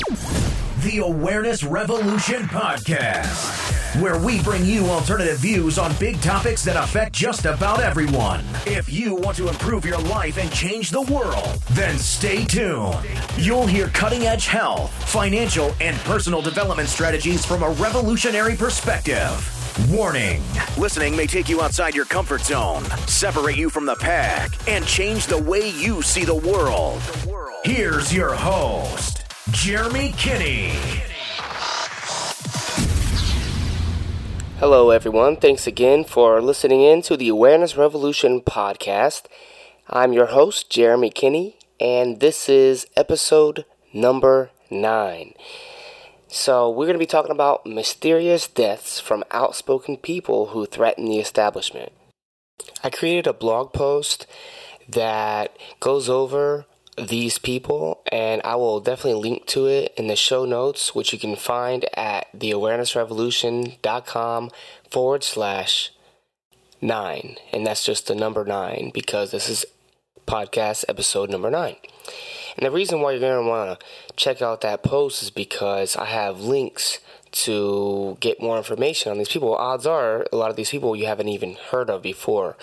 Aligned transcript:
The 0.00 1.02
Awareness 1.04 1.62
Revolution 1.62 2.44
Podcast, 2.44 4.00
where 4.00 4.18
we 4.18 4.42
bring 4.42 4.64
you 4.64 4.86
alternative 4.86 5.38
views 5.38 5.78
on 5.78 5.94
big 5.96 6.20
topics 6.22 6.64
that 6.64 6.76
affect 6.76 7.12
just 7.12 7.44
about 7.44 7.80
everyone. 7.80 8.42
If 8.66 8.90
you 8.90 9.14
want 9.14 9.36
to 9.36 9.48
improve 9.48 9.84
your 9.84 9.98
life 9.98 10.38
and 10.38 10.50
change 10.52 10.90
the 10.90 11.02
world, 11.02 11.62
then 11.72 11.98
stay 11.98 12.44
tuned. 12.44 12.96
You'll 13.36 13.66
hear 13.66 13.88
cutting 13.88 14.22
edge 14.22 14.46
health, 14.46 14.90
financial, 15.10 15.74
and 15.80 15.96
personal 15.98 16.40
development 16.40 16.88
strategies 16.88 17.44
from 17.44 17.62
a 17.62 17.70
revolutionary 17.70 18.56
perspective. 18.56 19.56
Warning 19.90 20.42
listening 20.78 21.14
may 21.14 21.26
take 21.26 21.48
you 21.48 21.60
outside 21.60 21.94
your 21.94 22.06
comfort 22.06 22.40
zone, 22.40 22.84
separate 23.06 23.56
you 23.56 23.68
from 23.70 23.86
the 23.86 23.96
pack, 23.96 24.50
and 24.68 24.86
change 24.86 25.26
the 25.26 25.38
way 25.42 25.70
you 25.70 26.00
see 26.00 26.24
the 26.24 26.34
world. 26.34 27.00
Here's 27.64 28.14
your 28.14 28.34
host. 28.34 29.19
Jeremy 29.52 30.12
Kinney. 30.16 30.70
Hello, 34.58 34.90
everyone. 34.90 35.36
Thanks 35.36 35.66
again 35.66 36.04
for 36.04 36.40
listening 36.40 36.82
in 36.82 37.02
to 37.02 37.16
the 37.16 37.28
Awareness 37.28 37.76
Revolution 37.76 38.40
podcast. 38.42 39.24
I'm 39.88 40.12
your 40.12 40.26
host, 40.26 40.70
Jeremy 40.70 41.10
Kinney, 41.10 41.56
and 41.80 42.20
this 42.20 42.48
is 42.48 42.86
episode 42.96 43.64
number 43.92 44.50
nine. 44.70 45.34
So, 46.28 46.70
we're 46.70 46.86
going 46.86 46.94
to 46.94 46.98
be 46.98 47.06
talking 47.06 47.32
about 47.32 47.66
mysterious 47.66 48.46
deaths 48.46 49.00
from 49.00 49.24
outspoken 49.32 49.96
people 49.96 50.48
who 50.48 50.64
threaten 50.64 51.06
the 51.06 51.18
establishment. 51.18 51.92
I 52.84 52.90
created 52.90 53.26
a 53.26 53.32
blog 53.32 53.72
post 53.72 54.26
that 54.88 55.56
goes 55.80 56.08
over 56.08 56.66
these 57.08 57.38
people, 57.38 58.02
and 58.10 58.40
I 58.44 58.56
will 58.56 58.80
definitely 58.80 59.30
link 59.30 59.46
to 59.48 59.66
it 59.66 59.92
in 59.96 60.06
the 60.06 60.16
show 60.16 60.44
notes, 60.44 60.94
which 60.94 61.12
you 61.12 61.18
can 61.18 61.36
find 61.36 61.86
at 61.94 62.26
theawarenessrevolution.com 62.36 64.50
forward 64.90 65.24
slash 65.24 65.92
nine. 66.80 67.36
And 67.52 67.66
that's 67.66 67.84
just 67.84 68.06
the 68.06 68.14
number 68.14 68.44
nine 68.44 68.90
because 68.92 69.30
this 69.30 69.48
is 69.48 69.64
podcast 70.26 70.84
episode 70.88 71.30
number 71.30 71.50
nine. 71.50 71.76
And 72.56 72.66
the 72.66 72.70
reason 72.70 73.00
why 73.00 73.12
you're 73.12 73.20
going 73.20 73.42
to 73.42 73.48
want 73.48 73.78
to 73.78 73.86
check 74.16 74.42
out 74.42 74.60
that 74.62 74.82
post 74.82 75.22
is 75.22 75.30
because 75.30 75.96
I 75.96 76.06
have 76.06 76.40
links 76.40 76.98
to 77.32 78.16
get 78.20 78.42
more 78.42 78.56
information 78.56 79.12
on 79.12 79.18
these 79.18 79.28
people. 79.28 79.54
Odds 79.54 79.86
are 79.86 80.26
a 80.32 80.36
lot 80.36 80.50
of 80.50 80.56
these 80.56 80.70
people 80.70 80.96
you 80.96 81.06
haven't 81.06 81.28
even 81.28 81.56
heard 81.70 81.88
of 81.88 82.02
before 82.02 82.56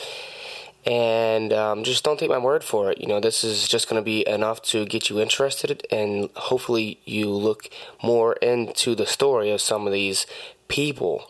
and 0.87 1.51
um, 1.51 1.83
just 1.83 2.05
don't 2.05 2.17
take 2.17 2.29
my 2.29 2.37
word 2.37 2.63
for 2.63 2.89
it. 2.89 3.01
You 3.01 3.07
know, 3.07 3.19
this 3.19 3.43
is 3.43 3.67
just 3.67 3.89
going 3.89 4.01
to 4.01 4.05
be 4.05 4.25
enough 4.25 4.61
to 4.63 4.85
get 4.85 5.09
you 5.09 5.19
interested, 5.19 5.85
and 5.91 6.29
hopefully, 6.35 7.01
you 7.03 7.29
look 7.29 7.69
more 8.01 8.33
into 8.35 8.95
the 8.95 9.05
story 9.05 9.51
of 9.51 9.59
some 9.59 9.85
of 9.85 9.91
these 9.91 10.25
people. 10.69 11.29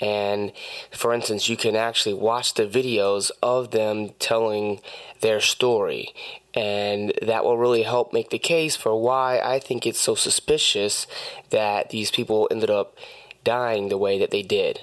And 0.00 0.52
for 0.92 1.12
instance, 1.12 1.48
you 1.48 1.56
can 1.56 1.74
actually 1.74 2.14
watch 2.14 2.54
the 2.54 2.66
videos 2.66 3.30
of 3.42 3.72
them 3.72 4.10
telling 4.20 4.80
their 5.20 5.40
story, 5.40 6.14
and 6.54 7.12
that 7.22 7.44
will 7.44 7.58
really 7.58 7.82
help 7.82 8.12
make 8.12 8.30
the 8.30 8.38
case 8.38 8.76
for 8.76 9.00
why 9.00 9.40
I 9.40 9.58
think 9.58 9.84
it's 9.84 10.00
so 10.00 10.14
suspicious 10.14 11.08
that 11.50 11.90
these 11.90 12.12
people 12.12 12.46
ended 12.52 12.70
up 12.70 12.96
dying 13.42 13.88
the 13.88 13.98
way 13.98 14.16
that 14.20 14.30
they 14.30 14.42
did. 14.42 14.80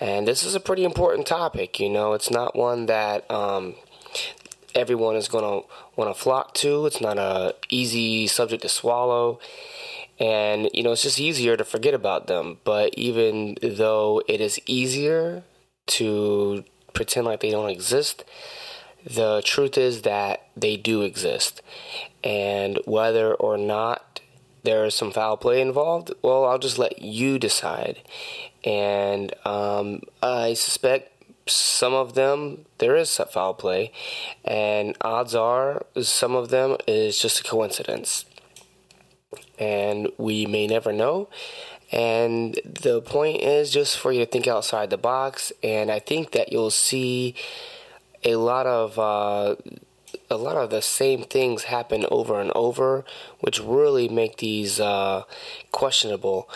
And 0.00 0.26
this 0.26 0.42
is 0.42 0.54
a 0.54 0.60
pretty 0.60 0.84
important 0.84 1.26
topic, 1.26 1.78
you 1.78 1.88
know, 1.88 2.14
it's 2.14 2.30
not 2.30 2.56
one 2.56 2.86
that 2.86 3.30
um, 3.30 3.74
everyone 4.74 5.16
is 5.16 5.28
going 5.28 5.44
to 5.44 5.68
want 5.96 6.14
to 6.14 6.20
flock 6.20 6.54
to. 6.54 6.86
It's 6.86 7.00
not 7.00 7.18
a 7.18 7.54
easy 7.70 8.26
subject 8.26 8.62
to 8.62 8.68
swallow. 8.68 9.38
And, 10.18 10.70
you 10.72 10.82
know, 10.82 10.92
it's 10.92 11.02
just 11.02 11.20
easier 11.20 11.56
to 11.56 11.64
forget 11.64 11.94
about 11.94 12.26
them. 12.26 12.58
But 12.64 12.94
even 12.94 13.56
though 13.62 14.22
it 14.28 14.40
is 14.40 14.60
easier 14.66 15.42
to 15.88 16.64
pretend 16.92 17.26
like 17.26 17.40
they 17.40 17.50
don't 17.50 17.70
exist, 17.70 18.24
the 19.04 19.42
truth 19.44 19.76
is 19.76 20.02
that 20.02 20.48
they 20.56 20.76
do 20.76 21.02
exist. 21.02 21.60
And 22.22 22.78
whether 22.84 23.34
or 23.34 23.56
not 23.58 24.11
there 24.62 24.84
is 24.84 24.94
some 24.94 25.10
foul 25.10 25.36
play 25.36 25.60
involved, 25.60 26.12
well, 26.22 26.44
I'll 26.44 26.58
just 26.58 26.78
let 26.78 27.02
you 27.02 27.38
decide 27.38 28.00
and 28.64 29.34
um, 29.44 30.02
I 30.22 30.54
suspect 30.54 31.10
some 31.48 31.92
of 31.92 32.14
them 32.14 32.64
there 32.78 32.96
is 32.96 33.16
foul 33.16 33.54
play, 33.54 33.92
and 34.44 34.96
odds 35.00 35.34
are 35.34 35.84
some 36.00 36.34
of 36.34 36.50
them 36.50 36.76
is 36.86 37.18
just 37.18 37.40
a 37.40 37.42
coincidence, 37.42 38.24
and 39.58 40.08
we 40.18 40.46
may 40.46 40.66
never 40.66 40.92
know. 40.92 41.28
And 41.90 42.58
the 42.64 43.02
point 43.02 43.42
is 43.42 43.70
just 43.70 43.98
for 43.98 44.12
you 44.12 44.24
to 44.24 44.30
think 44.30 44.46
outside 44.46 44.90
the 44.90 44.96
box, 44.96 45.52
and 45.62 45.90
I 45.90 45.98
think 45.98 46.32
that 46.32 46.52
you'll 46.52 46.70
see 46.70 47.34
a 48.24 48.36
lot 48.36 48.66
of. 48.66 48.98
Uh, 48.98 49.56
a 50.32 50.36
lot 50.36 50.56
of 50.56 50.70
the 50.70 50.82
same 50.82 51.22
things 51.22 51.64
happen 51.64 52.06
over 52.10 52.40
and 52.40 52.50
over, 52.54 53.04
which 53.40 53.60
really 53.60 54.08
make 54.08 54.38
these 54.38 54.80
uh, 54.80 55.22
questionable. 55.70 56.48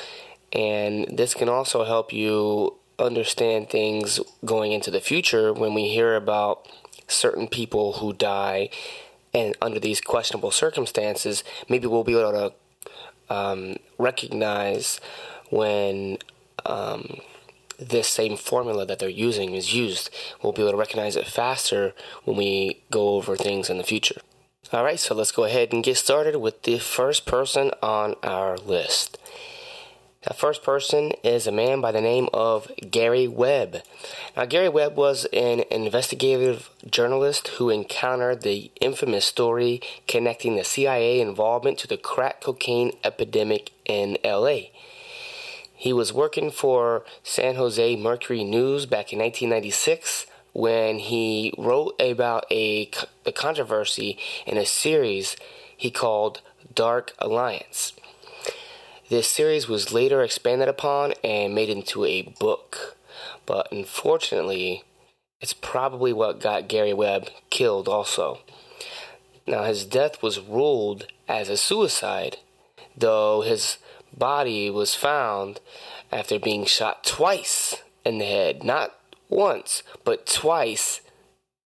And 0.52 1.06
this 1.16 1.34
can 1.34 1.48
also 1.48 1.84
help 1.84 2.12
you 2.12 2.74
understand 2.98 3.68
things 3.68 4.20
going 4.44 4.72
into 4.72 4.90
the 4.90 5.00
future 5.00 5.52
when 5.52 5.74
we 5.74 5.88
hear 5.88 6.16
about 6.16 6.66
certain 7.06 7.46
people 7.46 7.94
who 7.94 8.12
die 8.12 8.70
and 9.34 9.54
under 9.60 9.78
these 9.78 10.00
questionable 10.00 10.50
circumstances. 10.50 11.44
Maybe 11.68 11.86
we'll 11.86 12.04
be 12.04 12.18
able 12.18 12.32
to 12.32 13.34
um, 13.34 13.76
recognize 13.98 15.00
when 15.50 16.18
um, 16.64 17.20
this 17.78 18.08
same 18.08 18.36
formula 18.36 18.86
that 18.86 18.98
they're 18.98 19.08
using 19.08 19.54
is 19.54 19.74
used. 19.74 20.10
We'll 20.42 20.52
be 20.52 20.62
able 20.62 20.72
to 20.72 20.78
recognize 20.78 21.16
it 21.16 21.26
faster 21.26 21.92
when 22.24 22.36
we 22.36 22.82
go 22.90 23.10
over 23.10 23.36
things 23.36 23.70
in 23.70 23.78
the 23.78 23.84
future. 23.84 24.20
All 24.72 24.82
right, 24.82 24.98
so 24.98 25.14
let's 25.14 25.32
go 25.32 25.44
ahead 25.44 25.72
and 25.72 25.84
get 25.84 25.96
started 25.96 26.36
with 26.38 26.62
the 26.62 26.78
first 26.78 27.24
person 27.24 27.70
on 27.82 28.16
our 28.22 28.56
list. 28.58 29.18
The 30.26 30.34
first 30.34 30.64
person 30.64 31.12
is 31.22 31.46
a 31.46 31.52
man 31.52 31.80
by 31.80 31.92
the 31.92 32.00
name 32.00 32.28
of 32.34 32.68
Gary 32.90 33.28
Webb. 33.28 33.82
Now, 34.36 34.44
Gary 34.44 34.68
Webb 34.68 34.96
was 34.96 35.24
an 35.26 35.62
investigative 35.70 36.68
journalist 36.90 37.46
who 37.46 37.70
encountered 37.70 38.42
the 38.42 38.72
infamous 38.80 39.24
story 39.24 39.80
connecting 40.08 40.56
the 40.56 40.64
CIA 40.64 41.20
involvement 41.20 41.78
to 41.78 41.86
the 41.86 41.96
crack 41.96 42.40
cocaine 42.40 42.90
epidemic 43.04 43.70
in 43.84 44.18
LA. 44.24 44.62
He 45.76 45.92
was 45.92 46.12
working 46.12 46.50
for 46.50 47.04
San 47.22 47.56
Jose 47.56 47.96
Mercury 47.96 48.42
News 48.44 48.86
back 48.86 49.12
in 49.12 49.18
1996 49.18 50.26
when 50.54 50.98
he 50.98 51.52
wrote 51.58 51.94
about 52.00 52.46
a, 52.50 52.90
a 53.26 53.32
controversy 53.32 54.18
in 54.46 54.56
a 54.56 54.64
series 54.64 55.36
he 55.76 55.90
called 55.90 56.40
Dark 56.74 57.12
Alliance. 57.18 57.92
This 59.10 59.28
series 59.28 59.68
was 59.68 59.92
later 59.92 60.22
expanded 60.22 60.66
upon 60.66 61.12
and 61.22 61.54
made 61.54 61.68
into 61.68 62.06
a 62.06 62.22
book, 62.22 62.96
but 63.44 63.70
unfortunately, 63.70 64.82
it's 65.42 65.52
probably 65.52 66.12
what 66.14 66.40
got 66.40 66.68
Gary 66.68 66.94
Webb 66.94 67.28
killed 67.50 67.86
also. 67.86 68.38
Now, 69.46 69.64
his 69.64 69.84
death 69.84 70.22
was 70.22 70.40
ruled 70.40 71.06
as 71.28 71.50
a 71.50 71.56
suicide, 71.58 72.38
though 72.96 73.42
his 73.42 73.76
body 74.16 74.70
was 74.70 74.94
found 74.94 75.60
after 76.10 76.38
being 76.38 76.64
shot 76.64 77.04
twice 77.04 77.82
in 78.04 78.18
the 78.18 78.24
head. 78.24 78.64
Not 78.64 78.94
once, 79.28 79.82
but 80.04 80.26
twice 80.26 81.00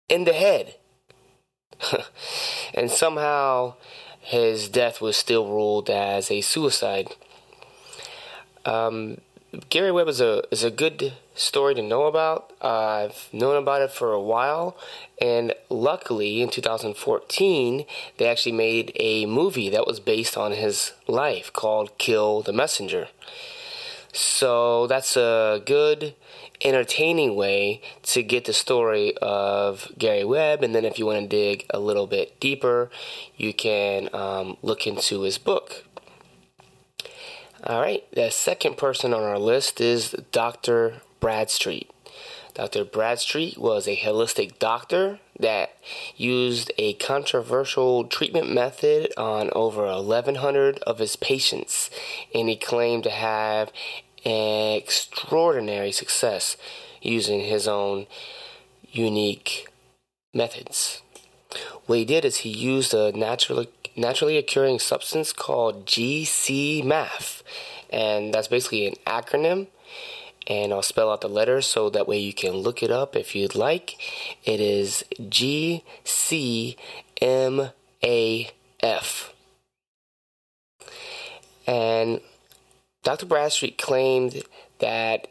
in 0.08 0.24
the 0.26 0.34
head. 0.34 0.76
and 2.74 2.90
somehow 2.90 3.76
his 4.20 4.70
death 4.70 5.02
was 5.02 5.18
still 5.18 5.48
ruled 5.48 5.90
as 5.90 6.30
a 6.30 6.42
suicide. 6.42 7.16
Um, 8.66 9.22
Gary 9.69 9.92
Webb 9.92 10.07
is 10.07 10.22
a 10.22 10.44
is 10.51 10.63
a 10.63 10.69
good 10.69 11.13
story 11.34 11.74
to 11.74 11.81
know 11.81 12.06
about. 12.06 12.54
Uh, 12.62 13.07
I've 13.10 13.30
known 13.34 13.56
about 13.56 13.81
it 13.81 13.90
for 13.90 14.13
a 14.13 14.22
while, 14.22 14.78
and 15.19 15.56
luckily 15.69 16.44
in 16.44 16.50
2014 16.50 17.86
they 18.18 18.28
actually 18.28 18.51
made 18.51 18.92
a 18.96 19.25
movie 19.25 19.69
that 19.69 19.88
was 19.88 20.00
based 20.00 20.38
on 20.38 20.51
his 20.51 20.94
life 21.07 21.51
called 21.51 21.98
"Kill 21.98 22.44
the 22.44 22.54
Messenger." 22.54 23.07
So 24.13 24.86
that's 24.88 25.18
a 25.18 25.62
good, 25.66 26.13
entertaining 26.62 27.36
way 27.36 27.81
to 28.04 28.22
get 28.22 28.46
the 28.46 28.54
story 28.54 29.16
of 29.22 29.92
Gary 29.98 30.25
Webb. 30.25 30.63
And 30.63 30.74
then 30.74 30.84
if 30.84 30.98
you 30.98 31.06
want 31.06 31.22
to 31.22 31.28
dig 31.28 31.66
a 31.69 31.80
little 31.80 32.07
bit 32.07 32.40
deeper, 32.40 32.90
you 33.38 33.54
can 33.54 34.10
um, 34.13 34.57
look 34.62 34.88
into 34.88 35.22
his 35.22 35.38
book. 35.38 35.86
All 37.66 37.82
right, 37.82 38.06
the 38.14 38.30
second 38.30 38.78
person 38.78 39.14
on 39.14 39.22
our 39.22 39.38
list 39.38 39.82
is 39.82 40.12
Dr. 40.32 41.02
Bradstreet. 41.20 41.92
Dr. 42.54 42.86
Bradstreet 42.86 43.58
was 43.58 43.86
a 43.86 43.98
holistic 43.98 44.60
doctor 44.60 45.20
that 45.38 45.76
used 46.16 46.72
a 46.78 46.94
controversial 46.94 48.06
treatment 48.06 48.50
method 48.50 49.12
on 49.18 49.50
over 49.54 49.86
1,100 49.88 50.80
of 50.80 51.00
his 51.00 51.18
patients, 51.18 51.90
and 52.34 52.48
he 52.48 52.56
claimed 52.56 53.04
to 53.04 53.10
have 53.10 53.74
extraordinary 54.24 55.92
success 55.92 56.56
using 57.02 57.42
his 57.42 57.68
own 57.68 58.08
unique 58.90 59.68
methods. 60.34 61.02
What 61.88 62.00
he 62.00 62.06
did 62.06 62.24
is 62.24 62.38
he 62.38 62.50
used 62.50 62.94
a 62.94 63.12
naturally 63.12 63.68
naturally 64.00 64.38
occurring 64.38 64.80
substance 64.80 65.34
called 65.34 65.86
GC-MAF, 65.86 67.44
and 67.90 68.34
that's 68.34 68.48
basically 68.48 68.88
an 68.88 68.96
acronym 69.06 69.68
and 70.50 70.74
I'll 70.74 70.81
spell 70.81 71.12
out 71.12 71.22
the 71.22 71.30
letters 71.30 71.68
so 71.68 71.90
that 71.92 72.07
way 72.07 72.18
you 72.18 72.34
can 72.34 72.54
look 72.54 72.81
it 72.81 72.90
up 72.90 73.16
if 73.16 73.36
you'd 73.36 73.56
like. 73.56 73.96
It 74.44 74.60
is 74.60 75.06
G 75.30 75.84
C 76.04 76.75
M 77.22 77.69
A 78.04 78.50
F. 78.80 79.34
And 81.68 82.22
Dr. 83.04 83.28
Bradstreet 83.28 83.78
claimed 83.78 84.42
that 84.80 85.28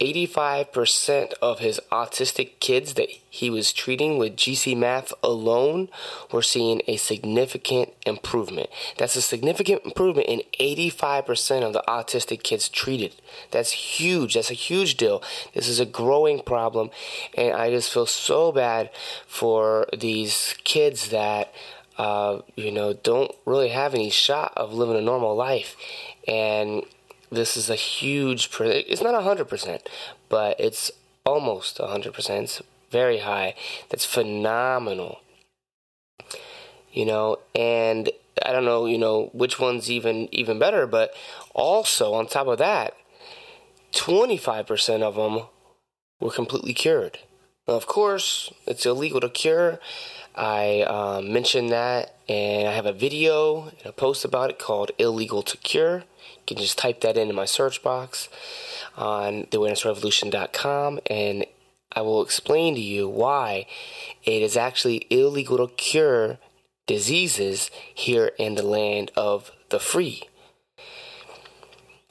85% 0.00 1.34
of 1.42 1.58
his 1.58 1.78
autistic 1.92 2.58
kids 2.58 2.94
that 2.94 3.10
he 3.28 3.50
was 3.50 3.72
treating 3.72 4.16
with 4.16 4.36
GC-MAF 4.36 5.12
alone 5.22 5.88
were 6.32 6.42
seeing 6.42 6.80
a 6.86 6.96
significant 6.96 7.90
improvement. 8.06 8.70
That's 8.96 9.16
a 9.16 9.22
significant 9.22 9.84
improvement 9.84 10.26
in 10.26 10.42
85% 10.58 11.62
of 11.62 11.72
the 11.74 11.84
autistic 11.86 12.42
kids 12.42 12.68
treated. 12.70 13.14
That's 13.50 13.72
huge. 13.72 14.34
That's 14.34 14.50
a 14.50 14.54
huge 14.54 14.96
deal. 14.96 15.22
This 15.54 15.68
is 15.68 15.80
a 15.80 15.86
growing 15.86 16.40
problem, 16.40 16.90
and 17.36 17.54
I 17.54 17.70
just 17.70 17.92
feel 17.92 18.06
so 18.06 18.52
bad 18.52 18.90
for 19.26 19.86
these 19.96 20.54
kids 20.64 21.10
that 21.10 21.52
uh, 21.98 22.40
you 22.56 22.72
know 22.72 22.94
don't 22.94 23.30
really 23.44 23.68
have 23.68 23.94
any 23.94 24.08
shot 24.08 24.54
of 24.56 24.72
living 24.72 24.96
a 24.96 25.02
normal 25.02 25.36
life, 25.36 25.76
and 26.26 26.84
this 27.30 27.56
is 27.56 27.70
a 27.70 27.74
huge 27.74 28.50
it's 28.60 29.02
not 29.02 29.14
100% 29.14 29.86
but 30.28 30.58
it's 30.58 30.90
almost 31.24 31.78
100% 31.78 32.42
it's 32.42 32.62
very 32.90 33.18
high 33.18 33.54
that's 33.88 34.04
phenomenal. 34.04 35.20
You 36.92 37.06
know 37.06 37.38
and 37.54 38.10
i 38.44 38.52
don't 38.52 38.64
know 38.64 38.86
you 38.86 38.98
know 38.98 39.30
which 39.32 39.60
one's 39.60 39.90
even 39.90 40.28
even 40.32 40.58
better 40.58 40.88
but 40.88 41.12
also 41.54 42.14
on 42.14 42.26
top 42.26 42.48
of 42.48 42.58
that 42.58 42.94
25% 43.92 45.02
of 45.02 45.16
them 45.16 45.46
were 46.20 46.30
completely 46.30 46.72
cured. 46.74 47.18
Now, 47.66 47.74
of 47.74 47.86
course 47.86 48.52
it's 48.66 48.86
illegal 48.86 49.20
to 49.20 49.28
cure. 49.28 49.78
I 50.34 50.82
um, 50.82 51.32
mentioned 51.32 51.70
that 51.70 52.14
and 52.28 52.68
i 52.68 52.72
have 52.72 52.86
a 52.86 52.92
video 52.92 53.64
and 53.64 53.86
a 53.86 53.92
post 53.92 54.24
about 54.24 54.50
it 54.50 54.58
called 54.58 54.92
illegal 54.98 55.42
to 55.42 55.56
cure 55.56 56.04
can 56.54 56.62
just 56.62 56.78
type 56.78 57.00
that 57.00 57.16
into 57.16 57.34
my 57.34 57.44
search 57.44 57.82
box 57.82 58.28
on 58.96 59.44
theawarenessrevolution.com 59.44 61.00
and 61.08 61.46
I 61.92 62.02
will 62.02 62.22
explain 62.22 62.74
to 62.74 62.80
you 62.80 63.08
why 63.08 63.66
it 64.24 64.42
is 64.42 64.56
actually 64.56 65.06
illegal 65.10 65.56
to 65.56 65.74
cure 65.74 66.38
diseases 66.86 67.70
here 67.94 68.32
in 68.38 68.54
the 68.54 68.62
land 68.62 69.10
of 69.16 69.50
the 69.70 69.80
free. 69.80 70.24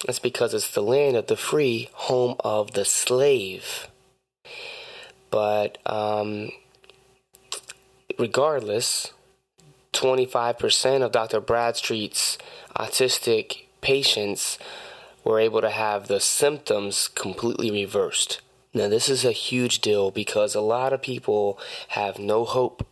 That's 0.06 0.20
because 0.20 0.54
it's 0.54 0.72
the 0.72 0.82
land 0.82 1.16
of 1.16 1.28
the 1.28 1.38
free, 1.38 1.90
home 1.94 2.36
of 2.40 2.72
the 2.72 2.86
slave. 2.86 3.88
But 5.30 5.78
um, 5.86 6.52
regardless, 8.18 9.14
25% 9.94 11.02
of 11.02 11.12
Dr. 11.12 11.42
Bradstreet's 11.42 12.38
autistic 12.76 13.64
patients 13.82 14.58
were 15.24 15.40
able 15.40 15.62
to 15.62 15.70
have 15.70 16.08
the 16.08 16.20
symptoms 16.20 17.08
completely 17.08 17.72
reversed. 17.72 18.42
Now, 18.74 18.88
this 18.88 19.10
is 19.10 19.26
a 19.26 19.32
huge 19.32 19.80
deal 19.80 20.12
because 20.12 20.54
a 20.56 20.62
lot 20.62 20.94
of 20.94 21.02
people 21.02 21.60
have 21.90 22.20
no 22.20 22.46
hope. 22.46 22.86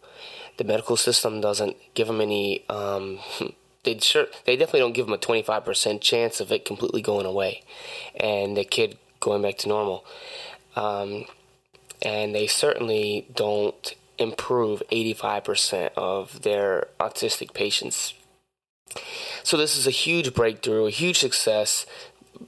The 0.57 0.63
medical 0.63 0.97
system 0.97 1.39
doesn't 1.39 1.77
give 1.93 2.07
them 2.07 2.21
any. 2.21 2.67
Um, 2.67 3.19
they 3.83 3.99
sure 3.99 4.25
they 4.45 4.57
definitely 4.57 4.81
don't 4.81 4.93
give 4.93 5.05
them 5.05 5.13
a 5.13 5.17
25% 5.17 6.01
chance 6.01 6.39
of 6.39 6.51
it 6.51 6.65
completely 6.65 7.01
going 7.01 7.25
away, 7.25 7.63
and 8.15 8.57
the 8.57 8.63
kid 8.63 8.97
going 9.19 9.43
back 9.43 9.57
to 9.59 9.69
normal. 9.69 10.03
Um, 10.75 11.25
and 12.01 12.33
they 12.33 12.47
certainly 12.47 13.27
don't 13.33 13.95
improve 14.17 14.83
85% 14.91 15.91
of 15.95 16.41
their 16.41 16.87
autistic 16.99 17.53
patients 17.53 18.13
so 19.43 19.57
this 19.57 19.77
is 19.77 19.87
a 19.87 19.91
huge 19.91 20.33
breakthrough, 20.33 20.85
a 20.85 20.91
huge 20.91 21.19
success. 21.19 21.85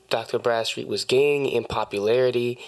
Dr. 0.10 0.40
Bradstreet 0.40 0.88
was 0.88 1.06
gaining 1.06 1.52
in 1.52 1.64
popularity, 1.64 2.60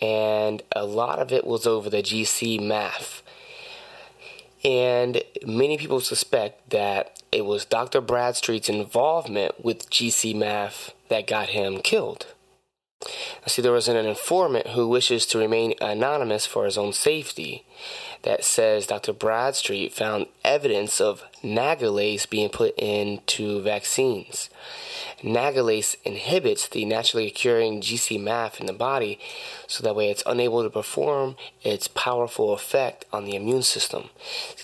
and 0.00 0.62
a 0.74 0.84
lot 0.84 1.18
of 1.18 1.32
it 1.32 1.46
was 1.46 1.66
over 1.66 1.90
the 1.90 2.02
GC-MAF. 2.02 3.22
And 4.62 5.22
many 5.46 5.78
people 5.78 6.00
suspect 6.00 6.70
that 6.70 7.22
it 7.32 7.44
was 7.44 7.64
Dr. 7.64 8.00
Bradstreet's 8.00 8.68
involvement 8.68 9.64
with 9.64 9.90
GC-MAF 9.90 10.90
that 11.08 11.26
got 11.26 11.50
him 11.50 11.80
killed. 11.80 12.26
I 13.02 13.48
see 13.48 13.62
there 13.62 13.72
was 13.72 13.88
an 13.88 13.96
informant 13.96 14.68
who 14.68 14.86
wishes 14.86 15.24
to 15.26 15.38
remain 15.38 15.74
anonymous 15.80 16.44
for 16.44 16.66
his 16.66 16.76
own 16.76 16.92
safety 16.92 17.64
that 18.22 18.44
says 18.44 18.86
Dr. 18.86 19.12
Bradstreet 19.12 19.92
found 19.92 20.26
evidence 20.44 21.00
of 21.00 21.22
nagalase 21.42 22.28
being 22.28 22.50
put 22.50 22.74
into 22.78 23.62
vaccines. 23.62 24.50
Nagalase 25.22 25.96
inhibits 26.04 26.68
the 26.68 26.84
naturally 26.84 27.26
occurring 27.26 27.80
GC-MAF 27.80 28.60
in 28.60 28.66
the 28.66 28.72
body 28.72 29.18
so 29.66 29.82
that 29.82 29.96
way 29.96 30.10
it's 30.10 30.22
unable 30.26 30.62
to 30.62 30.70
perform 30.70 31.36
its 31.62 31.88
powerful 31.88 32.52
effect 32.52 33.04
on 33.12 33.24
the 33.24 33.34
immune 33.34 33.62
system. 33.62 34.10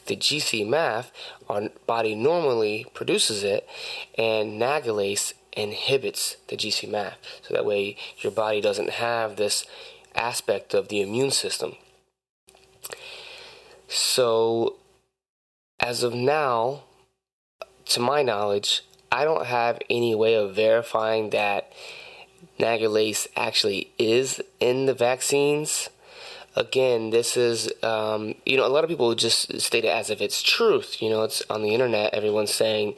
The 0.06 0.16
GC-MAF, 0.16 1.10
our 1.48 1.68
body 1.86 2.14
normally 2.14 2.86
produces 2.94 3.42
it, 3.42 3.68
and 4.16 4.60
nagalase 4.60 5.34
inhibits 5.52 6.36
the 6.48 6.56
GC-MAF. 6.56 7.14
So 7.42 7.54
that 7.54 7.64
way 7.64 7.96
your 8.18 8.32
body 8.32 8.60
doesn't 8.60 8.90
have 8.90 9.36
this 9.36 9.64
aspect 10.14 10.74
of 10.74 10.88
the 10.88 11.00
immune 11.00 11.30
system. 11.30 11.76
So, 13.88 14.76
as 15.80 16.02
of 16.02 16.14
now, 16.14 16.82
to 17.86 18.00
my 18.00 18.22
knowledge, 18.22 18.82
I 19.12 19.24
don't 19.24 19.46
have 19.46 19.78
any 19.88 20.14
way 20.14 20.34
of 20.34 20.54
verifying 20.54 21.30
that 21.30 21.72
nagalase 22.58 23.26
actually 23.36 23.92
is 23.98 24.42
in 24.60 24.86
the 24.86 24.94
vaccines. 24.94 25.88
Again, 26.56 27.10
this 27.10 27.36
is, 27.36 27.70
um, 27.82 28.34
you 28.46 28.56
know, 28.56 28.66
a 28.66 28.68
lot 28.68 28.82
of 28.82 28.88
people 28.88 29.14
just 29.14 29.60
state 29.60 29.84
it 29.84 29.88
as 29.88 30.08
if 30.10 30.20
it's 30.20 30.42
truth. 30.42 31.02
You 31.02 31.10
know, 31.10 31.22
it's 31.22 31.42
on 31.50 31.62
the 31.62 31.74
internet, 31.74 32.14
everyone's 32.14 32.52
saying 32.52 32.94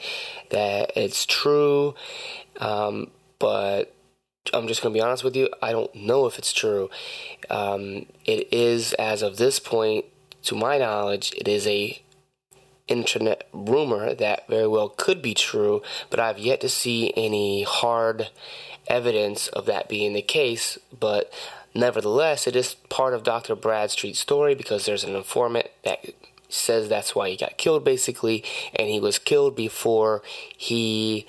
that 0.50 0.92
it's 0.96 1.26
true, 1.26 1.94
um, 2.60 3.10
but 3.38 3.94
I'm 4.54 4.68
just 4.68 4.80
going 4.80 4.94
to 4.94 4.98
be 4.98 5.02
honest 5.02 5.24
with 5.24 5.36
you, 5.36 5.48
I 5.60 5.72
don't 5.72 5.92
know 5.94 6.26
if 6.26 6.38
it's 6.38 6.52
true. 6.52 6.88
Um, 7.50 8.06
it 8.24 8.52
is, 8.52 8.92
as 8.94 9.22
of 9.22 9.36
this 9.36 9.58
point, 9.58 10.04
to 10.44 10.54
my 10.54 10.78
knowledge, 10.78 11.32
it 11.36 11.48
is 11.48 11.66
a 11.66 12.02
internet 12.88 13.46
rumor 13.52 14.14
that 14.14 14.48
very 14.48 14.66
well 14.66 14.88
could 14.88 15.20
be 15.20 15.34
true, 15.34 15.82
but 16.10 16.18
I've 16.18 16.38
yet 16.38 16.60
to 16.62 16.68
see 16.68 17.12
any 17.16 17.62
hard 17.62 18.30
evidence 18.86 19.48
of 19.48 19.66
that 19.66 19.88
being 19.88 20.14
the 20.14 20.22
case. 20.22 20.78
But 20.98 21.32
nevertheless, 21.74 22.46
it 22.46 22.56
is 22.56 22.74
part 22.88 23.14
of 23.14 23.22
Dr. 23.22 23.54
Bradstreet's 23.54 24.18
story 24.18 24.54
because 24.54 24.86
there's 24.86 25.04
an 25.04 25.14
informant 25.14 25.68
that 25.84 26.04
says 26.48 26.88
that's 26.88 27.14
why 27.14 27.28
he 27.28 27.36
got 27.36 27.58
killed, 27.58 27.84
basically, 27.84 28.42
and 28.74 28.88
he 28.88 28.98
was 28.98 29.18
killed 29.18 29.54
before 29.54 30.22
he 30.56 31.26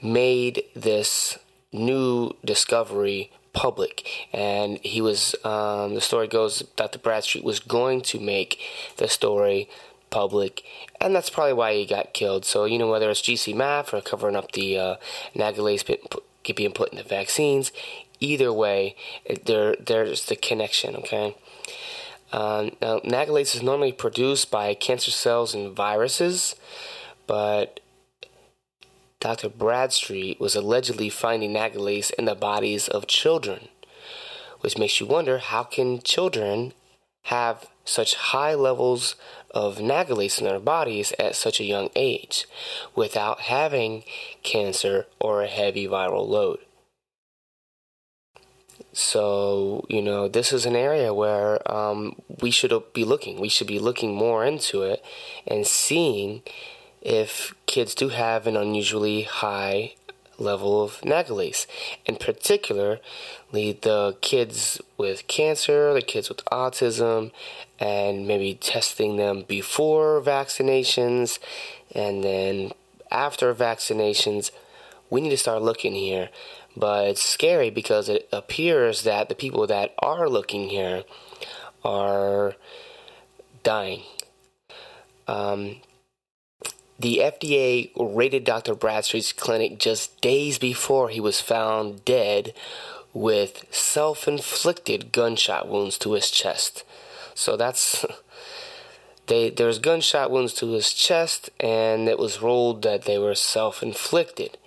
made 0.00 0.64
this 0.74 1.38
new 1.72 2.30
discovery 2.44 3.30
public. 3.52 4.06
And 4.32 4.78
he 4.78 5.00
was, 5.00 5.34
um, 5.44 5.94
the 5.94 6.00
story 6.00 6.28
goes, 6.28 6.60
Dr. 6.76 6.98
Bradstreet 6.98 7.44
was 7.44 7.60
going 7.60 8.00
to 8.02 8.20
make 8.20 8.58
the 8.96 9.08
story 9.08 9.68
public, 10.10 10.62
and 11.00 11.14
that's 11.16 11.30
probably 11.30 11.54
why 11.54 11.74
he 11.74 11.86
got 11.86 12.12
killed. 12.12 12.44
So, 12.44 12.64
you 12.64 12.78
know, 12.78 12.88
whether 12.88 13.10
it's 13.10 13.22
GC-MAF 13.22 13.92
or 13.92 14.00
covering 14.00 14.36
up 14.36 14.52
the 14.52 14.78
uh, 14.78 14.96
nagalase 15.34 15.84
being 16.54 16.72
put 16.72 16.90
in 16.90 16.98
the 16.98 17.02
vaccines, 17.02 17.72
either 18.20 18.52
way, 18.52 18.94
there 19.44 19.74
there's 19.76 20.26
the 20.26 20.36
connection, 20.36 20.94
okay? 20.96 21.36
Um, 22.32 22.76
now, 22.80 23.00
nagalase 23.00 23.54
is 23.54 23.62
normally 23.62 23.92
produced 23.92 24.50
by 24.50 24.74
cancer 24.74 25.10
cells 25.10 25.54
and 25.54 25.74
viruses, 25.74 26.54
but 27.26 27.80
Dr. 29.22 29.48
Bradstreet 29.48 30.40
was 30.40 30.56
allegedly 30.56 31.08
finding 31.08 31.52
nagalase 31.52 32.12
in 32.14 32.24
the 32.24 32.34
bodies 32.34 32.88
of 32.88 33.06
children, 33.06 33.68
which 34.62 34.76
makes 34.76 34.98
you 34.98 35.06
wonder 35.06 35.38
how 35.38 35.62
can 35.62 36.02
children 36.02 36.72
have 37.26 37.66
such 37.84 38.16
high 38.16 38.54
levels 38.54 39.14
of 39.52 39.76
nagalase 39.76 40.40
in 40.40 40.44
their 40.44 40.58
bodies 40.58 41.14
at 41.20 41.36
such 41.36 41.60
a 41.60 41.64
young 41.64 41.88
age 41.94 42.46
without 42.96 43.42
having 43.42 44.02
cancer 44.42 45.06
or 45.20 45.40
a 45.40 45.46
heavy 45.46 45.86
viral 45.86 46.26
load. 46.26 46.58
So, 48.92 49.86
you 49.88 50.02
know, 50.02 50.26
this 50.26 50.52
is 50.52 50.66
an 50.66 50.74
area 50.74 51.14
where 51.14 51.60
um, 51.70 52.20
we 52.40 52.50
should 52.50 52.72
be 52.92 53.04
looking. 53.04 53.40
We 53.40 53.48
should 53.48 53.68
be 53.68 53.78
looking 53.78 54.16
more 54.16 54.44
into 54.44 54.82
it 54.82 55.00
and 55.46 55.64
seeing 55.64 56.42
if 57.02 57.54
kids 57.66 57.94
do 57.94 58.08
have 58.08 58.46
an 58.46 58.56
unusually 58.56 59.22
high 59.22 59.94
level 60.38 60.82
of 60.82 61.00
nagalase. 61.00 61.66
In 62.06 62.16
particular, 62.16 63.00
the 63.52 64.16
kids 64.20 64.80
with 64.96 65.26
cancer, 65.26 65.92
the 65.92 66.02
kids 66.02 66.28
with 66.28 66.44
autism, 66.46 67.32
and 67.78 68.26
maybe 68.26 68.54
testing 68.54 69.16
them 69.16 69.44
before 69.46 70.20
vaccinations 70.20 71.38
and 71.94 72.24
then 72.24 72.72
after 73.10 73.54
vaccinations. 73.54 74.50
We 75.10 75.20
need 75.20 75.30
to 75.30 75.36
start 75.36 75.62
looking 75.62 75.94
here. 75.94 76.30
But 76.74 77.08
it's 77.08 77.22
scary 77.22 77.68
because 77.68 78.08
it 78.08 78.28
appears 78.32 79.02
that 79.02 79.28
the 79.28 79.34
people 79.34 79.66
that 79.66 79.94
are 79.98 80.26
looking 80.28 80.70
here 80.70 81.04
are 81.84 82.54
dying. 83.62 84.02
Um, 85.28 85.82
the 87.02 87.18
FDA 87.18 87.90
raided 87.96 88.44
Dr. 88.44 88.74
Bradstreet's 88.74 89.32
clinic 89.32 89.78
just 89.78 90.20
days 90.20 90.56
before 90.58 91.08
he 91.08 91.20
was 91.20 91.40
found 91.40 92.04
dead 92.04 92.54
with 93.12 93.66
self 93.70 94.28
inflicted 94.28 95.12
gunshot 95.12 95.68
wounds 95.68 95.98
to 95.98 96.12
his 96.12 96.30
chest. 96.30 96.84
So 97.34 97.56
that's. 97.56 98.04
They, 99.28 99.50
there 99.50 99.68
was 99.68 99.78
gunshot 99.78 100.32
wounds 100.32 100.52
to 100.54 100.72
his 100.72 100.92
chest, 100.92 101.48
and 101.60 102.08
it 102.08 102.18
was 102.18 102.42
ruled 102.42 102.82
that 102.82 103.04
they 103.04 103.18
were 103.18 103.36
self 103.36 103.80
inflicted. 103.80 104.58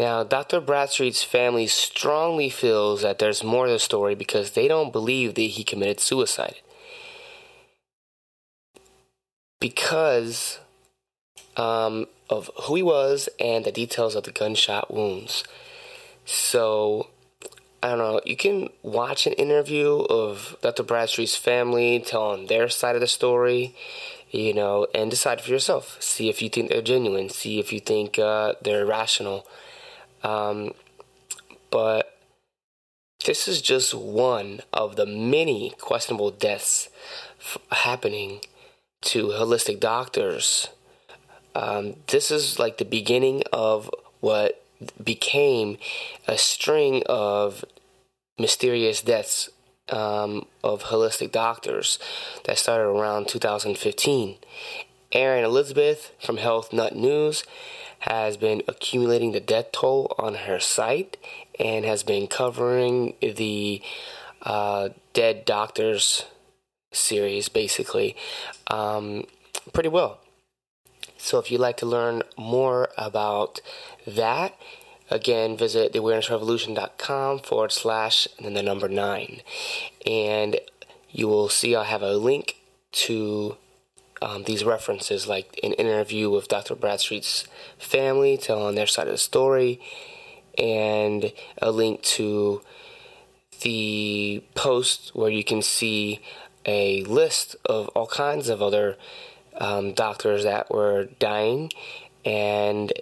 Now, 0.00 0.24
Dr. 0.24 0.60
Bradstreet's 0.60 1.22
family 1.22 1.68
strongly 1.68 2.50
feels 2.50 3.02
that 3.02 3.20
there's 3.20 3.44
more 3.44 3.66
to 3.66 3.72
the 3.72 3.78
story 3.78 4.16
because 4.16 4.50
they 4.50 4.66
don't 4.66 4.92
believe 4.92 5.36
that 5.36 5.42
he 5.42 5.62
committed 5.62 6.00
suicide. 6.00 6.56
Because 9.60 10.58
um, 11.58 12.06
of 12.30 12.50
who 12.62 12.76
he 12.76 12.82
was 12.82 13.28
and 13.38 13.64
the 13.64 13.72
details 13.72 14.14
of 14.14 14.24
the 14.24 14.32
gunshot 14.32 14.94
wounds. 14.94 15.44
So, 16.24 17.08
I 17.82 17.88
don't 17.88 17.98
know, 17.98 18.20
you 18.24 18.36
can 18.36 18.70
watch 18.82 19.26
an 19.26 19.32
interview 19.34 20.00
of 20.08 20.56
Dr. 20.62 20.84
Bradstreet's 20.84 21.36
family 21.36 22.00
telling 22.00 22.46
their 22.46 22.68
side 22.68 22.94
of 22.94 23.00
the 23.00 23.06
story, 23.08 23.74
you 24.30 24.54
know, 24.54 24.86
and 24.94 25.10
decide 25.10 25.40
for 25.40 25.50
yourself. 25.50 26.00
See 26.00 26.28
if 26.28 26.40
you 26.40 26.48
think 26.48 26.70
they're 26.70 26.82
genuine, 26.82 27.28
see 27.28 27.58
if 27.58 27.72
you 27.72 27.80
think 27.80 28.18
uh, 28.18 28.54
they're 28.62 28.86
rational. 28.86 29.46
Um, 30.22 30.74
but 31.70 32.18
this 33.24 33.48
is 33.48 33.60
just 33.60 33.94
one 33.94 34.60
of 34.72 34.96
the 34.96 35.06
many 35.06 35.72
questionable 35.80 36.30
deaths 36.30 36.88
f- 37.40 37.58
happening 37.70 38.40
to 39.00 39.28
holistic 39.28 39.80
doctors 39.80 40.68
um, 41.58 41.96
this 42.06 42.30
is 42.30 42.60
like 42.60 42.78
the 42.78 42.84
beginning 42.84 43.42
of 43.52 43.90
what 44.20 44.64
became 45.02 45.76
a 46.28 46.38
string 46.38 47.02
of 47.06 47.64
mysterious 48.38 49.02
deaths 49.02 49.50
um, 49.88 50.46
of 50.62 50.84
holistic 50.84 51.32
doctors 51.32 51.98
that 52.44 52.58
started 52.58 52.84
around 52.84 53.26
2015. 53.26 54.36
Erin 55.10 55.44
Elizabeth 55.44 56.12
from 56.20 56.36
Health 56.36 56.72
Nut 56.72 56.94
News 56.94 57.42
has 58.00 58.36
been 58.36 58.62
accumulating 58.68 59.32
the 59.32 59.40
death 59.40 59.72
toll 59.72 60.14
on 60.16 60.34
her 60.34 60.60
site 60.60 61.16
and 61.58 61.84
has 61.84 62.04
been 62.04 62.28
covering 62.28 63.14
the 63.20 63.82
uh, 64.42 64.90
Dead 65.12 65.44
Doctors 65.44 66.24
series 66.92 67.48
basically 67.48 68.14
um, 68.68 69.26
pretty 69.72 69.88
well. 69.88 70.20
So 71.18 71.38
if 71.38 71.50
you'd 71.50 71.60
like 71.60 71.76
to 71.78 71.86
learn 71.86 72.22
more 72.36 72.88
about 72.96 73.60
that, 74.06 74.56
again, 75.10 75.56
visit 75.56 75.92
theawarenessrevolution.com 75.92 77.40
forward 77.40 77.72
slash 77.72 78.28
and 78.36 78.46
then 78.46 78.54
the 78.54 78.62
number 78.62 78.88
nine. 78.88 79.42
And 80.06 80.60
you 81.10 81.28
will 81.28 81.48
see 81.48 81.74
I 81.74 81.84
have 81.84 82.02
a 82.02 82.16
link 82.16 82.56
to 82.92 83.56
um, 84.22 84.44
these 84.44 84.64
references, 84.64 85.26
like 85.26 85.58
an 85.62 85.72
interview 85.74 86.30
with 86.30 86.48
Dr. 86.48 86.74
Bradstreet's 86.74 87.46
family 87.78 88.36
telling 88.36 88.74
their 88.74 88.86
side 88.86 89.06
of 89.06 89.12
the 89.12 89.18
story, 89.18 89.80
and 90.56 91.32
a 91.60 91.70
link 91.70 92.02
to 92.02 92.62
the 93.60 94.42
post 94.54 95.10
where 95.14 95.30
you 95.30 95.44
can 95.44 95.62
see 95.62 96.20
a 96.66 97.02
list 97.04 97.56
of 97.64 97.88
all 97.88 98.06
kinds 98.06 98.48
of 98.48 98.60
other 98.60 98.96
um, 99.58 99.92
doctors 99.92 100.44
that 100.44 100.70
were 100.70 101.08
dying 101.18 101.70
and 102.24 102.92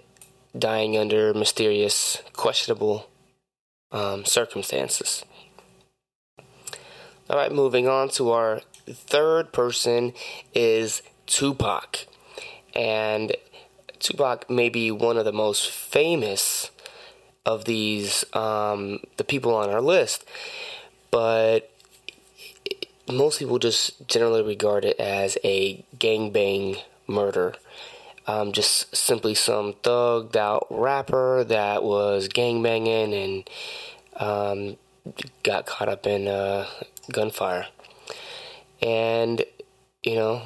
dying 0.58 0.96
under 0.96 1.34
mysterious, 1.34 2.22
questionable 2.32 3.08
um, 3.92 4.24
circumstances. 4.24 5.24
All 7.28 7.36
right, 7.36 7.52
moving 7.52 7.88
on 7.88 8.08
to 8.10 8.30
our 8.30 8.60
third 8.88 9.52
person 9.52 10.12
is 10.54 11.02
Tupac. 11.26 12.06
And 12.74 13.34
Tupac 13.98 14.48
may 14.48 14.68
be 14.68 14.90
one 14.90 15.16
of 15.16 15.24
the 15.24 15.32
most 15.32 15.70
famous 15.70 16.70
of 17.44 17.64
these, 17.64 18.24
um, 18.32 19.00
the 19.16 19.24
people 19.24 19.54
on 19.54 19.70
our 19.70 19.80
list, 19.80 20.24
but 21.10 21.70
most 23.08 23.38
people 23.38 23.58
just 23.58 24.06
generally 24.08 24.42
regard 24.42 24.84
it 24.84 24.98
as 24.98 25.38
a 25.44 25.84
gangbang 25.98 26.80
murder. 27.06 27.54
Um, 28.26 28.50
just 28.50 28.94
simply 28.96 29.34
some 29.34 29.74
thugged 29.74 30.34
out 30.34 30.66
rapper 30.68 31.44
that 31.44 31.84
was 31.84 32.28
gangbanging 32.28 33.14
and 33.24 33.50
um, 34.16 34.76
got 35.44 35.66
caught 35.66 35.88
up 35.88 36.06
in 36.06 36.26
uh, 36.26 36.66
gunfire. 37.12 37.68
And, 38.82 39.44
you 40.02 40.16
know, 40.16 40.42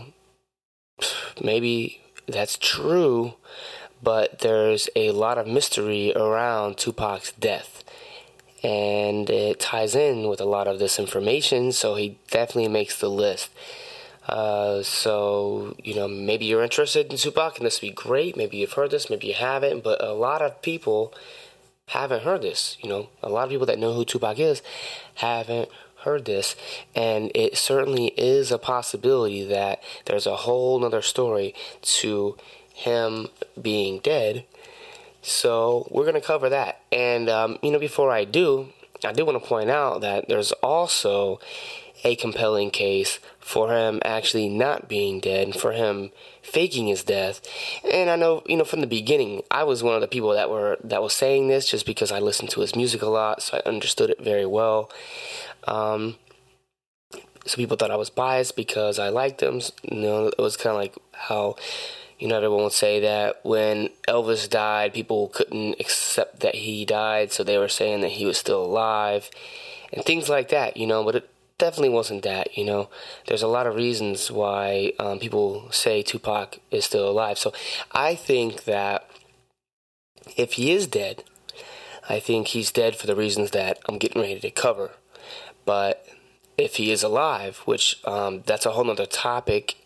maybe 1.43 2.03
that's 2.29 2.59
true, 2.59 3.35
but 4.03 4.41
there's 4.41 4.91
a 4.95 5.13
lot 5.13 5.39
of 5.39 5.47
mystery 5.47 6.13
around 6.15 6.77
Tupac's 6.77 7.33
death 7.33 7.80
and 8.63 9.29
it 9.31 9.61
ties 9.61 9.95
in 9.95 10.29
with 10.29 10.41
a 10.41 10.45
lot 10.45 10.69
of 10.69 10.79
this 10.79 10.99
information, 10.99 11.73
so 11.73 11.95
he 11.95 12.19
definitely 12.31 12.69
makes 12.69 12.99
the 12.99 13.09
list. 13.09 13.51
Uh, 14.29 14.83
so, 14.83 15.75
you 15.83 15.95
know, 15.95 16.07
maybe 16.07 16.45
you're 16.45 16.63
interested 16.63 17.11
in 17.11 17.17
Tupac 17.17 17.57
and 17.57 17.67
this 17.67 17.81
would 17.81 17.89
be 17.89 17.95
great. 17.95 18.37
Maybe 18.37 18.59
you've 18.59 18.75
heard 18.75 18.91
this, 18.91 19.11
maybe 19.11 19.27
you 19.27 19.35
haven't, 19.35 19.83
but 19.83 20.03
a 20.03 20.13
lot 20.13 20.43
of 20.43 20.63
people 20.63 21.13
haven't 21.89 22.23
heard 22.23 22.43
this. 22.43 22.77
You 22.81 22.89
know, 22.89 23.09
a 23.23 23.29
lot 23.29 23.45
of 23.45 23.51
people 23.51 23.67
that 23.67 23.79
know 23.79 23.95
who 23.95 24.05
Tupac 24.05 24.39
is 24.39 24.63
haven't 25.15 25.69
heard 26.03 26.25
this, 26.25 26.57
and 26.95 27.31
it 27.35 27.59
certainly 27.59 28.09
is 28.17 28.51
a 28.51 28.59
possibility 28.59 29.45
that 29.45 29.83
there's 30.07 30.27
a 30.27 30.37
whole 30.37 30.79
nother 30.79 31.03
story 31.03 31.55
to 31.83 32.37
him 32.73 33.29
being 33.61 33.99
dead 33.99 34.45
so 35.23 35.87
we're 35.91 36.05
going 36.05 36.15
to 36.15 36.21
cover 36.21 36.49
that. 36.49 36.81
And, 36.93 37.29
um, 37.29 37.59
you 37.63 37.71
know, 37.71 37.79
before 37.79 38.11
I 38.11 38.25
do, 38.25 38.69
I 39.05 39.13
do 39.13 39.25
want 39.25 39.43
to 39.43 39.49
point 39.49 39.71
out 39.71 40.01
that 40.01 40.29
there's 40.29 40.53
also 40.53 41.41
a 42.05 42.17
compelling 42.17 42.71
case 42.71 43.19
for 43.39 43.75
him 43.75 44.01
actually 44.05 44.49
not 44.49 44.89
being 44.89 45.21
dead 45.21 45.55
for 45.55 45.73
him 45.73 46.11
faking 46.43 46.87
his 46.87 47.05
death. 47.05 47.41
And 47.91 48.09
I 48.09 48.17
know, 48.17 48.43
you 48.47 48.57
know, 48.57 48.65
from 48.65 48.81
the 48.81 48.87
beginning, 48.87 49.43
I 49.51 49.65
was 49.65 49.83
one 49.83 49.95
of 49.95 50.01
the 50.01 50.09
people 50.09 50.31
that 50.31 50.51
were 50.51 50.79
that 50.85 51.03
was 51.03 51.13
saying 51.13 51.49
this 51.49 51.69
just 51.69 51.87
because 51.87 52.11
I 52.11 52.19
listened 52.19 52.51
to 52.51 52.61
his 52.61 52.75
music 52.75 53.03
a 53.03 53.07
lot, 53.07 53.43
so 53.43 53.59
I 53.59 53.69
understood 53.69 54.11
it 54.11 54.23
very 54.23 54.47
well. 54.47 54.91
Um, 55.67 56.17
so 57.47 57.57
people 57.57 57.77
thought 57.77 57.91
I 57.91 57.97
was 57.97 58.11
biased 58.11 58.57
because 58.57 58.99
I 58.99 59.09
liked 59.09 59.43
him. 59.43 59.61
You 59.83 60.01
know, 60.01 60.27
it 60.27 60.39
was 60.39 60.57
kind 60.57 60.71
of 60.71 60.77
like 60.77 60.95
how 61.13 61.57
you 62.21 62.29
know, 62.29 62.37
everyone 62.37 62.65
would 62.65 62.73
say 62.73 63.01
that 63.01 63.41
when 63.45 63.89
Elvis 64.07 64.49
died, 64.49 64.93
people 64.93 65.29
couldn't 65.29 65.81
accept 65.81 66.41
that 66.41 66.55
he 66.55 66.85
died, 66.85 67.33
so 67.33 67.43
they 67.43 67.57
were 67.57 67.69
saying 67.69 68.03
that 68.03 68.13
he 68.13 68.27
was 68.27 68.37
still 68.37 68.63
alive, 68.63 69.31
and 69.93 70.05
things 70.05 70.29
like 70.29 70.51
that, 70.51 70.77
you 70.77 70.87
know, 70.87 71.03
but 71.03 71.17
it 71.17 71.31
definitely 71.57 71.89
wasn't 71.89 72.23
that, 72.23 72.57
you 72.59 72.65
know. 72.65 72.91
There's 73.27 73.43
a 73.43 73.49
lot 73.49 73.67
of 73.67 73.75
reasons 73.75 74.31
why 74.31 74.93
um, 74.99 75.19
people 75.19 75.73
say 75.73 76.03
Tupac 76.03 76.59
is 76.71 76.85
still 76.85 77.09
alive. 77.09 77.39
So 77.39 77.53
I 77.93 78.15
think 78.15 78.65
that 78.65 79.09
if 80.37 80.53
he 80.53 80.73
is 80.73 80.87
dead, 80.87 81.25
I 82.09 82.21
think 82.21 82.49
he's 82.49 82.71
dead 82.71 82.97
for 82.97 83.07
the 83.07 83.17
reasons 83.17 83.53
that 83.53 83.79
I'm 83.89 83.99
getting 83.99 84.21
ready 84.21 84.41
to 84.41 84.51
cover. 84.51 84.91
But 85.65 86.07
if 86.59 86.77
he 86.77 86.91
is 86.91 87.03
alive, 87.03 87.59
which 87.65 87.99
um, 88.05 88.43
that's 88.45 88.67
a 88.67 88.73
whole 88.73 88.85
nother 88.85 89.07
topic, 89.07 89.77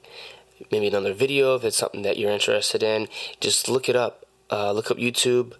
maybe 0.70 0.87
another 0.87 1.12
video 1.12 1.54
if 1.56 1.64
it's 1.64 1.76
something 1.76 2.02
that 2.02 2.18
you're 2.18 2.30
interested 2.30 2.82
in, 2.82 3.08
just 3.40 3.68
look 3.68 3.88
it 3.88 3.96
up. 3.96 4.25
Uh, 4.50 4.73
look 4.73 4.90
up 4.90 4.99
YouTube. 4.99 5.54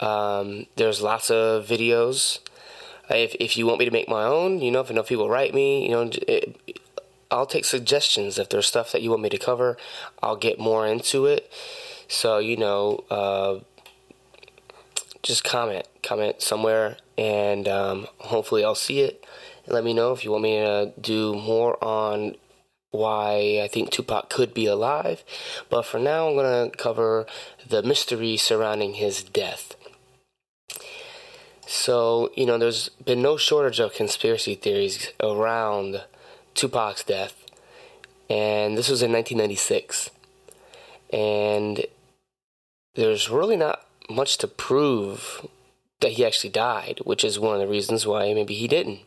Um, 0.00 0.66
there's 0.76 1.02
lots 1.02 1.30
of 1.30 1.66
videos. 1.66 2.40
If 3.10 3.34
if 3.38 3.56
you 3.56 3.66
want 3.66 3.78
me 3.78 3.84
to 3.84 3.90
make 3.90 4.08
my 4.08 4.24
own, 4.24 4.60
you 4.60 4.70
know, 4.70 4.80
if 4.80 4.90
enough 4.90 5.08
people 5.08 5.28
write 5.28 5.54
me, 5.54 5.84
you 5.84 5.90
know, 5.90 6.10
it, 6.26 6.56
I'll 7.30 7.46
take 7.46 7.64
suggestions. 7.64 8.38
If 8.38 8.48
there's 8.48 8.66
stuff 8.66 8.92
that 8.92 9.02
you 9.02 9.10
want 9.10 9.22
me 9.22 9.28
to 9.28 9.38
cover, 9.38 9.76
I'll 10.22 10.36
get 10.36 10.58
more 10.58 10.86
into 10.86 11.26
it. 11.26 11.52
So 12.08 12.38
you 12.38 12.56
know, 12.56 13.04
uh, 13.10 13.60
just 15.22 15.44
comment, 15.44 15.86
comment 16.02 16.40
somewhere, 16.42 16.96
and 17.18 17.68
um, 17.68 18.06
hopefully 18.18 18.64
I'll 18.64 18.74
see 18.74 19.00
it. 19.00 19.24
Let 19.66 19.84
me 19.84 19.94
know 19.94 20.12
if 20.12 20.24
you 20.24 20.30
want 20.30 20.42
me 20.42 20.56
to 20.56 20.92
do 21.00 21.34
more 21.34 21.82
on 21.82 22.36
why 22.94 23.60
I 23.62 23.68
think 23.68 23.90
Tupac 23.90 24.30
could 24.30 24.54
be 24.54 24.66
alive. 24.66 25.24
But 25.68 25.84
for 25.84 25.98
now, 25.98 26.28
I'm 26.28 26.36
going 26.36 26.70
to 26.70 26.76
cover 26.76 27.26
the 27.68 27.82
mystery 27.82 28.36
surrounding 28.36 28.94
his 28.94 29.22
death. 29.22 29.74
So, 31.66 32.30
you 32.36 32.46
know, 32.46 32.56
there's 32.56 32.90
been 32.90 33.20
no 33.20 33.36
shortage 33.36 33.80
of 33.80 33.94
conspiracy 33.94 34.54
theories 34.54 35.10
around 35.20 36.04
Tupac's 36.54 37.02
death. 37.02 37.44
And 38.30 38.78
this 38.78 38.88
was 38.88 39.02
in 39.02 39.12
1996. 39.12 40.10
And 41.12 41.84
there's 42.94 43.28
really 43.28 43.56
not 43.56 43.86
much 44.08 44.38
to 44.38 44.46
prove 44.46 45.46
that 46.00 46.12
he 46.12 46.24
actually 46.24 46.50
died, 46.50 47.00
which 47.04 47.24
is 47.24 47.40
one 47.40 47.54
of 47.54 47.60
the 47.60 47.66
reasons 47.66 48.06
why 48.06 48.32
maybe 48.34 48.54
he 48.54 48.68
didn't. 48.68 49.00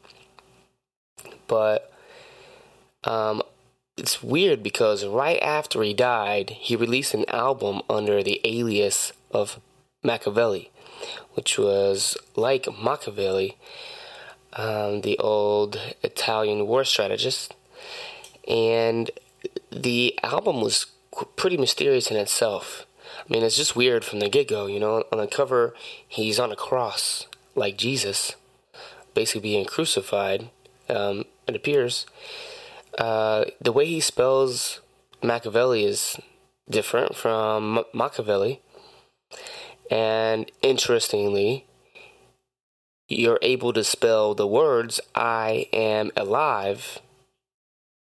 But 1.48 1.92
um, 3.04 3.42
it's 3.98 4.22
weird 4.22 4.62
because 4.62 5.06
right 5.06 5.42
after 5.42 5.82
he 5.82 5.94
died, 5.94 6.52
he 6.52 6.76
released 6.76 7.14
an 7.14 7.26
album 7.30 7.82
under 7.90 8.22
the 8.22 8.40
alias 8.44 9.12
of 9.32 9.60
Makaveli, 10.04 10.70
which 11.34 11.58
was 11.58 12.16
like 12.36 12.68
Machiavelli, 12.80 13.58
um, 14.54 15.02
the 15.02 15.18
old 15.18 15.80
Italian 16.04 16.68
war 16.68 16.84
strategist. 16.84 17.56
And 18.48 19.12
the 19.72 20.18
album 20.24 20.62
was 20.62 20.86
pretty 21.36 21.58
mysterious 21.58 22.12
in 22.12 22.18
itself. 22.18 22.86
I 23.20 23.34
mean, 23.34 23.44
it's 23.44 23.58
just 23.58 23.76
weird 23.76 24.06
from 24.06 24.20
the 24.20 24.30
get 24.30 24.48
go, 24.48 24.68
you 24.68 24.80
know. 24.80 25.04
On 25.12 25.18
the 25.18 25.28
cover, 25.28 25.74
he's 26.08 26.40
on 26.40 26.52
a 26.52 26.56
cross 26.56 27.28
like 27.56 27.78
Jesus, 27.78 28.36
basically 29.14 29.42
being 29.42 29.66
crucified, 29.66 30.50
um, 30.88 31.26
it 31.48 31.56
appears. 31.56 32.06
Uh, 32.98 33.46
the 33.62 33.72
way 33.72 33.86
he 33.86 34.00
spells 34.00 34.82
Makaveli 35.22 35.84
is 35.84 36.18
different 36.70 37.16
from 37.16 37.84
Machiavelli. 37.94 38.62
And 39.90 40.52
interestingly, 40.62 41.66
you're 43.08 43.40
able 43.42 43.72
to 43.74 43.84
spell 43.84 44.34
the 44.34 44.48
words 44.48 45.00
I 45.16 45.68
am 45.72 46.12
alive 46.18 47.00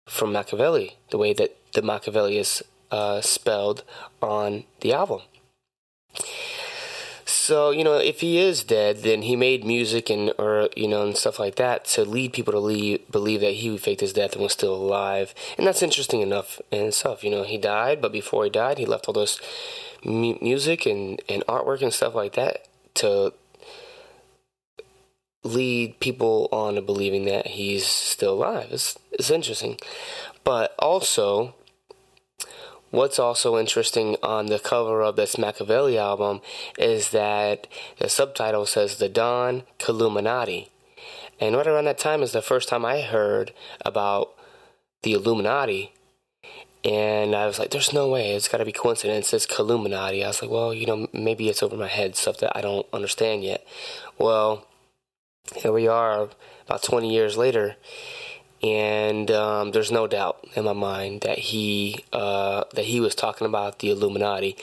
from 0.07 0.33
Makaveli, 0.33 0.93
the 1.09 1.17
way 1.17 1.33
that 1.33 1.55
the 1.73 1.81
Makaveli 1.81 2.39
is 2.39 2.61
uh, 2.91 3.21
spelled 3.21 3.83
on 4.21 4.65
the 4.81 4.93
album. 4.93 5.21
So 7.45 7.71
you 7.71 7.83
know, 7.83 7.95
if 7.97 8.21
he 8.21 8.37
is 8.37 8.63
dead, 8.63 8.99
then 9.03 9.23
he 9.23 9.35
made 9.35 9.65
music 9.65 10.09
and 10.09 10.31
or 10.37 10.69
you 10.77 10.87
know 10.87 11.03
and 11.03 11.17
stuff 11.17 11.39
like 11.39 11.55
that 11.55 11.83
to 11.87 12.05
lead 12.05 12.31
people 12.31 12.53
to 12.53 12.59
leave, 12.59 13.11
believe 13.11 13.41
that 13.41 13.55
he 13.55 13.77
faked 13.77 13.99
his 13.99 14.13
death 14.13 14.31
and 14.31 14.43
was 14.43 14.53
still 14.53 14.73
alive, 14.73 15.35
and 15.57 15.67
that's 15.67 15.83
interesting 15.83 16.21
enough 16.21 16.61
in 16.71 16.85
itself. 16.85 17.21
You 17.21 17.31
know, 17.31 17.43
he 17.43 17.57
died, 17.57 18.01
but 18.01 18.13
before 18.13 18.45
he 18.45 18.49
died, 18.49 18.77
he 18.77 18.85
left 18.85 19.09
all 19.09 19.13
this 19.13 19.41
mu- 20.05 20.37
music 20.41 20.85
and 20.85 21.21
and 21.27 21.45
artwork 21.45 21.81
and 21.81 21.93
stuff 21.93 22.15
like 22.15 22.35
that 22.35 22.65
to 22.93 23.33
lead 25.43 25.99
people 25.99 26.47
on 26.53 26.75
to 26.75 26.81
believing 26.81 27.25
that 27.25 27.47
he's 27.47 27.85
still 27.85 28.35
alive. 28.35 28.69
It's 28.71 28.97
it's 29.11 29.29
interesting, 29.29 29.77
but 30.45 30.73
also 30.79 31.55
What's 32.93 33.17
also 33.17 33.57
interesting 33.57 34.17
on 34.21 34.45
the 34.45 34.59
cover 34.59 35.01
of 35.01 35.15
this 35.15 35.35
Makaveli 35.35 35.97
album 35.97 36.41
is 36.77 37.09
that 37.09 37.65
the 37.97 38.07
subtitle 38.07 38.67
says 38.67 38.97
The 38.97 39.09
Don 39.09 39.63
Killuminati. 39.79 40.69
And 41.39 41.55
right 41.55 41.65
around 41.65 41.85
that 41.85 41.97
time 41.97 42.21
is 42.21 42.33
the 42.33 42.41
first 42.43 42.69
time 42.69 42.85
I 42.85 43.01
heard 43.01 43.51
about 43.83 44.35
the 45.01 45.13
Illuminati. 45.13 45.91
And 46.85 47.33
I 47.33 47.47
was 47.47 47.57
like, 47.57 47.71
there's 47.71 47.93
no 47.93 48.09
way. 48.09 48.35
It's 48.35 48.47
got 48.47 48.59
to 48.59 48.65
be 48.65 48.71
coincidence. 48.71 49.33
It's 49.33 49.47
Illuminati. 49.57 50.23
I 50.23 50.27
was 50.27 50.43
like, 50.43 50.51
well, 50.51 50.71
you 50.71 50.85
know, 50.85 51.07
maybe 51.11 51.49
it's 51.49 51.63
over 51.63 51.75
my 51.75 51.87
head, 51.87 52.15
stuff 52.15 52.37
that 52.41 52.55
I 52.55 52.61
don't 52.61 52.85
understand 52.93 53.43
yet. 53.43 53.65
Well, 54.19 54.67
here 55.55 55.71
we 55.71 55.87
are 55.87 56.29
about 56.67 56.83
20 56.83 57.11
years 57.11 57.37
later 57.37 57.75
and 58.63 59.29
um, 59.29 59.71
there's 59.71 59.91
no 59.91 60.07
doubt 60.07 60.47
in 60.55 60.63
my 60.63 60.73
mind 60.73 61.21
that 61.21 61.37
he 61.37 62.05
uh, 62.13 62.63
that 62.73 62.85
he 62.85 63.01
was 63.01 63.13
talking 63.13 63.45
about 63.45 63.79
the 63.79 63.89
Illuminati. 63.89 64.55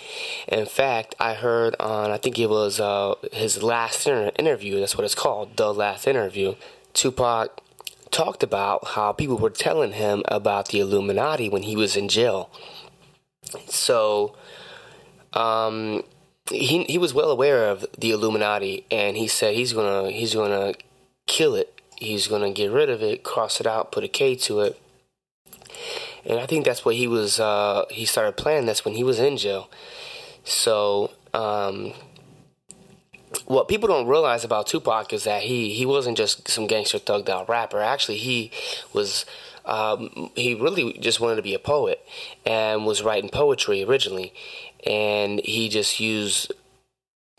In 0.48 0.64
fact, 0.64 1.14
I 1.20 1.34
heard 1.34 1.76
on 1.78 2.10
I 2.10 2.16
think 2.16 2.38
it 2.38 2.48
was 2.48 2.80
uh, 2.80 3.14
his 3.30 3.62
last 3.62 4.06
inter- 4.06 4.32
interview. 4.38 4.80
That's 4.80 4.96
what 4.96 5.04
it's 5.04 5.14
called, 5.14 5.56
the 5.58 5.72
last 5.74 6.08
interview. 6.08 6.54
Tupac 6.94 7.60
talked 8.10 8.42
about 8.42 8.88
how 8.88 9.12
people 9.12 9.36
were 9.36 9.50
telling 9.50 9.92
him 9.92 10.22
about 10.26 10.68
the 10.68 10.80
Illuminati 10.80 11.48
when 11.50 11.62
he 11.62 11.76
was 11.76 11.94
in 11.94 12.08
jail. 12.08 12.50
So, 13.68 14.34
um, 15.34 16.04
he 16.50 16.84
he 16.84 16.96
was 16.96 17.12
well 17.12 17.30
aware 17.30 17.68
of 17.68 17.84
the 17.98 18.12
Illuminati, 18.12 18.86
and 18.90 19.18
he 19.18 19.28
said 19.28 19.54
he's 19.54 19.74
gonna 19.74 20.10
he's 20.10 20.34
gonna 20.34 20.72
kill 21.26 21.54
it 21.54 21.79
he's 22.00 22.26
going 22.26 22.42
to 22.42 22.50
get 22.50 22.72
rid 22.72 22.90
of 22.90 23.02
it, 23.02 23.22
cross 23.22 23.60
it 23.60 23.66
out, 23.66 23.92
put 23.92 24.02
a 24.02 24.08
K 24.08 24.34
to 24.34 24.60
it. 24.60 24.80
And 26.24 26.40
I 26.40 26.46
think 26.46 26.64
that's 26.64 26.84
what 26.84 26.96
he 26.96 27.06
was, 27.06 27.38
uh, 27.38 27.84
he 27.90 28.04
started 28.04 28.36
playing 28.36 28.66
That's 28.66 28.84
when 28.84 28.94
he 28.94 29.04
was 29.04 29.20
in 29.20 29.36
jail. 29.36 29.70
So, 30.44 31.12
um, 31.32 31.92
what 33.44 33.68
people 33.68 33.88
don't 33.88 34.08
realize 34.08 34.44
about 34.44 34.66
Tupac 34.66 35.12
is 35.12 35.24
that 35.24 35.42
he, 35.42 35.72
he 35.72 35.86
wasn't 35.86 36.16
just 36.16 36.48
some 36.48 36.66
gangster 36.66 36.98
thugged 36.98 37.28
out 37.28 37.48
rapper. 37.48 37.80
Actually, 37.80 38.18
he 38.18 38.50
was, 38.92 39.24
um, 39.64 40.30
he 40.34 40.54
really 40.54 40.94
just 40.94 41.20
wanted 41.20 41.36
to 41.36 41.42
be 41.42 41.54
a 41.54 41.58
poet 41.58 42.04
and 42.44 42.84
was 42.84 43.02
writing 43.02 43.30
poetry 43.30 43.84
originally. 43.84 44.32
And 44.84 45.40
he 45.44 45.68
just 45.68 46.00
used 46.00 46.52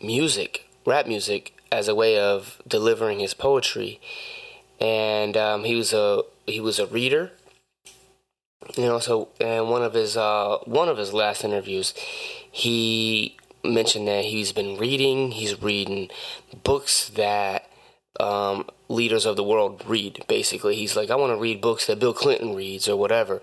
music, 0.00 0.68
rap 0.86 1.06
music, 1.06 1.54
as 1.70 1.88
a 1.88 1.94
way 1.94 2.18
of 2.18 2.60
delivering 2.66 3.20
his 3.20 3.34
poetry 3.34 4.00
and 4.82 5.36
um, 5.36 5.64
he 5.64 5.76
was 5.76 5.92
a 5.92 6.22
he 6.46 6.60
was 6.60 6.78
a 6.78 6.86
reader. 6.86 7.30
You 8.76 8.86
know, 8.86 8.98
so 8.98 9.28
and 9.40 9.70
one 9.70 9.82
of 9.82 9.94
his 9.94 10.16
uh, 10.16 10.58
one 10.64 10.88
of 10.88 10.98
his 10.98 11.12
last 11.12 11.44
interviews, 11.44 11.94
he 12.50 13.36
mentioned 13.64 14.08
that 14.08 14.24
he's 14.24 14.52
been 14.52 14.76
reading. 14.76 15.30
He's 15.30 15.62
reading 15.62 16.10
books 16.64 17.08
that 17.10 17.70
um, 18.18 18.68
leaders 18.88 19.24
of 19.24 19.36
the 19.36 19.44
world 19.44 19.84
read. 19.86 20.24
Basically, 20.26 20.74
he's 20.74 20.96
like, 20.96 21.10
I 21.10 21.16
want 21.16 21.32
to 21.32 21.40
read 21.40 21.60
books 21.60 21.86
that 21.86 22.00
Bill 22.00 22.14
Clinton 22.14 22.54
reads 22.54 22.88
or 22.88 22.96
whatever. 22.96 23.40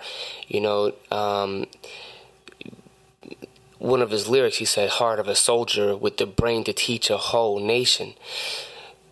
You 0.47 0.60
know, 0.62 0.93
um, 1.10 1.67
one 3.78 4.02
of 4.02 4.12
his 4.12 4.28
lyrics, 4.28 4.58
he 4.58 4.65
said, 4.65 4.89
"Heart 4.89 5.19
of 5.19 5.30
a 5.30 5.36
soldier 5.36 5.95
with 5.95 6.17
the 6.17 6.25
brain 6.25 6.65
to 6.65 6.73
teach 6.73 7.10
a 7.10 7.17
whole 7.17 7.60
nation." 7.60 8.15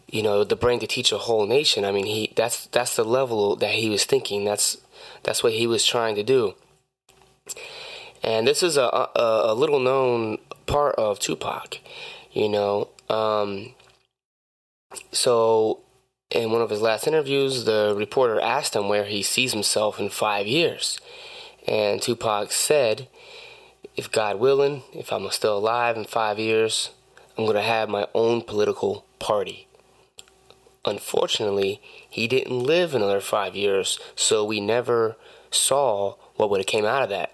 You 0.10 0.24
know 0.24 0.43
the 0.43 0.56
brain 0.56 0.80
to 0.80 0.88
teach 0.88 1.12
a 1.12 1.17
whole 1.17 1.46
nation. 1.46 1.86
I 1.86 1.91
mean 1.91 2.06
he 2.06 2.34
that's 2.36 2.67
that's 2.67 2.96
the 2.96 3.04
level 3.04 3.56
that 3.58 3.72
he 3.72 3.89
was 3.89 4.06
thinking. 4.06 4.46
That's 4.46 4.78
that's 5.24 5.43
what 5.43 5.54
he 5.54 5.67
was 5.67 5.86
trying 5.86 6.15
to 6.15 6.24
do. 6.24 6.56
And 8.24 8.48
this 8.48 8.63
is 8.63 8.78
a 8.78 8.84
a, 8.84 9.12
a 9.15 9.54
little 9.54 9.80
known 9.80 10.38
part 10.65 10.96
of 10.96 11.20
tupac 11.20 11.80
you 12.34 12.50
know 12.50 12.89
um, 13.10 13.74
so 15.12 15.80
in 16.30 16.52
one 16.52 16.62
of 16.62 16.70
his 16.70 16.82
last 16.82 17.08
interviews 17.08 17.63
the 17.63 17.93
reporter 17.98 18.39
asked 18.39 18.76
him 18.76 18.89
where 18.89 19.06
he 19.06 19.24
sees 19.24 19.54
himself 19.54 20.00
in 20.00 20.10
five 20.10 20.46
years. 20.46 21.00
And 21.67 22.02
tupac 22.02 22.52
said 22.52 23.08
if 23.98 24.12
god 24.12 24.39
willing 24.39 24.84
if 24.93 25.12
i'm 25.12 25.30
still 25.32 25.58
alive 25.58 25.98
in 25.98 26.06
five 26.06 26.39
years 26.39 26.91
i'm 27.38 27.46
going 27.46 27.56
to 27.56 27.62
have 27.62 27.89
my 27.89 28.08
own 28.13 28.41
political 28.41 29.04
party 29.20 29.67
Unfortunately, 30.88 31.82
he 32.10 32.28
didn't 32.28 32.63
live 32.63 32.95
another 32.95 33.21
five 33.21 33.56
years, 33.56 34.00
so 34.15 34.43
we 34.43 34.60
never 34.60 35.17
saw 35.52 36.15
what 36.36 36.50
would 36.50 36.62
have 36.62 36.67
came 36.67 36.86
out 36.86 37.04
of 37.04 37.10
that. 37.10 37.34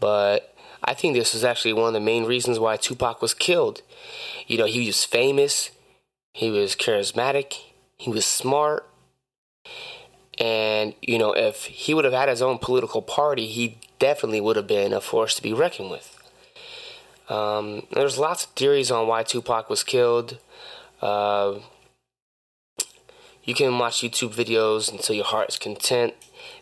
But 0.00 0.54
I 0.84 0.92
think 0.92 1.14
this 1.14 1.34
is 1.34 1.44
actually 1.44 1.72
one 1.72 1.88
of 1.88 1.94
the 1.94 2.00
main 2.00 2.24
reasons 2.24 2.58
why 2.58 2.76
Tupac 2.76 3.22
was 3.22 3.34
killed. 3.34 3.82
You 4.46 4.58
know, 4.58 4.66
he 4.66 4.86
was 4.86 5.04
famous, 5.04 5.70
he 6.32 6.50
was 6.50 6.76
charismatic, 6.76 7.54
he 7.96 8.10
was 8.10 8.26
smart, 8.26 8.86
And, 10.38 10.94
you 11.00 11.18
know, 11.18 11.32
if 11.32 11.64
he 11.64 11.94
would 11.94 12.04
have 12.04 12.12
had 12.12 12.28
his 12.28 12.42
own 12.42 12.58
political 12.58 13.00
party, 13.00 13.46
he 13.46 13.78
definitely 13.98 14.40
would 14.40 14.56
have 14.56 14.66
been 14.66 14.92
a 14.92 15.00
force 15.00 15.34
to 15.36 15.42
be 15.42 15.52
reckoned 15.52 15.90
with. 15.90 16.12
Um, 17.28 17.86
there's 17.92 18.18
lots 18.18 18.44
of 18.44 18.50
theories 18.50 18.90
on 18.90 19.08
why 19.08 19.22
Tupac 19.22 19.70
was 19.70 19.82
killed. 19.82 20.38
Uh, 21.00 21.54
you 23.46 23.54
can 23.54 23.78
watch 23.78 24.02
YouTube 24.02 24.34
videos 24.34 24.92
until 24.92 25.14
your 25.14 25.24
heart 25.24 25.48
is 25.48 25.58
content. 25.58 26.14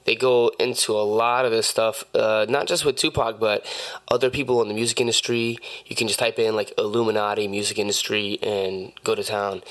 They 0.04 0.14
go 0.14 0.52
into 0.60 0.92
a 0.92 1.02
lot 1.02 1.46
of 1.46 1.50
this 1.50 1.66
stuff, 1.66 2.04
uh, 2.14 2.44
not 2.48 2.66
just 2.66 2.84
with 2.84 2.96
Tupac, 2.96 3.40
but 3.40 3.66
other 4.08 4.28
people 4.28 4.60
in 4.60 4.68
the 4.68 4.74
music 4.74 5.00
industry. 5.00 5.58
You 5.86 5.96
can 5.96 6.08
just 6.08 6.20
type 6.20 6.38
in 6.38 6.54
like 6.54 6.72
Illuminati 6.76 7.48
music 7.48 7.78
industry 7.78 8.38
and 8.42 8.92
go 9.02 9.14
to 9.14 9.24
town. 9.24 9.62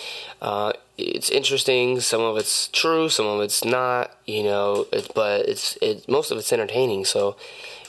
Uh, 0.41 0.73
it's 0.97 1.29
interesting. 1.29 1.99
Some 1.99 2.21
of 2.21 2.35
it's 2.37 2.67
true, 2.69 3.09
some 3.09 3.27
of 3.27 3.41
it's 3.41 3.63
not. 3.63 4.17
You 4.25 4.43
know, 4.43 4.87
it, 4.91 5.11
but 5.13 5.47
it's 5.47 5.77
it, 5.81 6.09
most 6.09 6.31
of 6.31 6.39
it's 6.39 6.51
entertaining. 6.51 7.05
So, 7.05 7.37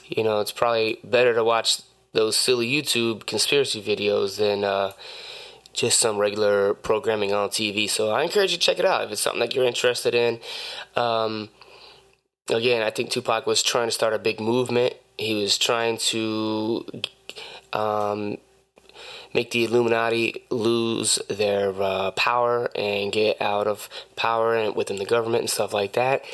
you 0.08 0.22
know, 0.22 0.40
it's 0.40 0.52
probably 0.52 0.98
better 1.02 1.34
to 1.34 1.42
watch 1.42 1.80
those 2.12 2.36
silly 2.36 2.70
YouTube 2.70 3.24
conspiracy 3.26 3.82
videos 3.82 4.36
than. 4.36 4.64
Uh, 4.64 4.92
just 5.74 5.98
some 5.98 6.16
regular 6.16 6.74
programming 6.74 7.32
on 7.32 7.50
TV. 7.50 7.88
So 7.88 8.10
I 8.10 8.22
encourage 8.22 8.52
you 8.52 8.58
to 8.58 8.62
check 8.62 8.78
it 8.78 8.84
out 8.84 9.04
if 9.04 9.12
it's 9.12 9.20
something 9.20 9.40
that 9.40 9.54
you're 9.54 9.64
interested 9.64 10.14
in. 10.14 10.40
Um, 10.96 11.50
again, 12.48 12.82
I 12.82 12.90
think 12.90 13.10
Tupac 13.10 13.46
was 13.46 13.62
trying 13.62 13.88
to 13.88 13.92
start 13.92 14.14
a 14.14 14.18
big 14.18 14.40
movement. 14.40 14.94
He 15.18 15.34
was 15.42 15.58
trying 15.58 15.98
to 15.98 16.86
um, 17.72 18.38
make 19.34 19.50
the 19.50 19.64
Illuminati 19.64 20.44
lose 20.50 21.18
their 21.28 21.72
uh, 21.80 22.12
power 22.12 22.70
and 22.74 23.12
get 23.12 23.40
out 23.42 23.66
of 23.66 23.88
power 24.16 24.54
and 24.54 24.74
within 24.76 24.96
the 24.96 25.04
government 25.04 25.42
and 25.42 25.50
stuff 25.50 25.74
like 25.74 25.92
that. 25.94 26.24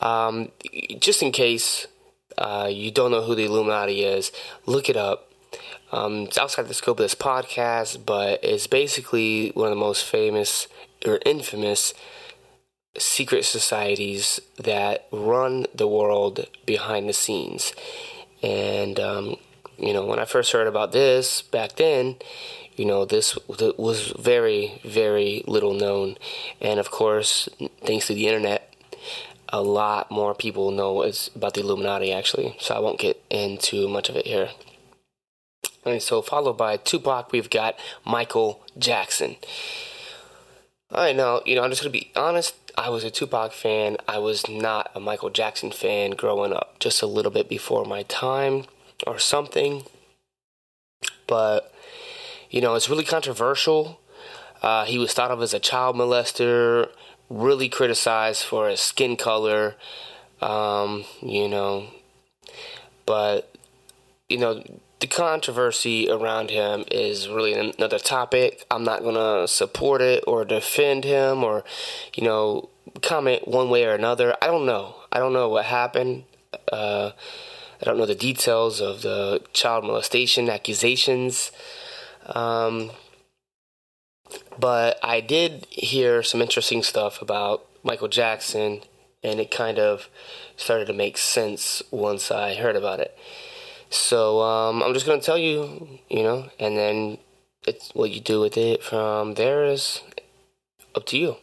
Um, 0.00 0.50
just 0.98 1.22
in 1.22 1.32
case 1.32 1.86
uh, 2.38 2.68
you 2.70 2.90
don't 2.90 3.10
know 3.10 3.22
who 3.22 3.34
the 3.34 3.44
Illuminati 3.44 4.04
is, 4.04 4.32
look 4.66 4.88
it 4.88 4.96
up. 4.96 5.31
Um, 5.92 6.22
it's 6.22 6.38
outside 6.38 6.68
the 6.68 6.74
scope 6.74 6.98
of 6.98 7.04
this 7.04 7.14
podcast, 7.14 8.06
but 8.06 8.42
it's 8.42 8.66
basically 8.66 9.50
one 9.50 9.66
of 9.66 9.70
the 9.70 9.76
most 9.76 10.04
famous 10.04 10.66
or 11.06 11.20
infamous 11.26 11.92
secret 12.98 13.44
societies 13.44 14.40
that 14.58 15.06
run 15.12 15.66
the 15.74 15.86
world 15.86 16.46
behind 16.66 17.08
the 17.08 17.12
scenes. 17.12 17.72
And, 18.42 18.98
um, 18.98 19.36
you 19.78 19.92
know, 19.92 20.06
when 20.06 20.18
I 20.18 20.24
first 20.24 20.52
heard 20.52 20.66
about 20.66 20.92
this 20.92 21.42
back 21.42 21.76
then, 21.76 22.16
you 22.74 22.86
know, 22.86 23.04
this 23.04 23.38
was 23.46 24.12
very, 24.18 24.80
very 24.84 25.44
little 25.46 25.74
known. 25.74 26.16
And 26.60 26.80
of 26.80 26.90
course, 26.90 27.48
thanks 27.84 28.06
to 28.06 28.14
the 28.14 28.28
internet, 28.28 28.74
a 29.50 29.60
lot 29.60 30.10
more 30.10 30.34
people 30.34 30.70
know 30.70 31.02
about 31.36 31.54
the 31.54 31.60
Illuminati 31.60 32.12
actually. 32.12 32.56
So 32.58 32.74
I 32.74 32.78
won't 32.78 32.98
get 32.98 33.22
into 33.28 33.88
much 33.88 34.08
of 34.08 34.16
it 34.16 34.26
here. 34.26 34.48
And 35.84 36.00
so, 36.00 36.22
followed 36.22 36.56
by 36.56 36.76
Tupac, 36.76 37.32
we've 37.32 37.50
got 37.50 37.76
Michael 38.04 38.64
Jackson. 38.78 39.36
All 40.92 41.02
right, 41.02 41.16
now, 41.16 41.40
you 41.44 41.56
know, 41.56 41.62
I'm 41.62 41.70
just 41.70 41.82
going 41.82 41.92
to 41.92 41.98
be 41.98 42.12
honest. 42.14 42.54
I 42.76 42.90
was 42.90 43.02
a 43.02 43.10
Tupac 43.10 43.52
fan. 43.52 43.96
I 44.06 44.18
was 44.18 44.48
not 44.48 44.90
a 44.94 45.00
Michael 45.00 45.30
Jackson 45.30 45.72
fan 45.72 46.12
growing 46.12 46.52
up, 46.52 46.78
just 46.78 47.02
a 47.02 47.06
little 47.06 47.32
bit 47.32 47.48
before 47.48 47.84
my 47.84 48.02
time 48.04 48.64
or 49.06 49.18
something. 49.18 49.84
But, 51.26 51.72
you 52.50 52.60
know, 52.60 52.74
it's 52.74 52.88
really 52.88 53.04
controversial. 53.04 54.00
Uh, 54.62 54.84
he 54.84 54.98
was 54.98 55.12
thought 55.12 55.30
of 55.30 55.42
as 55.42 55.54
a 55.54 55.58
child 55.58 55.96
molester, 55.96 56.88
really 57.28 57.68
criticized 57.68 58.44
for 58.44 58.68
his 58.68 58.80
skin 58.80 59.16
color, 59.16 59.76
um, 60.40 61.04
you 61.20 61.48
know. 61.48 61.88
But, 63.06 63.52
you 64.28 64.38
know, 64.38 64.62
the 65.02 65.08
controversy 65.08 66.08
around 66.08 66.50
him 66.50 66.84
is 66.88 67.28
really 67.28 67.54
another 67.54 67.98
topic. 67.98 68.64
I'm 68.70 68.84
not 68.84 69.02
going 69.02 69.16
to 69.16 69.48
support 69.48 70.00
it 70.00 70.22
or 70.28 70.44
defend 70.44 71.02
him 71.02 71.42
or, 71.42 71.64
you 72.14 72.22
know, 72.22 72.70
comment 73.02 73.48
one 73.48 73.68
way 73.68 73.84
or 73.84 73.94
another. 73.94 74.36
I 74.40 74.46
don't 74.46 74.64
know. 74.64 74.94
I 75.10 75.18
don't 75.18 75.32
know 75.32 75.48
what 75.48 75.64
happened. 75.64 76.22
Uh, 76.70 77.10
I 77.80 77.84
don't 77.84 77.98
know 77.98 78.06
the 78.06 78.14
details 78.14 78.80
of 78.80 79.02
the 79.02 79.42
child 79.52 79.82
molestation 79.82 80.48
accusations. 80.48 81.50
Um, 82.26 82.92
but 84.56 85.00
I 85.02 85.20
did 85.20 85.66
hear 85.68 86.22
some 86.22 86.40
interesting 86.40 86.84
stuff 86.84 87.20
about 87.20 87.66
Michael 87.82 88.06
Jackson, 88.06 88.82
and 89.24 89.40
it 89.40 89.50
kind 89.50 89.80
of 89.80 90.08
started 90.56 90.84
to 90.86 90.92
make 90.92 91.18
sense 91.18 91.82
once 91.90 92.30
I 92.30 92.54
heard 92.54 92.76
about 92.76 93.00
it. 93.00 93.18
So 93.92 94.40
um, 94.40 94.82
I'm 94.82 94.94
just 94.94 95.04
gonna 95.04 95.20
tell 95.20 95.36
you, 95.36 96.00
you 96.08 96.22
know, 96.22 96.48
and 96.58 96.78
then 96.78 97.18
it's 97.66 97.90
what 97.94 98.10
you 98.10 98.20
do 98.20 98.40
with 98.40 98.56
it 98.56 98.82
from 98.82 99.34
there 99.34 99.64
is 99.66 100.00
up 100.94 101.04
to 101.06 101.18
you. 101.18 101.36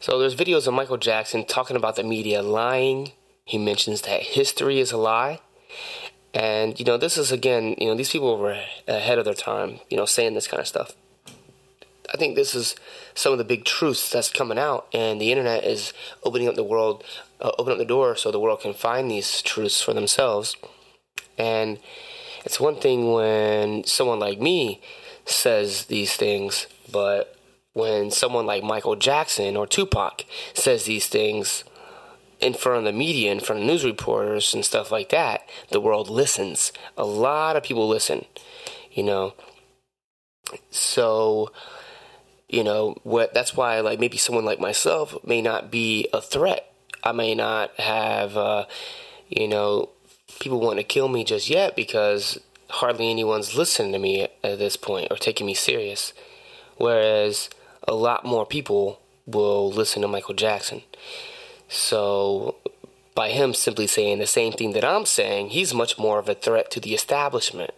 So 0.00 0.18
there's 0.18 0.36
videos 0.36 0.66
of 0.66 0.74
Michael 0.74 0.98
Jackson 0.98 1.46
talking 1.46 1.76
about 1.76 1.96
the 1.96 2.02
media 2.02 2.42
lying. 2.42 3.12
He 3.46 3.56
mentions 3.56 4.02
that 4.02 4.22
history 4.22 4.80
is 4.80 4.92
a 4.92 4.98
lie. 4.98 5.40
And, 6.34 6.78
you 6.78 6.84
know, 6.84 6.98
this 6.98 7.16
is 7.16 7.32
again, 7.32 7.74
you 7.78 7.86
know, 7.86 7.94
these 7.94 8.10
people 8.10 8.36
were 8.36 8.62
ahead 8.86 9.18
of 9.18 9.24
their 9.24 9.32
time, 9.32 9.80
you 9.88 9.96
know, 9.96 10.04
saying 10.04 10.34
this 10.34 10.46
kind 10.46 10.60
of 10.60 10.66
stuff. 10.66 10.94
I 12.12 12.18
think 12.18 12.36
this 12.36 12.54
is 12.54 12.76
some 13.14 13.32
of 13.32 13.38
the 13.38 13.44
big 13.44 13.64
truths 13.64 14.10
that's 14.10 14.30
coming 14.30 14.58
out, 14.58 14.86
and 14.92 15.18
the 15.20 15.30
internet 15.30 15.64
is 15.64 15.94
opening 16.24 16.48
up 16.48 16.56
the 16.56 16.62
world, 16.62 17.02
uh, 17.40 17.52
opening 17.58 17.74
up 17.74 17.78
the 17.78 17.86
door 17.86 18.14
so 18.16 18.30
the 18.30 18.40
world 18.40 18.60
can 18.60 18.74
find 18.74 19.10
these 19.10 19.40
truths 19.40 19.80
for 19.80 19.94
themselves. 19.94 20.56
And 21.38 21.78
it's 22.44 22.60
one 22.60 22.76
thing 22.76 23.12
when 23.12 23.84
someone 23.84 24.18
like 24.18 24.40
me 24.40 24.80
says 25.24 25.86
these 25.86 26.16
things, 26.16 26.66
but 26.90 27.36
when 27.72 28.10
someone 28.10 28.46
like 28.46 28.62
Michael 28.62 28.96
Jackson 28.96 29.56
or 29.56 29.66
Tupac 29.66 30.24
says 30.54 30.84
these 30.84 31.06
things 31.06 31.64
in 32.40 32.54
front 32.54 32.78
of 32.78 32.84
the 32.84 32.92
media, 32.92 33.30
in 33.30 33.40
front 33.40 33.62
of 33.62 33.66
news 33.66 33.84
reporters 33.84 34.52
and 34.52 34.64
stuff 34.64 34.90
like 34.90 35.10
that, 35.10 35.48
the 35.70 35.80
world 35.80 36.10
listens. 36.10 36.72
A 36.96 37.04
lot 37.04 37.56
of 37.56 37.62
people 37.62 37.88
listen, 37.88 38.26
you 38.90 39.04
know. 39.04 39.34
So, 40.70 41.52
you 42.48 42.64
know, 42.64 42.96
what 43.04 43.32
that's 43.32 43.56
why 43.56 43.80
like 43.80 44.00
maybe 44.00 44.18
someone 44.18 44.44
like 44.44 44.60
myself 44.60 45.16
may 45.24 45.40
not 45.40 45.70
be 45.70 46.08
a 46.12 46.20
threat. 46.20 46.70
I 47.04 47.12
may 47.12 47.34
not 47.34 47.78
have 47.80 48.36
uh, 48.36 48.66
you 49.28 49.48
know, 49.48 49.90
people 50.42 50.60
want 50.60 50.78
to 50.78 50.84
kill 50.84 51.08
me 51.08 51.22
just 51.22 51.48
yet 51.48 51.76
because 51.76 52.40
hardly 52.68 53.08
anyone's 53.08 53.54
listening 53.54 53.92
to 53.92 53.98
me 53.98 54.22
at 54.42 54.58
this 54.58 54.76
point 54.76 55.06
or 55.10 55.16
taking 55.16 55.46
me 55.46 55.54
serious. 55.54 56.12
Whereas 56.76 57.48
a 57.86 57.94
lot 57.94 58.24
more 58.24 58.44
people 58.44 59.00
will 59.24 59.70
listen 59.70 60.02
to 60.02 60.08
Michael 60.08 60.34
Jackson. 60.34 60.82
So 61.68 62.56
by 63.14 63.30
him 63.30 63.54
simply 63.54 63.86
saying 63.86 64.18
the 64.18 64.26
same 64.26 64.52
thing 64.52 64.72
that 64.72 64.84
I'm 64.84 65.06
saying, 65.06 65.50
he's 65.50 65.72
much 65.72 65.96
more 65.96 66.18
of 66.18 66.28
a 66.28 66.34
threat 66.34 66.70
to 66.72 66.80
the 66.80 66.94
establishment. 66.94 67.70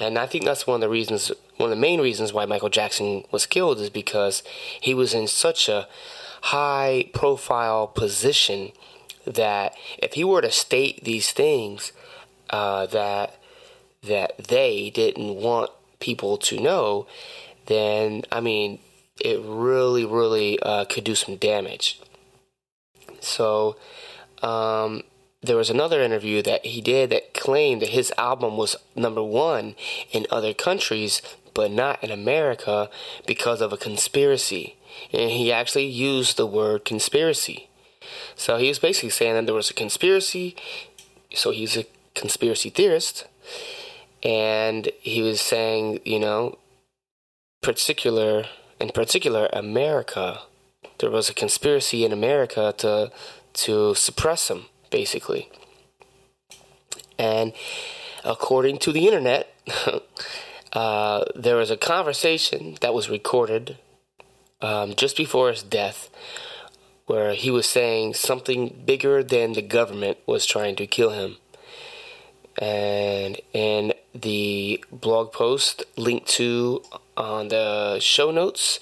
And 0.00 0.18
I 0.18 0.26
think 0.26 0.44
that's 0.44 0.66
one 0.66 0.76
of 0.76 0.80
the 0.80 0.88
reasons, 0.88 1.30
one 1.58 1.70
of 1.70 1.76
the 1.76 1.80
main 1.80 2.00
reasons 2.00 2.32
why 2.32 2.46
Michael 2.46 2.70
Jackson 2.70 3.24
was 3.30 3.44
killed 3.44 3.78
is 3.78 3.90
because 3.90 4.42
he 4.80 4.94
was 4.94 5.12
in 5.12 5.28
such 5.28 5.68
a 5.68 5.86
high 6.42 7.10
profile 7.12 7.86
position 7.86 8.72
that 9.24 9.74
if 9.98 10.14
he 10.14 10.24
were 10.24 10.42
to 10.42 10.50
state 10.50 11.04
these 11.04 11.32
things 11.32 11.92
uh, 12.50 12.86
that 12.86 13.38
that 14.02 14.36
they 14.48 14.90
didn't 14.90 15.36
want 15.36 15.70
people 16.00 16.36
to 16.36 16.60
know, 16.60 17.06
then 17.66 18.22
I 18.32 18.40
mean 18.40 18.80
it 19.20 19.40
really, 19.44 20.04
really 20.04 20.58
uh, 20.60 20.84
could 20.86 21.04
do 21.04 21.14
some 21.14 21.36
damage. 21.36 22.00
So 23.20 23.76
um, 24.42 25.04
there 25.42 25.56
was 25.56 25.70
another 25.70 26.02
interview 26.02 26.42
that 26.42 26.66
he 26.66 26.80
did 26.80 27.10
that 27.10 27.34
claimed 27.34 27.82
that 27.82 27.90
his 27.90 28.12
album 28.18 28.56
was 28.56 28.76
number 28.96 29.22
one 29.22 29.74
in 30.10 30.26
other 30.30 30.54
countries, 30.54 31.22
but 31.54 31.70
not 31.70 32.02
in 32.02 32.10
America 32.10 32.90
because 33.26 33.60
of 33.60 33.72
a 33.72 33.76
conspiracy. 33.76 34.76
And 35.12 35.30
he 35.30 35.52
actually 35.52 35.86
used 35.86 36.36
the 36.36 36.46
word 36.46 36.84
conspiracy. 36.84 37.68
So 38.36 38.56
he 38.56 38.68
was 38.68 38.78
basically 38.78 39.10
saying 39.10 39.34
that 39.34 39.46
there 39.46 39.54
was 39.54 39.70
a 39.70 39.74
conspiracy. 39.74 40.56
So 41.34 41.50
he's 41.50 41.76
a 41.76 41.86
conspiracy 42.14 42.70
theorist. 42.70 43.26
And 44.22 44.90
he 45.00 45.22
was 45.22 45.40
saying, 45.40 46.00
you 46.04 46.18
know, 46.18 46.58
particular, 47.62 48.44
in 48.80 48.90
particular, 48.90 49.48
America, 49.52 50.42
there 50.98 51.10
was 51.10 51.28
a 51.28 51.34
conspiracy 51.34 52.04
in 52.04 52.12
America 52.12 52.74
to 52.78 53.10
to 53.54 53.94
suppress 53.94 54.48
him, 54.48 54.66
basically. 54.90 55.50
And 57.18 57.52
according 58.24 58.78
to 58.78 58.92
the 58.92 59.06
internet, 59.06 59.54
uh, 60.72 61.24
there 61.34 61.56
was 61.56 61.70
a 61.70 61.76
conversation 61.76 62.76
that 62.80 62.94
was 62.94 63.10
recorded 63.10 63.76
um, 64.60 64.94
just 64.94 65.16
before 65.16 65.50
his 65.50 65.62
death 65.62 66.08
where 67.06 67.34
he 67.34 67.50
was 67.50 67.68
saying 67.68 68.14
something 68.14 68.82
bigger 68.84 69.22
than 69.22 69.52
the 69.52 69.62
government 69.62 70.18
was 70.26 70.46
trying 70.46 70.76
to 70.76 70.86
kill 70.86 71.10
him. 71.10 71.36
And 72.58 73.40
in 73.52 73.92
the 74.14 74.84
blog 74.90 75.32
post 75.32 75.84
linked 75.96 76.28
to 76.30 76.82
on 77.16 77.48
the 77.48 77.98
show 78.00 78.30
notes, 78.30 78.78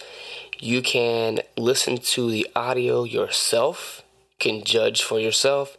you 0.58 0.82
can 0.82 1.40
listen 1.56 1.98
to 1.98 2.30
the 2.30 2.46
audio 2.54 3.04
yourself, 3.04 4.02
can 4.38 4.64
judge 4.64 5.02
for 5.02 5.18
yourself, 5.18 5.76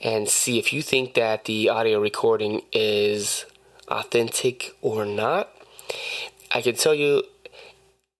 and 0.00 0.28
see 0.28 0.58
if 0.58 0.72
you 0.72 0.82
think 0.82 1.14
that 1.14 1.46
the 1.46 1.68
audio 1.68 1.98
recording 2.00 2.62
is 2.72 3.44
authentic 3.88 4.76
or 4.80 5.04
not. 5.04 5.50
I 6.52 6.62
can 6.62 6.76
tell 6.76 6.94
you 6.94 7.24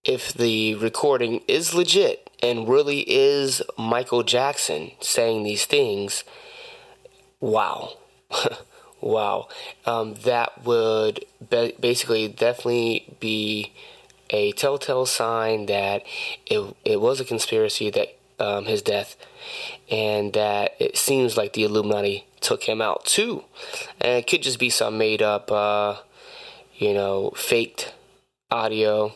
if 0.03 0.33
the 0.33 0.75
recording 0.77 1.43
is 1.47 1.75
legit 1.75 2.28
and 2.43 2.69
really 2.69 3.01
is 3.01 3.63
Michael 3.77 4.23
Jackson 4.23 4.93
saying 5.01 5.43
these 5.43 5.65
things, 5.65 6.25
wow. 7.41 7.95
wow. 9.01 9.49
Um, 9.87 10.15
that 10.25 10.65
would 10.65 11.25
be- 11.51 11.75
basically 11.81 12.29
definitely 12.29 13.17
be 13.21 13.73
a 14.31 14.53
telltale 14.53 15.07
sign 15.07 15.67
that 15.67 16.05
it, 16.47 16.77
it 16.85 17.01
was 17.01 17.21
a 17.21 17.25
conspiracy 17.25 17.91
that 17.91 18.19
um, 18.39 18.67
his 18.67 18.83
death 18.83 19.17
and 19.91 20.33
that 20.35 20.75
it 20.79 20.97
seems 20.97 21.37
like 21.37 21.55
the 21.55 21.65
Illuminati 21.65 22.27
took 22.41 22.65
him 22.65 22.81
out 22.81 23.05
too. 23.05 23.45
And 24.01 24.13
it 24.13 24.27
could 24.27 24.43
just 24.43 24.59
be 24.59 24.71
some 24.71 24.99
made 24.99 25.23
up, 25.23 25.51
uh, 25.51 25.97
you 26.77 26.95
know, 26.95 27.33
faked 27.37 27.95
audio 28.51 29.13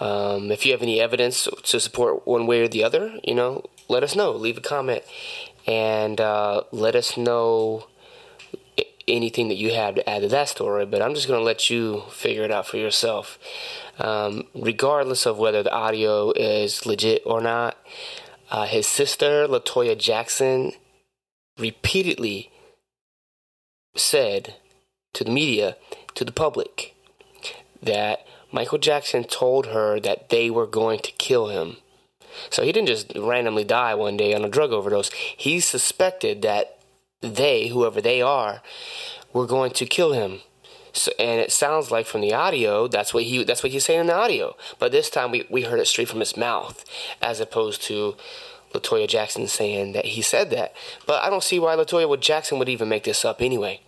um, 0.00 0.50
if 0.50 0.64
you 0.64 0.72
have 0.72 0.82
any 0.82 1.00
evidence 1.00 1.46
to 1.64 1.78
support 1.78 2.26
one 2.26 2.46
way 2.46 2.62
or 2.62 2.68
the 2.68 2.82
other, 2.82 3.18
you 3.22 3.34
know, 3.34 3.64
let 3.88 4.02
us 4.02 4.16
know. 4.16 4.32
Leave 4.32 4.56
a 4.56 4.62
comment 4.62 5.02
and 5.66 6.20
uh, 6.20 6.62
let 6.72 6.96
us 6.96 7.16
know 7.18 7.86
anything 9.06 9.48
that 9.48 9.56
you 9.56 9.72
have 9.72 9.96
to 9.96 10.08
add 10.08 10.22
to 10.22 10.28
that 10.28 10.48
story. 10.48 10.86
But 10.86 11.02
I'm 11.02 11.14
just 11.14 11.28
going 11.28 11.38
to 11.38 11.44
let 11.44 11.68
you 11.68 12.04
figure 12.10 12.44
it 12.44 12.50
out 12.50 12.66
for 12.66 12.78
yourself. 12.78 13.38
Um, 13.98 14.44
regardless 14.54 15.26
of 15.26 15.36
whether 15.36 15.62
the 15.62 15.72
audio 15.72 16.32
is 16.32 16.86
legit 16.86 17.22
or 17.26 17.42
not, 17.42 17.76
uh, 18.50 18.64
his 18.64 18.86
sister, 18.86 19.46
Latoya 19.46 19.98
Jackson, 19.98 20.72
repeatedly 21.58 22.50
said 23.94 24.54
to 25.12 25.24
the 25.24 25.30
media, 25.30 25.76
to 26.14 26.24
the 26.24 26.32
public, 26.32 26.94
that 27.82 28.26
Michael 28.52 28.78
Jackson 28.78 29.24
told 29.24 29.66
her 29.66 30.00
that 30.00 30.28
they 30.28 30.50
were 30.50 30.66
going 30.66 31.00
to 31.00 31.12
kill 31.12 31.48
him. 31.48 31.76
So 32.50 32.62
he 32.62 32.72
didn't 32.72 32.88
just 32.88 33.12
randomly 33.16 33.64
die 33.64 33.94
one 33.94 34.16
day 34.16 34.34
on 34.34 34.44
a 34.44 34.48
drug 34.48 34.72
overdose. 34.72 35.10
He 35.36 35.60
suspected 35.60 36.42
that 36.42 36.78
they, 37.20 37.68
whoever 37.68 38.00
they 38.00 38.22
are, 38.22 38.62
were 39.32 39.46
going 39.46 39.72
to 39.72 39.86
kill 39.86 40.12
him. 40.12 40.40
So, 40.92 41.12
and 41.18 41.40
it 41.40 41.52
sounds 41.52 41.90
like 41.90 42.06
from 42.06 42.20
the 42.20 42.34
audio, 42.34 42.88
that's 42.88 43.14
what 43.14 43.22
he 43.24 43.44
that's 43.44 43.62
what 43.62 43.70
he's 43.70 43.84
saying 43.84 44.00
in 44.00 44.06
the 44.08 44.14
audio. 44.14 44.56
But 44.78 44.90
this 44.90 45.08
time 45.08 45.30
we, 45.30 45.46
we 45.48 45.62
heard 45.62 45.78
it 45.78 45.86
straight 45.86 46.08
from 46.08 46.18
his 46.18 46.36
mouth, 46.36 46.84
as 47.22 47.38
opposed 47.38 47.82
to 47.82 48.16
Latoya 48.74 49.08
Jackson 49.08 49.46
saying 49.46 49.92
that 49.92 50.06
he 50.06 50.22
said 50.22 50.50
that. 50.50 50.74
But 51.06 51.22
I 51.22 51.30
don't 51.30 51.44
see 51.44 51.60
why 51.60 51.76
Latoya 51.76 52.18
Jackson 52.20 52.58
would 52.58 52.68
even 52.68 52.88
make 52.88 53.04
this 53.04 53.24
up 53.24 53.40
anyway. 53.40 53.82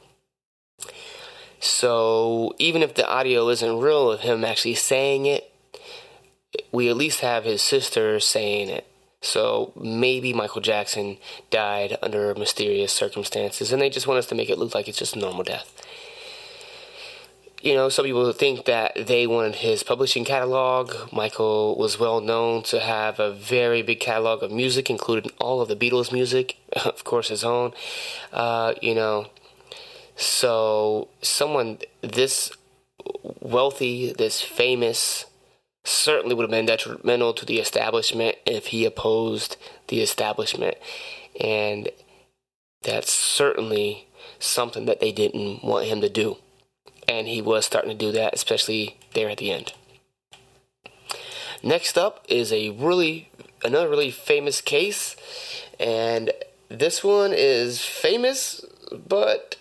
So 1.63 2.57
even 2.59 2.83
if 2.83 2.95
the 2.95 3.09
audio 3.09 3.49
isn't 3.49 3.79
real 3.79 4.11
of 4.11 4.21
him 4.23 4.45
actually 4.45 4.75
saying 4.75 5.27
it, 5.27 5.55
we 6.73 6.89
at 6.89 6.97
least 6.97 7.21
have 7.21 7.45
his 7.45 7.63
sister 7.63 8.19
saying 8.19 8.69
it. 8.69 8.85
So 9.21 9.73
maybe 9.81 10.33
Michael 10.33 10.61
Jackson 10.61 11.19
died 11.51 11.97
under 12.03 12.35
mysterious 12.35 12.93
circumstances, 12.93 13.71
and 13.71 13.81
they 13.81 13.91
just 13.91 14.09
want 14.09 14.19
us 14.19 14.27
to 14.27 14.35
make 14.35 14.51
it 14.51 14.59
look 14.59 14.75
like 14.75 14.89
it's 14.89 14.99
just 14.99 15.15
a 15.15 15.21
normal 15.21 15.45
death. 15.45 15.81
You 17.63 17.75
know, 17.75 17.89
some 17.89 18.07
people 18.07 18.33
think 18.33 18.65
that 18.65 19.07
they 19.07 19.29
wanted 19.29 19.55
his 19.55 19.85
publishing 19.85 20.25
catalog. 20.25 21.13
Michael 21.13 21.77
was 21.79 21.97
well 21.97 22.21
known 22.21 22.65
to 22.65 22.81
have 22.81 23.21
a 23.21 23.33
very 23.33 23.83
big 23.83 24.01
catalog 24.01 24.43
of 24.43 24.51
music, 24.51 24.91
including 24.91 25.31
all 25.39 25.61
of 25.61 25.69
the 25.69 25.77
Beatles 25.77 26.13
music, 26.13 26.57
of 26.85 27.05
course, 27.05 27.29
his 27.29 27.45
own. 27.45 27.73
Uh, 28.33 28.75
you 28.83 28.97
know, 28.97 29.29
so, 30.23 31.09
someone 31.21 31.79
this 32.01 32.53
wealthy, 33.41 34.13
this 34.13 34.41
famous, 34.41 35.27
certainly 35.85 36.35
would 36.35 36.45
have 36.45 36.51
been 36.51 36.67
detrimental 36.67 37.33
to 37.35 37.45
the 37.45 37.59
establishment 37.59 38.37
if 38.47 38.67
he 38.69 38.85
opposed 38.85 39.57
the 39.89 40.01
establishment. 40.01 40.77
And 41.41 41.89
that's 42.83 43.13
certainly 43.13 44.09
something 44.39 44.87
that 44.87 45.01
they 45.01 45.13
didn't 45.13 45.65
want 45.65 45.87
him 45.87 46.01
to 46.01 46.09
do. 46.09 46.37
And 47.09 47.27
he 47.27 47.43
was 47.43 47.67
starting 47.67 47.91
to 47.91 47.97
do 47.97 48.13
that, 48.13 48.35
especially 48.35 48.99
there 49.15 49.29
at 49.29 49.39
the 49.39 49.51
end. 49.51 49.73
Next 51.63 51.99
up 51.99 52.25
is 52.29 52.53
a 52.53 52.71
really, 52.71 53.31
another 53.65 53.89
really 53.89 54.11
famous 54.11 54.61
case. 54.61 55.17
And 55.79 56.31
this 56.69 57.03
one 57.03 57.33
is 57.33 57.85
famous, 57.85 58.65
but 58.93 59.57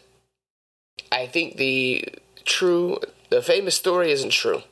I 1.12 1.28
think 1.28 1.58
the 1.58 2.06
true, 2.45 3.00
the 3.30 3.41
famous 3.41 3.76
story 3.76 4.12
isn't 4.12 4.32
true. 4.32 4.63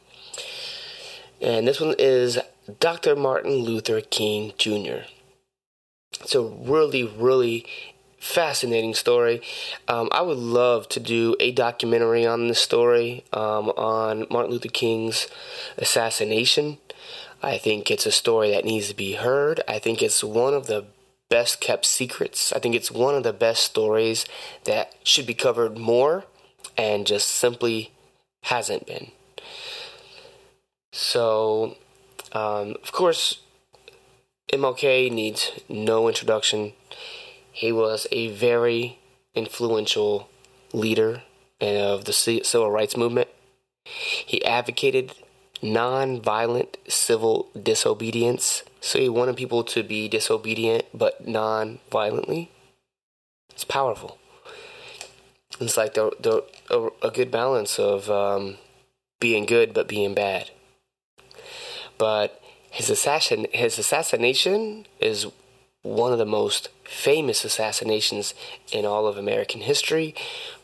And 1.41 1.67
this 1.67 1.79
one 1.79 1.95
is 1.97 2.39
Dr. 2.79 3.15
Martin 3.15 3.53
Luther 3.53 4.01
King 4.01 4.53
Jr. 4.57 5.05
It's 6.21 6.35
a 6.35 6.41
really, 6.41 7.03
really 7.03 7.65
fascinating 8.19 8.93
story. 8.93 9.41
Um, 9.87 10.09
I 10.11 10.21
would 10.21 10.37
love 10.37 10.89
to 10.89 10.99
do 10.99 11.35
a 11.39 11.51
documentary 11.51 12.25
on 12.25 12.47
this 12.47 12.59
story 12.59 13.23
um, 13.31 13.69
on 13.69 14.27
Martin 14.29 14.51
Luther 14.51 14.69
King's 14.69 15.27
assassination. 15.77 16.77
I 17.41 17.57
think 17.57 17.89
it's 17.89 18.05
a 18.05 18.11
story 18.11 18.51
that 18.51 18.65
needs 18.65 18.89
to 18.89 18.95
be 18.95 19.13
heard. 19.13 19.61
I 19.67 19.79
think 19.79 20.01
it's 20.01 20.23
one 20.23 20.53
of 20.53 20.67
the 20.67 20.85
best 21.29 21.61
kept 21.61 21.85
secrets. 21.85 22.51
I 22.51 22.59
think 22.59 22.75
it's 22.75 22.91
one 22.91 23.15
of 23.15 23.23
the 23.23 23.33
best 23.33 23.63
stories 23.63 24.25
that 24.65 24.95
should 25.03 25.25
be 25.25 25.33
covered 25.33 25.77
more 25.77 26.25
and 26.77 27.05
just 27.05 27.29
simply 27.29 27.91
hasn't 28.43 28.85
been. 28.87 29.11
So, 30.91 31.77
um, 32.31 32.75
of 32.81 32.91
course, 32.91 33.41
MLK 34.51 35.11
needs 35.11 35.51
no 35.69 36.07
introduction. 36.07 36.73
He 37.51 37.71
was 37.71 38.07
a 38.11 38.29
very 38.29 38.97
influential 39.35 40.29
leader 40.73 41.23
of 41.61 42.05
the 42.05 42.13
civil 42.13 42.71
rights 42.71 42.97
movement. 42.97 43.27
He 43.85 44.43
advocated 44.43 45.13
non-violent 45.61 46.77
civil 46.87 47.49
disobedience. 47.61 48.63
So 48.81 48.99
he 48.99 49.09
wanted 49.09 49.37
people 49.37 49.63
to 49.65 49.83
be 49.83 50.07
disobedient 50.07 50.85
but 50.93 51.27
non-violently. 51.27 52.51
It's 53.51 53.65
powerful. 53.65 54.17
It's 55.59 55.75
like 55.75 55.93
the, 55.93 56.11
the 56.19 56.43
a, 56.69 57.07
a 57.07 57.11
good 57.11 57.31
balance 57.31 57.77
of 57.77 58.09
um, 58.09 58.57
being 59.19 59.45
good 59.45 59.73
but 59.73 59.87
being 59.87 60.13
bad. 60.13 60.51
But 61.97 62.41
his 62.71 62.89
assassin 62.89 63.47
his 63.51 63.77
assassination 63.77 64.85
is 64.99 65.27
one 65.81 66.13
of 66.13 66.17
the 66.17 66.25
most 66.25 66.69
famous 66.83 67.43
assassinations 67.43 68.33
in 68.71 68.85
all 68.85 69.07
of 69.07 69.17
American 69.17 69.61
history, 69.61 70.15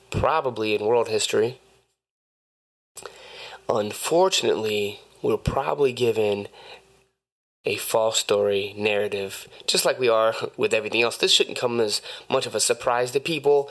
probably 0.09 0.73
in 0.75 0.85
world 0.85 1.07
history. 1.09 1.59
Unfortunately, 3.67 4.99
we're 5.21 5.37
probably 5.37 5.91
given 5.91 6.47
a 7.65 7.77
false 7.77 8.19
story 8.19 8.73
narrative, 8.77 9.47
just 9.65 9.85
like 9.85 9.99
we 9.99 10.07
are 10.09 10.35
with 10.55 10.73
everything 10.73 11.01
else. 11.01 11.17
This 11.17 11.33
shouldn't 11.33 11.57
come 11.57 11.79
as 11.79 12.01
much 12.29 12.45
of 12.45 12.53
a 12.53 12.59
surprise 12.59 13.11
to 13.11 13.19
people. 13.19 13.69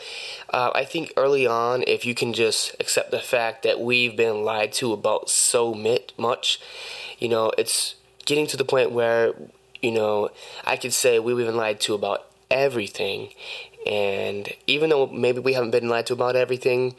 Uh, 0.51 0.71
I 0.75 0.85
think 0.85 1.13
early 1.17 1.47
on, 1.47 1.85
if 1.87 2.05
you 2.05 2.15
can 2.15 2.33
just 2.33 2.75
accept 2.81 3.11
the 3.11 3.21
fact 3.21 3.63
that 3.63 3.81
we've 3.81 4.17
been 4.17 4.45
lied 4.45 4.73
to 4.75 4.93
about 4.93 5.31
so 5.31 5.75
much, 6.19 6.61
you 7.19 7.29
know, 7.29 7.53
it's 7.57 7.95
getting 8.25 8.47
to 8.49 8.57
the 8.57 8.65
point 8.65 8.91
where, 8.91 9.35
you 9.81 9.93
know, 9.93 10.31
I 10.65 10.77
could 10.77 10.93
say 10.93 11.19
we've 11.19 11.37
been 11.37 11.57
lied 11.57 11.81
to 11.81 11.95
about 11.95 12.27
everything. 12.51 13.31
And 13.87 14.53
even 14.67 14.91
though 14.91 15.07
maybe 15.07 15.41
we 15.41 15.53
haven't 15.53 15.73
been 15.73 15.89
lied 15.89 16.07
to 16.07 16.15
about 16.15 16.37
everything, 16.37 16.95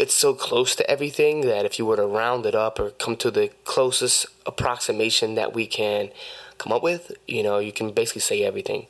it's 0.00 0.14
so 0.14 0.32
close 0.32 0.74
to 0.74 0.90
everything 0.90 1.42
that 1.42 1.66
if 1.66 1.78
you 1.78 1.84
were 1.84 1.96
to 1.96 2.06
round 2.06 2.46
it 2.46 2.54
up 2.54 2.80
or 2.80 2.88
come 2.88 3.16
to 3.16 3.30
the 3.30 3.50
closest 3.64 4.26
approximation 4.46 5.34
that 5.34 5.52
we 5.52 5.66
can 5.66 6.08
come 6.56 6.72
up 6.72 6.82
with, 6.82 7.12
you 7.28 7.42
know, 7.42 7.58
you 7.58 7.70
can 7.70 7.92
basically 7.92 8.22
say 8.22 8.42
everything. 8.42 8.86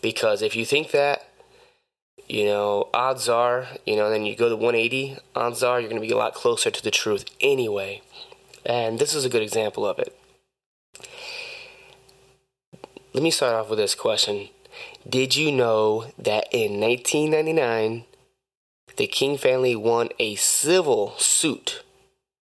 Because 0.00 0.40
if 0.40 0.56
you 0.56 0.64
think 0.64 0.92
that, 0.92 1.28
you 2.26 2.46
know, 2.46 2.88
odds 2.94 3.28
are, 3.28 3.66
you 3.84 3.96
know, 3.96 4.08
then 4.08 4.24
you 4.24 4.34
go 4.34 4.48
to 4.48 4.56
180, 4.56 5.18
odds 5.34 5.62
are 5.62 5.78
you're 5.78 5.90
going 5.90 6.00
to 6.00 6.08
be 6.08 6.14
a 6.14 6.16
lot 6.16 6.32
closer 6.32 6.70
to 6.70 6.82
the 6.82 6.90
truth 6.90 7.26
anyway. 7.42 8.00
And 8.64 8.98
this 8.98 9.14
is 9.14 9.26
a 9.26 9.28
good 9.28 9.42
example 9.42 9.84
of 9.86 9.98
it. 9.98 10.16
let 13.12 13.22
me 13.22 13.30
start 13.30 13.54
off 13.54 13.68
with 13.68 13.78
this 13.78 13.94
question. 13.94 14.48
Did 15.06 15.36
you 15.36 15.52
know 15.52 16.06
that 16.18 16.48
in 16.50 16.80
1999, 16.80 18.04
the 18.96 19.06
King 19.06 19.36
family 19.36 19.76
won 19.76 20.08
a 20.18 20.34
civil 20.36 21.14
suit 21.18 21.82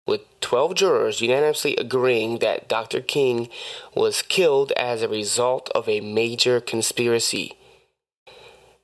with 0.06 0.22
12 0.40 0.74
jurors 0.74 1.20
unanimously 1.20 1.76
agreeing 1.76 2.38
that 2.38 2.68
Dr. 2.68 3.00
King 3.00 3.48
was 3.94 4.22
killed 4.22 4.72
as 4.72 5.02
a 5.02 5.08
result 5.08 5.70
of 5.74 5.88
a 5.88 6.00
major 6.00 6.60
conspiracy? 6.60 7.56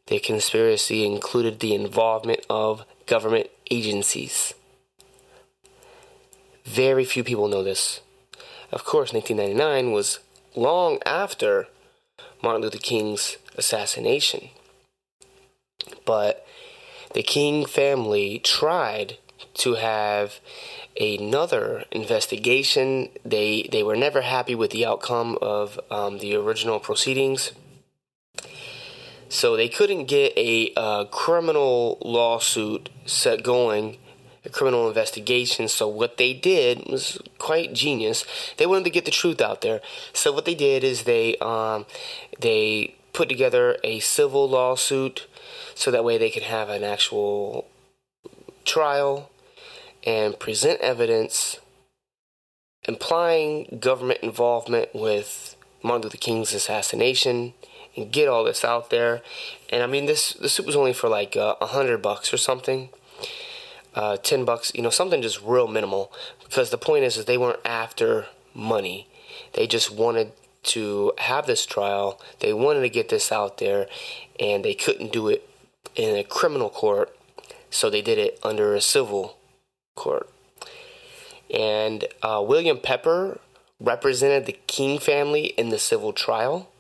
The 0.07 0.19
conspiracy 0.19 1.05
included 1.05 1.61
the 1.61 1.75
involvement 1.75 2.45
of 2.51 2.85
government 3.07 3.49
agencies. 3.71 4.55
Very 6.65 7.05
few 7.05 7.23
people 7.23 7.49
know 7.49 7.63
this. 7.63 8.01
Of 8.73 8.85
course, 8.85 9.13
1999 9.13 9.93
was 9.93 10.21
long 10.57 10.99
after 11.05 11.69
Martin 12.43 12.63
Luther 12.63 12.79
King's 12.79 13.37
assassination. 13.57 14.51
But 16.05 16.47
the 17.15 17.23
King 17.23 17.67
family 17.67 18.39
tried 18.39 19.19
to 19.55 19.75
have 19.75 20.41
another 21.01 21.85
investigation. 21.91 23.09
They 23.25 23.69
they 23.71 23.83
were 23.83 23.97
never 23.97 24.23
happy 24.23 24.55
with 24.55 24.71
the 24.71 24.87
outcome 24.87 25.39
of 25.41 25.79
um, 25.91 26.19
the 26.19 26.37
original 26.37 26.79
proceedings. 26.79 27.53
So 29.29 29.57
they 29.57 29.69
couldn't 29.69 30.07
get 30.07 30.33
a 30.37 31.07
criminal 31.13 31.99
lawsuit 32.01 32.91
set 33.07 33.45
going, 33.45 33.97
a 34.45 34.49
criminal 34.49 34.89
investigation. 34.89 35.69
So 35.69 35.87
what 35.87 36.17
they 36.17 36.33
did 36.33 36.89
was 36.89 37.19
quite 37.39 37.73
genius. 37.73 38.25
They 38.57 38.67
wanted 38.67 38.85
to 38.85 38.91
get 38.91 39.05
the 39.05 39.11
truth 39.11 39.41
out 39.41 39.61
there. 39.61 39.81
So 40.13 40.33
what 40.33 40.47
they 40.47 40.57
did 40.57 40.83
is 40.83 41.05
they 41.05 41.37
um, 41.37 41.87
they 42.41 42.97
put 43.13 43.29
together 43.29 43.77
a 43.85 44.01
civil 44.01 44.49
lawsuit, 44.49 45.27
so 45.75 45.91
that 45.91 46.05
way 46.05 46.19
they 46.19 46.31
could 46.31 46.43
have 46.43 46.69
an 46.69 46.85
actual 46.85 47.69
trial 48.65 49.31
and 50.05 50.39
present 50.39 50.81
evidence 50.81 51.59
implying 52.89 53.79
government 53.81 54.21
involvement 54.23 54.95
with 54.95 55.57
Martin 55.83 56.03
Luther 56.03 56.17
King's 56.17 56.55
assassination 56.55 57.55
and 57.97 58.13
get 58.13 58.29
all 58.29 58.45
this 58.45 58.65
out 58.65 58.91
there. 58.91 59.23
And 59.71 59.83
I 59.83 59.87
mean, 59.87 60.07
this 60.07 60.33
the 60.33 60.49
suit 60.49 60.67
was 60.67 60.77
only 60.77 60.93
for 60.93 61.09
like 61.09 61.37
uh, 61.37 61.57
a 61.61 61.65
uh, 61.65 61.67
hundred 61.67 61.99
bucks 62.03 62.33
or 62.33 62.37
something, 62.37 62.91
uh, 63.95 64.17
ten 64.19 64.45
bucks, 64.45 64.73
you 64.75 64.83
know, 64.83 64.91
something 64.91 65.23
just 65.23 65.43
real 65.43 65.69
minimal. 65.69 66.13
Because 66.45 66.71
the 66.71 66.79
point 66.79 67.05
is, 67.05 67.17
is 67.17 67.25
they 67.25 67.39
weren't 67.39 67.65
after 67.65 68.27
money; 68.55 69.09
they 69.53 69.67
just 69.67 69.91
wanted 69.91 70.33
to 70.63 71.13
have 71.19 71.47
this 71.47 71.67
trial. 71.67 72.21
They 72.41 72.53
wanted 72.53 72.81
to 72.81 72.89
get 72.89 73.09
this 73.09 73.33
out 73.33 73.59
there, 73.59 73.87
and 74.39 74.65
they 74.65 74.75
couldn't 74.75 75.13
do 75.13 75.29
it 75.29 75.49
in 75.95 76.17
a 76.17 76.25
criminal 76.25 76.71
court, 76.71 77.17
so 77.71 77.91
they 77.91 78.03
did 78.03 78.19
it 78.19 78.39
under 78.43 78.75
a 78.75 78.81
civil 78.81 79.37
court. 79.97 80.29
And 81.53 82.05
uh, 82.23 82.45
William 82.47 82.79
Pepper 82.79 83.41
represented 83.81 84.47
the 84.47 84.59
King 84.67 84.99
family 84.99 85.47
in 85.47 85.71
the 85.71 85.79
civil 85.79 86.13
trial. 86.13 86.71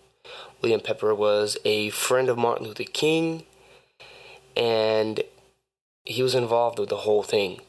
William 0.63 0.81
Pepper 0.81 1.15
was 1.15 1.57
a 1.65 1.91
friend 1.91 2.29
of 2.29 2.39
Martin 2.39 2.67
Luther 2.67 2.85
King, 2.85 3.45
and 4.57 5.23
he 6.05 6.23
was 6.23 6.35
involved 6.35 6.79
with 6.79 6.89
the 6.89 6.99
whole 6.99 7.23
thing. 7.23 7.61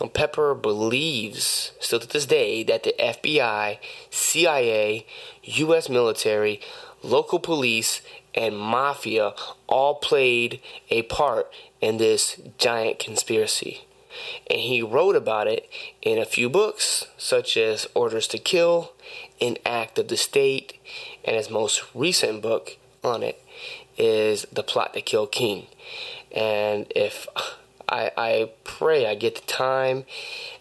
And 0.00 0.12
Pepper 0.12 0.54
believes, 0.54 1.72
still 1.78 2.00
to 2.00 2.08
this 2.08 2.26
day, 2.26 2.62
that 2.64 2.82
the 2.82 2.94
FBI, 2.98 3.78
CIA, 4.10 5.06
U.S. 5.42 5.88
military, 5.88 6.60
local 7.02 7.38
police, 7.38 8.02
and 8.34 8.56
mafia 8.56 9.34
all 9.68 9.96
played 9.96 10.60
a 10.90 11.02
part 11.02 11.52
in 11.80 11.98
this 11.98 12.40
giant 12.58 12.98
conspiracy. 12.98 13.86
And 14.50 14.60
he 14.60 14.82
wrote 14.82 15.16
about 15.16 15.46
it 15.46 15.68
in 16.02 16.18
a 16.18 16.26
few 16.26 16.50
books, 16.50 17.06
such 17.16 17.56
as 17.56 17.86
Orders 17.94 18.26
to 18.28 18.38
Kill, 18.38 18.92
An 19.40 19.56
Act 19.64 19.98
of 19.98 20.08
the 20.08 20.16
State, 20.16 20.78
and 21.24 21.36
his 21.36 21.50
most 21.50 21.82
recent 21.94 22.42
book 22.42 22.76
on 23.02 23.22
it 23.22 23.42
is 23.96 24.46
The 24.52 24.62
Plot 24.62 24.94
to 24.94 25.00
Kill 25.00 25.26
King. 25.26 25.66
And 26.34 26.86
if 26.94 27.26
I, 27.88 28.10
I 28.16 28.50
pray 28.64 29.06
I 29.06 29.14
get 29.14 29.34
the 29.34 29.46
time 29.46 30.04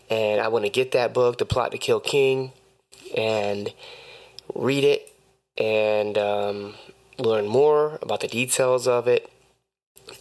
and 0.09 0.41
I 0.41 0.47
want 0.47 0.65
to 0.65 0.71
get 0.71 0.91
that 0.91 1.13
book, 1.13 1.37
The 1.37 1.45
Plot 1.45 1.71
to 1.71 1.77
Kill 1.77 1.99
King, 1.99 2.51
and 3.15 3.73
read 4.53 4.83
it 4.83 5.13
and 5.57 6.17
um, 6.17 6.75
learn 7.21 7.47
more 7.47 7.99
about 8.01 8.21
the 8.21 8.27
details 8.27 8.87
of 8.87 9.07
it. 9.07 9.31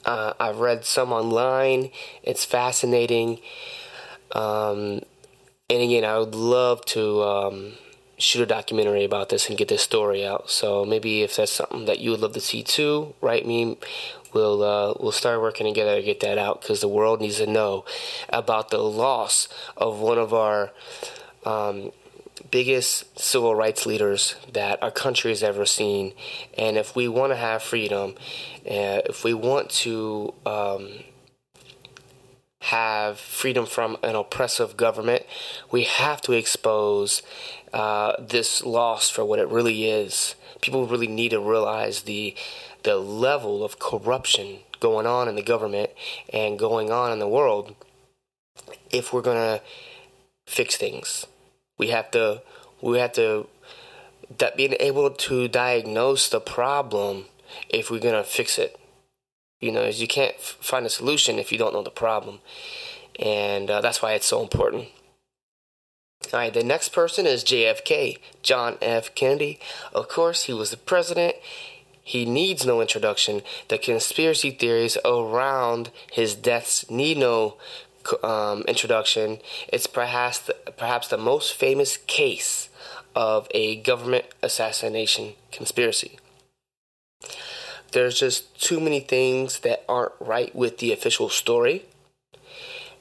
Uh, 0.04 0.34
I've 0.38 0.58
read 0.58 0.84
some 0.84 1.12
online. 1.12 1.90
It's 2.22 2.44
fascinating. 2.44 3.40
Um, 4.32 5.02
and 5.68 5.82
again, 5.82 6.04
I 6.04 6.18
would 6.18 6.34
love 6.34 6.84
to 6.86 7.22
um, 7.22 7.72
shoot 8.18 8.42
a 8.42 8.46
documentary 8.46 9.04
about 9.04 9.28
this 9.28 9.48
and 9.48 9.58
get 9.58 9.68
this 9.68 9.82
story 9.82 10.26
out. 10.26 10.50
So 10.50 10.84
maybe 10.84 11.22
if 11.22 11.36
that's 11.36 11.52
something 11.52 11.86
that 11.86 12.00
you 12.00 12.10
would 12.10 12.20
love 12.20 12.34
to 12.34 12.40
see 12.40 12.62
too, 12.62 13.14
write 13.20 13.46
me. 13.46 13.78
We'll 14.32 14.62
uh, 14.62 14.94
we'll 15.00 15.12
start 15.12 15.40
working 15.40 15.66
together 15.66 15.96
to 15.96 16.02
get 16.02 16.20
that 16.20 16.38
out 16.38 16.60
because 16.60 16.80
the 16.80 16.88
world 16.88 17.20
needs 17.20 17.38
to 17.38 17.46
know 17.46 17.84
about 18.28 18.70
the 18.70 18.78
loss 18.78 19.48
of 19.76 19.98
one 19.98 20.18
of 20.18 20.32
our 20.32 20.70
um, 21.44 21.90
biggest 22.50 23.18
civil 23.18 23.54
rights 23.54 23.86
leaders 23.86 24.36
that 24.52 24.82
our 24.82 24.90
country 24.90 25.30
has 25.30 25.42
ever 25.42 25.66
seen. 25.66 26.12
And 26.56 26.76
if 26.76 26.96
we 26.96 27.08
want 27.08 27.32
to 27.32 27.36
have 27.36 27.62
freedom, 27.62 28.14
uh, 28.66 29.02
if 29.08 29.24
we 29.24 29.34
want 29.34 29.70
to 29.70 30.34
um, 30.46 30.88
have 32.62 33.18
freedom 33.18 33.66
from 33.66 33.96
an 34.02 34.14
oppressive 34.14 34.76
government, 34.76 35.24
we 35.70 35.84
have 35.84 36.20
to 36.22 36.32
expose 36.32 37.22
uh, 37.72 38.14
this 38.18 38.62
loss 38.64 39.08
for 39.08 39.24
what 39.24 39.38
it 39.38 39.48
really 39.48 39.88
is. 39.88 40.34
People 40.60 40.86
really 40.86 41.08
need 41.08 41.30
to 41.30 41.40
realize 41.40 42.02
the 42.02 42.34
the 42.82 42.96
level 42.96 43.62
of 43.62 43.78
corruption 43.78 44.60
going 44.80 45.06
on 45.06 45.28
in 45.28 45.36
the 45.36 45.42
government 45.42 45.90
and 46.32 46.58
going 46.58 46.90
on 46.90 47.12
in 47.12 47.18
the 47.18 47.28
world 47.28 47.74
if 48.90 49.12
we're 49.12 49.20
gonna 49.20 49.60
fix 50.46 50.76
things. 50.76 51.26
We 51.80 51.88
have 51.88 52.10
to 52.10 52.42
we 52.82 52.98
have 52.98 53.12
to 53.12 53.46
that 54.36 54.54
being 54.54 54.74
able 54.78 55.10
to 55.10 55.48
diagnose 55.48 56.28
the 56.28 56.38
problem 56.38 57.24
if 57.70 57.90
we're 57.90 58.00
gonna 58.00 58.22
fix 58.22 58.58
it. 58.58 58.78
You 59.60 59.72
know, 59.72 59.86
you 59.86 60.06
can't 60.06 60.34
f- 60.34 60.58
find 60.60 60.84
a 60.84 60.90
solution 60.90 61.38
if 61.38 61.50
you 61.50 61.56
don't 61.56 61.72
know 61.72 61.82
the 61.82 61.90
problem, 61.90 62.40
and 63.18 63.70
uh, 63.70 63.80
that's 63.80 64.02
why 64.02 64.12
it's 64.12 64.26
so 64.26 64.42
important. 64.42 64.88
All 66.34 66.40
right, 66.40 66.52
the 66.52 66.62
next 66.62 66.90
person 66.90 67.24
is 67.24 67.42
JFK, 67.44 68.18
John 68.42 68.76
F. 68.82 69.14
Kennedy. 69.14 69.58
Of 69.94 70.10
course, 70.10 70.44
he 70.44 70.52
was 70.52 70.70
the 70.70 70.76
president. 70.76 71.36
He 72.02 72.26
needs 72.26 72.66
no 72.66 72.82
introduction. 72.82 73.40
The 73.68 73.78
conspiracy 73.78 74.50
theories 74.50 74.98
around 75.02 75.90
his 76.12 76.34
deaths 76.34 76.90
need 76.90 77.16
no 77.16 77.56
um, 78.22 78.62
introduction, 78.62 79.38
it's 79.68 79.86
perhaps 79.86 80.38
the, 80.38 80.54
perhaps 80.76 81.08
the 81.08 81.18
most 81.18 81.54
famous 81.54 81.96
case 81.96 82.68
of 83.14 83.48
a 83.52 83.76
government 83.76 84.26
assassination 84.42 85.34
conspiracy. 85.52 86.18
There's 87.92 88.18
just 88.18 88.60
too 88.60 88.80
many 88.80 89.00
things 89.00 89.60
that 89.60 89.84
aren't 89.88 90.12
right 90.20 90.54
with 90.54 90.78
the 90.78 90.92
official 90.92 91.28
story. 91.28 91.86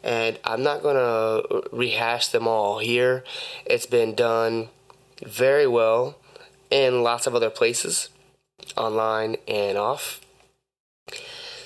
And 0.03 0.39
I'm 0.43 0.63
not 0.63 0.81
going 0.81 0.95
to 0.95 1.63
rehash 1.71 2.29
them 2.29 2.47
all 2.47 2.79
here. 2.79 3.23
It's 3.65 3.85
been 3.85 4.15
done 4.15 4.69
very 5.23 5.67
well 5.67 6.17
in 6.71 7.03
lots 7.03 7.27
of 7.27 7.35
other 7.35 7.49
places, 7.49 8.09
online 8.77 9.35
and 9.47 9.77
off. 9.77 10.21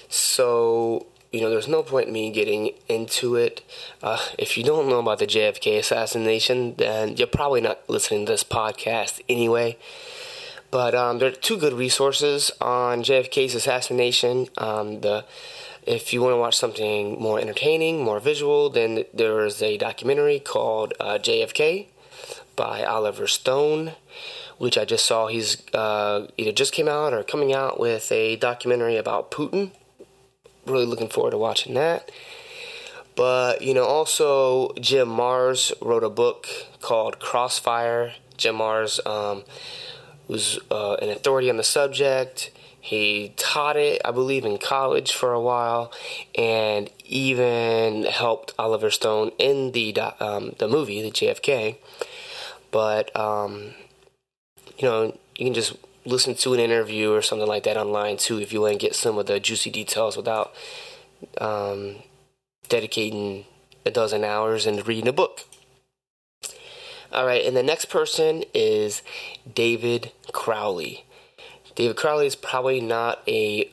So 0.09 1.05
you 1.33 1.41
know, 1.41 1.49
there's 1.49 1.67
no 1.67 1.81
point 1.81 2.07
in 2.07 2.13
me 2.13 2.31
getting 2.31 2.71
into 2.87 3.35
it. 3.35 3.63
Uh, 4.03 4.19
if 4.37 4.55
you 4.55 4.63
don't 4.63 4.87
know 4.87 4.99
about 4.99 5.17
the 5.17 5.25
JFK 5.25 5.79
assassination, 5.79 6.75
then 6.77 7.17
you're 7.17 7.27
probably 7.27 7.59
not 7.59 7.89
listening 7.89 8.27
to 8.27 8.33
this 8.33 8.43
podcast 8.43 9.19
anyway. 9.27 9.75
But 10.69 10.93
um, 10.93 11.17
there 11.17 11.29
are 11.29 11.35
two 11.35 11.57
good 11.57 11.73
resources 11.73 12.51
on 12.61 13.01
JFK's 13.01 13.55
assassination. 13.55 14.47
Um, 14.59 15.01
the 15.01 15.25
if 15.85 16.13
you 16.13 16.21
want 16.21 16.33
to 16.33 16.37
watch 16.37 16.55
something 16.55 17.19
more 17.19 17.39
entertaining, 17.39 18.03
more 18.03 18.19
visual, 18.19 18.69
then 18.69 19.03
there 19.13 19.43
is 19.43 19.61
a 19.61 19.77
documentary 19.77 20.39
called 20.39 20.93
uh, 20.99 21.17
JFK 21.17 21.87
by 22.55 22.83
Oliver 22.83 23.27
Stone, 23.27 23.93
which 24.59 24.77
I 24.77 24.85
just 24.85 25.05
saw. 25.05 25.27
He's 25.27 25.61
uh, 25.73 26.27
either 26.37 26.51
just 26.51 26.73
came 26.73 26.87
out 26.87 27.11
or 27.11 27.23
coming 27.23 27.53
out 27.53 27.79
with 27.79 28.11
a 28.11 28.35
documentary 28.35 28.97
about 28.97 29.31
Putin 29.31 29.71
really 30.65 30.85
looking 30.85 31.09
forward 31.09 31.31
to 31.31 31.37
watching 31.37 31.73
that. 31.75 32.11
But, 33.15 33.61
you 33.61 33.73
know, 33.73 33.85
also 33.85 34.73
Jim 34.73 35.07
Marrs 35.07 35.71
wrote 35.81 36.03
a 36.03 36.09
book 36.09 36.47
called 36.81 37.19
Crossfire. 37.19 38.13
Jim 38.37 38.55
Marrs 38.55 39.05
um, 39.05 39.43
was 40.27 40.59
uh, 40.71 40.95
an 40.95 41.09
authority 41.09 41.49
on 41.49 41.57
the 41.57 41.63
subject. 41.63 42.51
He 42.79 43.33
taught 43.37 43.77
it, 43.77 44.01
I 44.03 44.11
believe, 44.11 44.43
in 44.43 44.57
college 44.57 45.13
for 45.13 45.31
a 45.31 45.39
while, 45.39 45.93
and 46.37 46.89
even 47.05 48.03
helped 48.03 48.53
Oliver 48.59 48.91
Stone 48.91 49.31
in 49.37 49.71
the 49.71 49.97
um, 50.19 50.53
the 50.57 50.67
movie, 50.67 51.01
the 51.01 51.09
JFK. 51.09 51.77
But 52.71 53.15
um, 53.15 53.73
you 54.77 54.85
know, 54.85 55.17
you 55.37 55.45
can 55.45 55.53
just 55.53 55.77
listen 56.05 56.35
to 56.35 56.53
an 56.53 56.59
interview 56.59 57.11
or 57.11 57.21
something 57.21 57.47
like 57.47 57.63
that 57.63 57.77
online 57.77 58.17
too 58.17 58.39
if 58.39 58.51
you 58.51 58.61
want 58.61 58.73
to 58.73 58.79
get 58.79 58.95
some 58.95 59.17
of 59.17 59.25
the 59.25 59.39
juicy 59.39 59.69
details 59.69 60.17
without 60.17 60.53
um, 61.39 61.95
dedicating 62.67 63.45
a 63.85 63.91
dozen 63.91 64.23
hours 64.23 64.65
and 64.65 64.85
reading 64.87 65.07
a 65.07 65.13
book. 65.13 65.45
All 67.11 67.27
right, 67.27 67.45
and 67.45 67.55
the 67.55 67.63
next 67.63 67.85
person 67.85 68.43
is 68.55 69.03
David 69.53 70.11
Crowley. 70.31 71.05
David 71.75 71.95
Crowley 71.95 72.25
is 72.25 72.35
probably 72.35 72.81
not 72.81 73.21
a 73.27 73.69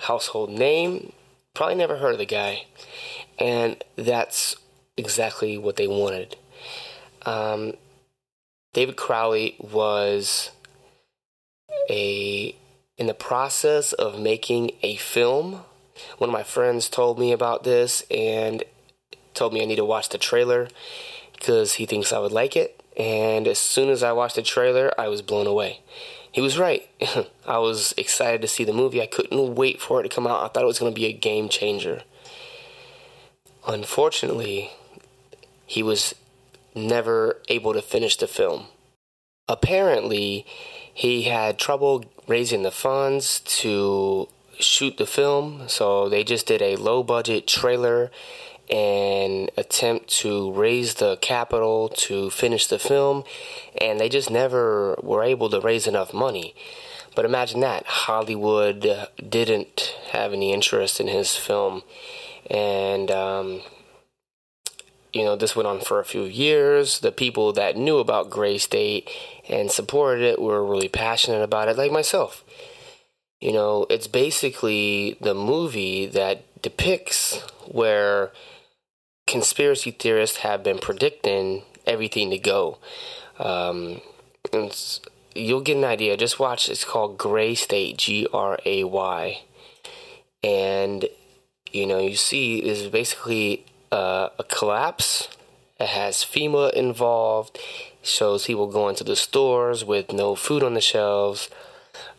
household 0.00 0.50
name. 0.50 1.12
Probably 1.54 1.76
never 1.76 1.98
heard 1.98 2.12
of 2.12 2.18
the 2.18 2.26
guy. 2.26 2.66
And 3.38 3.82
that's 3.96 4.56
exactly 4.96 5.56
what 5.56 5.76
they 5.76 5.86
wanted. 5.86 6.36
Um, 7.24 7.74
David 8.72 8.96
Crowley 8.96 9.56
was 9.60 10.50
a 11.90 12.54
in 12.96 13.06
the 13.06 13.14
process 13.14 13.92
of 13.92 14.18
making 14.18 14.72
a 14.82 14.96
film. 14.96 15.60
One 16.18 16.30
of 16.30 16.34
my 16.34 16.42
friends 16.42 16.88
told 16.88 17.18
me 17.18 17.32
about 17.32 17.64
this 17.64 18.04
and 18.10 18.62
told 19.32 19.52
me 19.52 19.62
I 19.62 19.66
need 19.66 19.76
to 19.76 19.84
watch 19.84 20.08
the 20.08 20.18
trailer 20.18 20.68
because 21.32 21.74
he 21.74 21.86
thinks 21.86 22.12
I 22.12 22.18
would 22.18 22.32
like 22.32 22.56
it. 22.56 22.80
And 22.96 23.48
as 23.48 23.58
soon 23.58 23.88
as 23.88 24.02
I 24.02 24.12
watched 24.12 24.36
the 24.36 24.42
trailer, 24.42 24.92
I 24.98 25.08
was 25.08 25.22
blown 25.22 25.46
away. 25.46 25.80
He 26.30 26.40
was 26.40 26.58
right. 26.58 26.88
I 27.46 27.58
was 27.58 27.94
excited 27.96 28.40
to 28.42 28.48
see 28.48 28.64
the 28.64 28.72
movie. 28.72 29.02
I 29.02 29.06
couldn't 29.06 29.54
wait 29.54 29.80
for 29.80 30.00
it 30.00 30.04
to 30.04 30.08
come 30.08 30.26
out. 30.26 30.44
I 30.44 30.48
thought 30.48 30.62
it 30.62 30.66
was 30.66 30.78
going 30.78 30.92
to 30.92 31.00
be 31.00 31.06
a 31.06 31.12
game 31.12 31.48
changer. 31.48 32.02
Unfortunately, 33.66 34.70
he 35.66 35.82
was 35.82 36.14
never 36.74 37.40
able 37.48 37.72
to 37.72 37.82
finish 37.82 38.16
the 38.16 38.26
film. 38.26 38.66
Apparently, 39.48 40.46
he 40.94 41.24
had 41.24 41.58
trouble 41.58 42.04
raising 42.26 42.62
the 42.62 42.70
funds 42.70 43.40
to 43.40 44.28
shoot 44.60 44.96
the 44.96 45.06
film, 45.06 45.64
so 45.66 46.08
they 46.08 46.24
just 46.24 46.46
did 46.46 46.62
a 46.62 46.76
low 46.76 47.02
budget 47.02 47.46
trailer 47.46 48.10
and 48.70 49.50
attempt 49.56 50.08
to 50.08 50.52
raise 50.52 50.94
the 50.94 51.16
capital 51.18 51.88
to 51.88 52.30
finish 52.30 52.66
the 52.66 52.78
film, 52.78 53.24
and 53.78 54.00
they 54.00 54.08
just 54.08 54.30
never 54.30 54.96
were 55.02 55.22
able 55.22 55.50
to 55.50 55.60
raise 55.60 55.86
enough 55.86 56.14
money. 56.14 56.54
But 57.14 57.24
imagine 57.24 57.60
that 57.60 57.86
Hollywood 57.86 59.08
didn't 59.28 59.94
have 60.12 60.32
any 60.32 60.52
interest 60.52 61.00
in 61.00 61.08
his 61.08 61.36
film, 61.36 61.82
and 62.48 63.10
um, 63.10 63.62
you 65.14 65.24
know 65.24 65.36
this 65.36 65.54
went 65.54 65.68
on 65.68 65.80
for 65.80 66.00
a 66.00 66.04
few 66.04 66.24
years. 66.24 66.98
The 66.98 67.12
people 67.12 67.52
that 67.52 67.76
knew 67.76 67.98
about 67.98 68.30
Gray 68.30 68.58
State 68.58 69.08
and 69.48 69.70
supported 69.70 70.24
it 70.24 70.42
were 70.42 70.66
really 70.66 70.88
passionate 70.88 71.42
about 71.42 71.68
it, 71.68 71.78
like 71.78 71.92
myself. 71.92 72.44
You 73.40 73.52
know, 73.52 73.86
it's 73.88 74.08
basically 74.08 75.16
the 75.20 75.34
movie 75.34 76.06
that 76.06 76.62
depicts 76.62 77.40
where 77.66 78.32
conspiracy 79.26 79.92
theorists 79.92 80.38
have 80.38 80.64
been 80.64 80.78
predicting 80.78 81.62
everything 81.86 82.30
to 82.30 82.38
go. 82.38 82.78
Um, 83.38 84.00
you'll 85.34 85.60
get 85.60 85.76
an 85.76 85.84
idea. 85.84 86.16
Just 86.16 86.40
watch. 86.40 86.68
It's 86.68 86.84
called 86.84 87.18
Gray 87.18 87.54
State, 87.54 87.98
G 87.98 88.26
R 88.32 88.58
A 88.64 88.82
Y, 88.82 89.42
and 90.42 91.08
you 91.70 91.86
know 91.86 91.98
you 91.98 92.16
see 92.16 92.58
is 92.58 92.88
basically 92.88 93.64
uh, 93.94 94.30
a 94.38 94.44
collapse. 94.44 95.28
It 95.78 95.88
has 95.88 96.16
FEMA 96.16 96.72
involved. 96.72 97.56
It 98.02 98.08
shows 98.08 98.46
people 98.46 98.66
going 98.66 98.96
to 98.96 99.04
the 99.04 99.16
stores 99.16 99.84
with 99.84 100.12
no 100.12 100.34
food 100.34 100.62
on 100.64 100.74
the 100.74 100.80
shelves. 100.80 101.48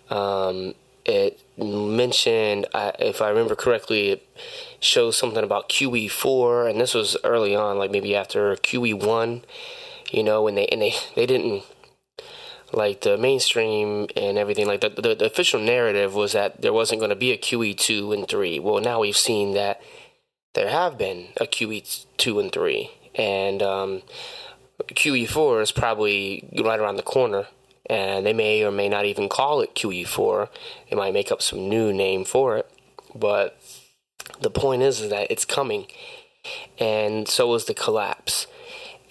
Um, 0.09 0.73
it 1.05 1.39
mentioned, 1.57 2.67
if 2.73 3.21
I 3.21 3.29
remember 3.29 3.55
correctly, 3.55 4.09
it 4.09 4.27
shows 4.79 5.17
something 5.17 5.43
about 5.43 5.69
QE4, 5.69 6.69
and 6.69 6.79
this 6.79 6.93
was 6.93 7.17
early 7.23 7.55
on, 7.55 7.77
like 7.77 7.91
maybe 7.91 8.15
after 8.15 8.55
QE1, 8.55 9.43
you 10.11 10.23
know, 10.23 10.47
and 10.47 10.57
they 10.57 10.67
and 10.67 10.81
they 10.81 10.93
they 11.15 11.25
didn't 11.25 11.63
like 12.73 13.01
the 13.01 13.17
mainstream 13.17 14.07
and 14.17 14.37
everything 14.37 14.65
like 14.65 14.81
the, 14.81 14.89
the, 14.89 15.15
the 15.15 15.25
official 15.25 15.59
narrative 15.59 16.13
was 16.13 16.33
that 16.33 16.61
there 16.61 16.73
wasn't 16.73 16.99
going 16.99 17.09
to 17.09 17.15
be 17.15 17.31
a 17.31 17.37
QE2 17.37 18.13
and 18.13 18.27
3. 18.27 18.59
Well, 18.59 18.81
now 18.81 18.99
we've 18.99 19.15
seen 19.15 19.53
that 19.53 19.79
there 20.55 20.69
have 20.69 20.97
been 20.97 21.27
a 21.37 21.45
QE2 21.45 22.39
and 22.39 22.51
3 22.51 22.91
and 23.15 23.61
um, 23.61 24.01
QE4 24.87 25.61
is 25.61 25.71
probably 25.71 26.49
right 26.63 26.79
around 26.79 26.97
the 26.97 27.03
corner 27.03 27.47
and 27.89 28.25
they 28.25 28.33
may 28.33 28.63
or 28.63 28.71
may 28.71 28.89
not 28.89 29.05
even 29.05 29.29
call 29.29 29.61
it 29.61 29.75
QE4. 29.75 30.49
They 30.89 30.95
might 30.95 31.13
make 31.13 31.31
up 31.31 31.41
some 31.41 31.69
new 31.69 31.93
name 31.93 32.25
for 32.25 32.57
it, 32.57 32.69
but 33.13 33.59
the 34.41 34.49
point 34.49 34.81
is, 34.81 35.01
is 35.01 35.09
that 35.09 35.29
it's 35.29 35.45
coming, 35.45 35.87
and 36.79 37.27
so 37.27 37.53
is 37.53 37.65
the 37.65 37.73
collapse. 37.73 38.47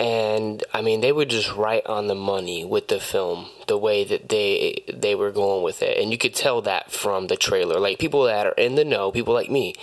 And 0.01 0.65
I 0.73 0.83
mean, 0.83 1.01
they 1.01 1.13
were 1.13 1.25
just 1.25 1.55
right 1.55 1.87
on 1.87 2.09
the 2.09 2.17
money 2.17 2.65
with 2.65 2.89
the 2.89 2.99
film, 2.99 3.49
the 3.69 3.79
way 3.79 4.03
that 4.05 4.29
they 4.29 4.83
they 4.93 5.15
were 5.15 5.31
going 5.31 5.63
with 5.63 5.83
it, 5.83 5.99
and 5.99 6.11
you 6.11 6.19
could 6.19 6.35
tell 6.35 6.61
that 6.63 6.91
from 6.91 7.29
the 7.29 7.37
trailer. 7.37 7.79
Like 7.79 7.99
people 7.99 8.25
that 8.25 8.47
are 8.47 8.53
in 8.53 8.75
the 8.75 8.85
know, 8.85 9.13
people 9.13 9.35
like 9.35 9.51
me, 9.51 9.75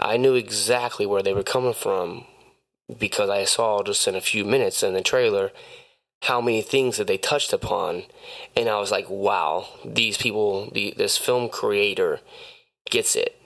I 0.00 0.16
knew 0.16 0.34
exactly 0.34 1.04
where 1.06 1.22
they 1.22 1.34
were 1.34 1.42
coming 1.42 1.74
from 1.74 2.24
because 2.98 3.28
I 3.28 3.44
saw 3.44 3.82
just 3.82 4.08
in 4.08 4.14
a 4.14 4.20
few 4.20 4.44
minutes 4.44 4.82
in 4.82 4.94
the 4.94 5.02
trailer 5.02 5.50
how 6.22 6.40
many 6.40 6.62
things 6.62 6.96
that 6.96 7.06
they 7.06 7.18
touched 7.18 7.52
upon. 7.52 8.04
And 8.56 8.68
i 8.68 8.78
was 8.78 8.90
like 8.90 9.06
wow 9.08 9.66
these 9.84 10.16
people 10.16 10.70
the, 10.70 10.94
this 10.96 11.16
film 11.16 11.48
creator 11.48 12.20
gets 12.90 13.14
it. 13.14 13.36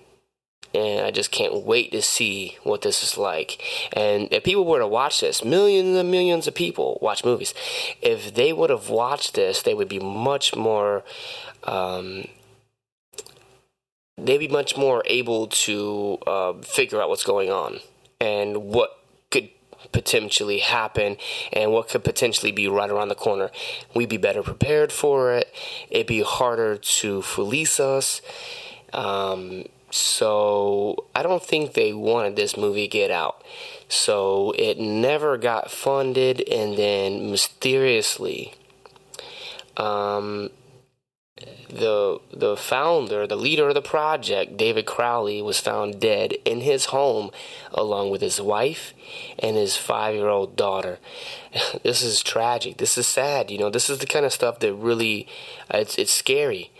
And 0.72 1.06
i 1.06 1.10
just 1.10 1.30
can't 1.30 1.64
wait 1.64 1.92
to 1.92 2.02
see 2.02 2.56
what 2.62 2.82
this 2.82 3.02
is 3.02 3.18
like. 3.18 3.62
And 3.92 4.28
if 4.32 4.44
people 4.44 4.64
were 4.64 4.80
to 4.80 4.86
watch 4.86 5.20
this 5.20 5.44
millions 5.44 5.96
and 5.96 6.10
millions 6.10 6.46
of 6.46 6.54
people 6.54 6.98
watch 7.02 7.24
movies 7.24 7.54
if 8.00 8.34
they 8.34 8.52
would 8.52 8.70
have 8.70 8.88
watched 8.88 9.34
this 9.34 9.62
they 9.62 9.74
would 9.74 9.88
be 9.88 10.00
much 10.00 10.54
more 10.56 11.04
um, 11.64 12.26
they'd 14.16 14.38
be 14.38 14.48
much 14.48 14.76
more 14.76 15.02
able 15.06 15.46
to 15.48 16.18
uh, 16.26 16.52
figure 16.62 17.00
out 17.00 17.08
what's 17.08 17.24
going 17.24 17.50
on 17.50 17.80
and 18.20 18.64
what 18.64 18.98
could 19.30 19.50
potentially 19.92 20.58
happen 20.58 21.16
and 21.52 21.72
what 21.72 21.88
could 21.88 22.04
potentially 22.04 22.52
be 22.52 22.68
right 22.68 22.90
around 22.90 23.08
the 23.08 23.14
corner. 23.14 23.50
We'd 23.94 24.08
be 24.08 24.16
better 24.16 24.42
prepared 24.42 24.92
for 24.92 25.32
it. 25.32 25.52
It'd 25.90 26.06
be 26.06 26.22
harder 26.22 26.76
to 26.76 27.22
fleece 27.22 27.80
us. 27.80 28.22
Um, 28.92 29.64
so 29.90 31.06
I 31.14 31.22
don't 31.22 31.42
think 31.42 31.74
they 31.74 31.92
wanted 31.92 32.34
this 32.34 32.56
movie 32.56 32.88
get 32.88 33.10
out. 33.10 33.44
So 33.88 34.52
it 34.58 34.78
never 34.78 35.36
got 35.36 35.70
funded, 35.70 36.40
and 36.48 36.76
then 36.76 37.30
mysteriously, 37.30 38.54
um, 39.76 40.50
the 41.68 42.20
the 42.32 42.56
founder, 42.56 43.26
the 43.26 43.36
leader 43.36 43.68
of 43.68 43.74
the 43.74 43.82
project, 43.82 44.56
David 44.56 44.86
Crowley, 44.86 45.42
was 45.42 45.60
found 45.60 46.00
dead 46.00 46.34
in 46.44 46.60
his 46.60 46.86
home 46.86 47.30
along 47.72 48.10
with 48.10 48.20
his 48.20 48.40
wife 48.40 48.94
and 49.38 49.56
his 49.56 49.76
five-year-old 49.76 50.56
daughter. 50.56 50.98
This 51.82 52.02
is 52.02 52.22
tragic. 52.22 52.78
This 52.78 52.98
is 52.98 53.06
sad. 53.06 53.50
You 53.50 53.58
know, 53.58 53.70
this 53.70 53.88
is 53.88 53.98
the 53.98 54.06
kind 54.06 54.24
of 54.24 54.32
stuff 54.32 54.58
that 54.60 54.74
really 54.74 55.28
uh, 55.72 55.78
it's 55.78 55.96
it's 55.96 56.12
scary. 56.12 56.70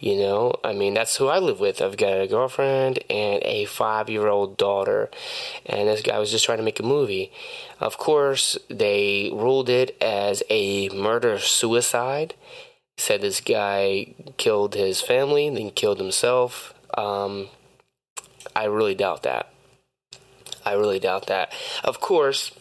You 0.00 0.16
know, 0.16 0.54
I 0.62 0.74
mean, 0.74 0.94
that's 0.94 1.16
who 1.16 1.26
I 1.26 1.40
live 1.40 1.58
with. 1.58 1.82
I've 1.82 1.96
got 1.96 2.20
a 2.20 2.28
girlfriend 2.28 3.00
and 3.10 3.42
a 3.42 3.64
five 3.64 4.08
year 4.08 4.28
old 4.28 4.56
daughter. 4.56 5.10
And 5.66 5.88
this 5.88 6.02
guy 6.02 6.18
was 6.18 6.30
just 6.30 6.44
trying 6.44 6.58
to 6.58 6.64
make 6.64 6.78
a 6.78 6.84
movie. 6.84 7.32
Of 7.80 7.98
course, 7.98 8.56
they 8.68 9.30
ruled 9.32 9.68
it 9.68 9.96
as 10.00 10.42
a 10.50 10.88
murder 10.90 11.38
suicide 11.40 12.34
said 12.98 13.22
this 13.22 13.40
guy 13.40 14.14
killed 14.36 14.74
his 14.74 15.00
family, 15.00 15.48
then 15.48 15.70
killed 15.70 15.98
himself. 15.98 16.74
Um, 16.96 17.48
I 18.54 18.64
really 18.64 18.94
doubt 18.94 19.22
that. 19.22 19.50
I 20.64 20.72
really 20.72 20.98
doubt 20.98 21.28
that. 21.28 21.52
Of 21.82 22.00
course, 22.00 22.52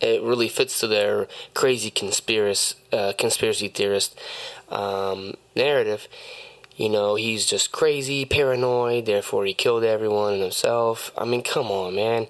it 0.00 0.22
really 0.22 0.48
fits 0.48 0.80
to 0.80 0.88
their 0.88 1.28
crazy 1.54 1.90
conspiracy 1.90 2.76
uh, 2.92 3.12
conspiracy 3.16 3.68
theorist 3.68 4.18
um, 4.68 5.34
narrative. 5.54 6.08
You 6.76 6.88
know, 6.88 7.14
he's 7.14 7.46
just 7.46 7.70
crazy, 7.70 8.24
paranoid, 8.24 9.06
therefore 9.06 9.44
he 9.44 9.52
killed 9.52 9.84
everyone 9.84 10.32
and 10.32 10.42
himself. 10.42 11.12
I 11.16 11.24
mean, 11.26 11.42
come 11.42 11.70
on, 11.70 11.94
man. 11.94 12.26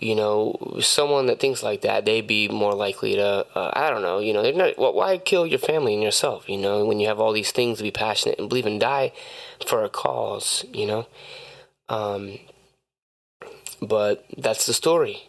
You 0.00 0.14
know, 0.14 0.78
someone 0.80 1.26
that 1.26 1.40
thinks 1.40 1.62
like 1.62 1.82
that, 1.82 2.04
they'd 2.04 2.26
be 2.26 2.48
more 2.48 2.74
likely 2.74 3.14
to, 3.14 3.46
uh, 3.54 3.70
I 3.74 3.90
don't 3.90 4.02
know, 4.02 4.18
you 4.18 4.32
know, 4.32 4.42
they're 4.42 4.52
not, 4.52 4.78
well, 4.78 4.94
why 4.94 5.18
kill 5.18 5.46
your 5.46 5.58
family 5.58 5.94
and 5.94 6.02
yourself, 6.02 6.48
you 6.48 6.56
know, 6.56 6.84
when 6.84 7.00
you 7.00 7.08
have 7.08 7.20
all 7.20 7.32
these 7.32 7.52
things 7.52 7.78
to 7.78 7.84
be 7.84 7.90
passionate 7.90 8.38
and 8.38 8.48
believe 8.48 8.66
and 8.66 8.80
die 8.80 9.12
for 9.66 9.84
a 9.84 9.88
cause, 9.88 10.64
you 10.72 10.86
know? 10.86 11.06
Um, 11.88 12.38
but 13.80 14.24
that's 14.36 14.66
the 14.66 14.72
story. 14.72 15.28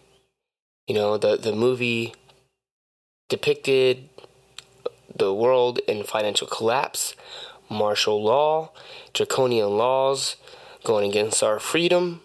You 0.88 0.96
know, 0.96 1.18
the, 1.18 1.36
the 1.36 1.54
movie 1.54 2.14
depicted 3.30 4.10
the 5.16 5.34
world 5.34 5.80
in 5.88 6.04
financial 6.04 6.48
collapse, 6.48 7.16
martial 7.70 8.22
law, 8.24 8.72
draconian 9.14 9.78
laws 9.78 10.36
going 10.84 11.10
against 11.10 11.42
our 11.42 11.60
freedom, 11.60 12.22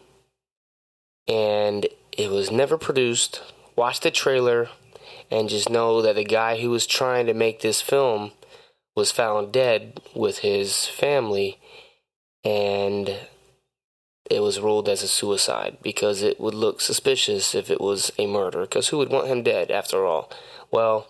and 1.26 1.86
it 2.20 2.30
was 2.30 2.50
never 2.50 2.76
produced. 2.76 3.40
Watch 3.76 4.00
the 4.00 4.10
trailer 4.10 4.68
and 5.30 5.48
just 5.48 5.70
know 5.70 6.02
that 6.02 6.16
the 6.16 6.24
guy 6.24 6.60
who 6.60 6.68
was 6.68 6.86
trying 6.86 7.24
to 7.26 7.34
make 7.34 7.60
this 7.60 7.80
film 7.80 8.32
was 8.94 9.10
found 9.10 9.52
dead 9.52 10.00
with 10.14 10.38
his 10.38 10.86
family 10.86 11.58
and 12.44 13.16
it 14.30 14.40
was 14.40 14.60
ruled 14.60 14.86
as 14.86 15.02
a 15.02 15.08
suicide 15.08 15.78
because 15.80 16.20
it 16.20 16.38
would 16.38 16.54
look 16.54 16.82
suspicious 16.82 17.54
if 17.54 17.70
it 17.70 17.80
was 17.80 18.12
a 18.18 18.26
murder 18.26 18.62
because 18.62 18.88
who 18.88 18.98
would 18.98 19.08
want 19.08 19.28
him 19.28 19.42
dead 19.42 19.70
after 19.70 20.04
all? 20.04 20.30
Well 20.70 21.06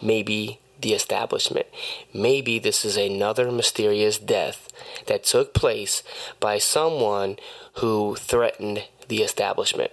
maybe 0.00 0.58
the 0.80 0.94
establishment. 0.94 1.66
Maybe 2.14 2.58
this 2.58 2.86
is 2.86 2.96
another 2.96 3.52
mysterious 3.52 4.18
death 4.18 4.68
that 5.06 5.24
took 5.24 5.52
place 5.52 6.02
by 6.38 6.56
someone 6.56 7.36
who 7.74 8.16
threatened 8.16 8.84
the 9.08 9.18
establishment 9.18 9.92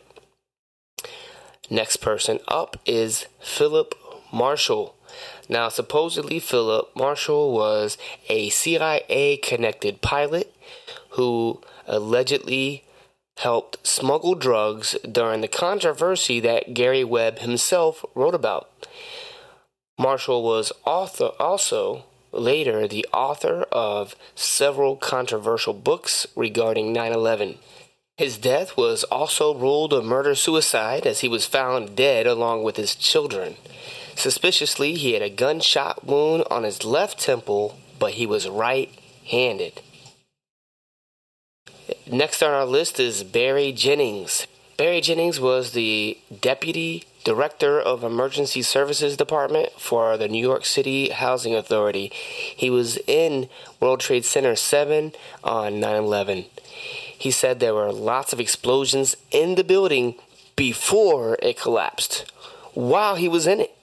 Next 1.69 1.97
person 1.97 2.39
up 2.47 2.77
is 2.85 3.25
Philip 3.41 3.93
Marshall. 4.31 4.95
Now, 5.49 5.67
supposedly, 5.67 6.39
Philip 6.39 6.95
Marshall 6.95 7.51
was 7.51 7.97
a 8.29 8.49
CIA 8.49 9.37
connected 9.43 10.01
pilot 10.01 10.55
who 11.11 11.61
allegedly 11.85 12.85
helped 13.39 13.85
smuggle 13.85 14.35
drugs 14.35 14.95
during 15.09 15.41
the 15.41 15.47
controversy 15.47 16.39
that 16.39 16.73
Gary 16.73 17.03
Webb 17.03 17.39
himself 17.39 18.03
wrote 18.15 18.35
about. 18.35 18.87
Marshall 19.99 20.43
was 20.43 20.71
author, 20.85 21.31
also 21.39 22.05
later 22.31 22.87
the 22.87 23.05
author 23.11 23.63
of 23.71 24.15
several 24.35 24.95
controversial 24.95 25.73
books 25.73 26.27
regarding 26.35 26.93
9 26.93 27.11
11. 27.11 27.57
His 28.17 28.39
death 28.39 28.75
was 28.75 29.03
also 29.05 29.53
ruled 29.53 29.93
a 29.93 30.01
murder 30.01 30.33
suicide 30.33 31.05
as 31.05 31.19
he 31.19 31.27
was 31.27 31.45
found 31.45 31.95
dead 31.95 32.25
along 32.25 32.63
with 32.63 32.75
his 32.75 32.95
children. 32.95 33.57
Suspiciously, 34.15 34.95
he 34.95 35.13
had 35.13 35.21
a 35.21 35.29
gunshot 35.29 36.03
wound 36.03 36.43
on 36.49 36.63
his 36.63 36.83
left 36.83 37.19
temple, 37.19 37.77
but 37.99 38.13
he 38.13 38.25
was 38.25 38.49
right 38.49 38.89
handed. 39.29 39.81
Next 42.07 42.41
on 42.41 42.51
our 42.51 42.65
list 42.65 42.99
is 42.99 43.23
Barry 43.23 43.71
Jennings. 43.71 44.47
Barry 44.77 44.99
Jennings 44.99 45.39
was 45.39 45.73
the 45.73 46.17
deputy 46.41 47.03
director 47.23 47.79
of 47.79 48.03
emergency 48.03 48.63
services 48.63 49.15
department 49.15 49.73
for 49.77 50.17
the 50.17 50.27
New 50.27 50.41
York 50.41 50.65
City 50.65 51.09
Housing 51.09 51.53
Authority. 51.53 52.07
He 52.13 52.71
was 52.71 52.97
in 53.05 53.49
World 53.79 53.99
Trade 53.99 54.25
Center 54.25 54.55
7 54.55 55.11
on 55.43 55.79
9 55.79 55.95
11. 55.95 56.45
He 57.17 57.31
said 57.31 57.59
there 57.59 57.73
were 57.73 57.91
lots 57.91 58.33
of 58.33 58.39
explosions 58.39 59.15
in 59.31 59.55
the 59.55 59.63
building 59.63 60.15
before 60.55 61.37
it 61.41 61.59
collapsed 61.59 62.31
while 62.73 63.15
he 63.15 63.27
was 63.27 63.47
in 63.47 63.59
it. 63.59 63.75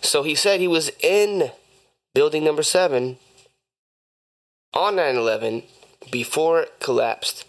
So 0.00 0.22
he 0.22 0.34
said 0.34 0.60
he 0.60 0.68
was 0.68 0.90
in 1.00 1.50
building 2.14 2.44
number 2.44 2.62
seven 2.62 3.18
on 4.74 4.96
9 4.96 5.16
11 5.16 5.62
before 6.10 6.60
it 6.60 6.80
collapsed 6.80 7.44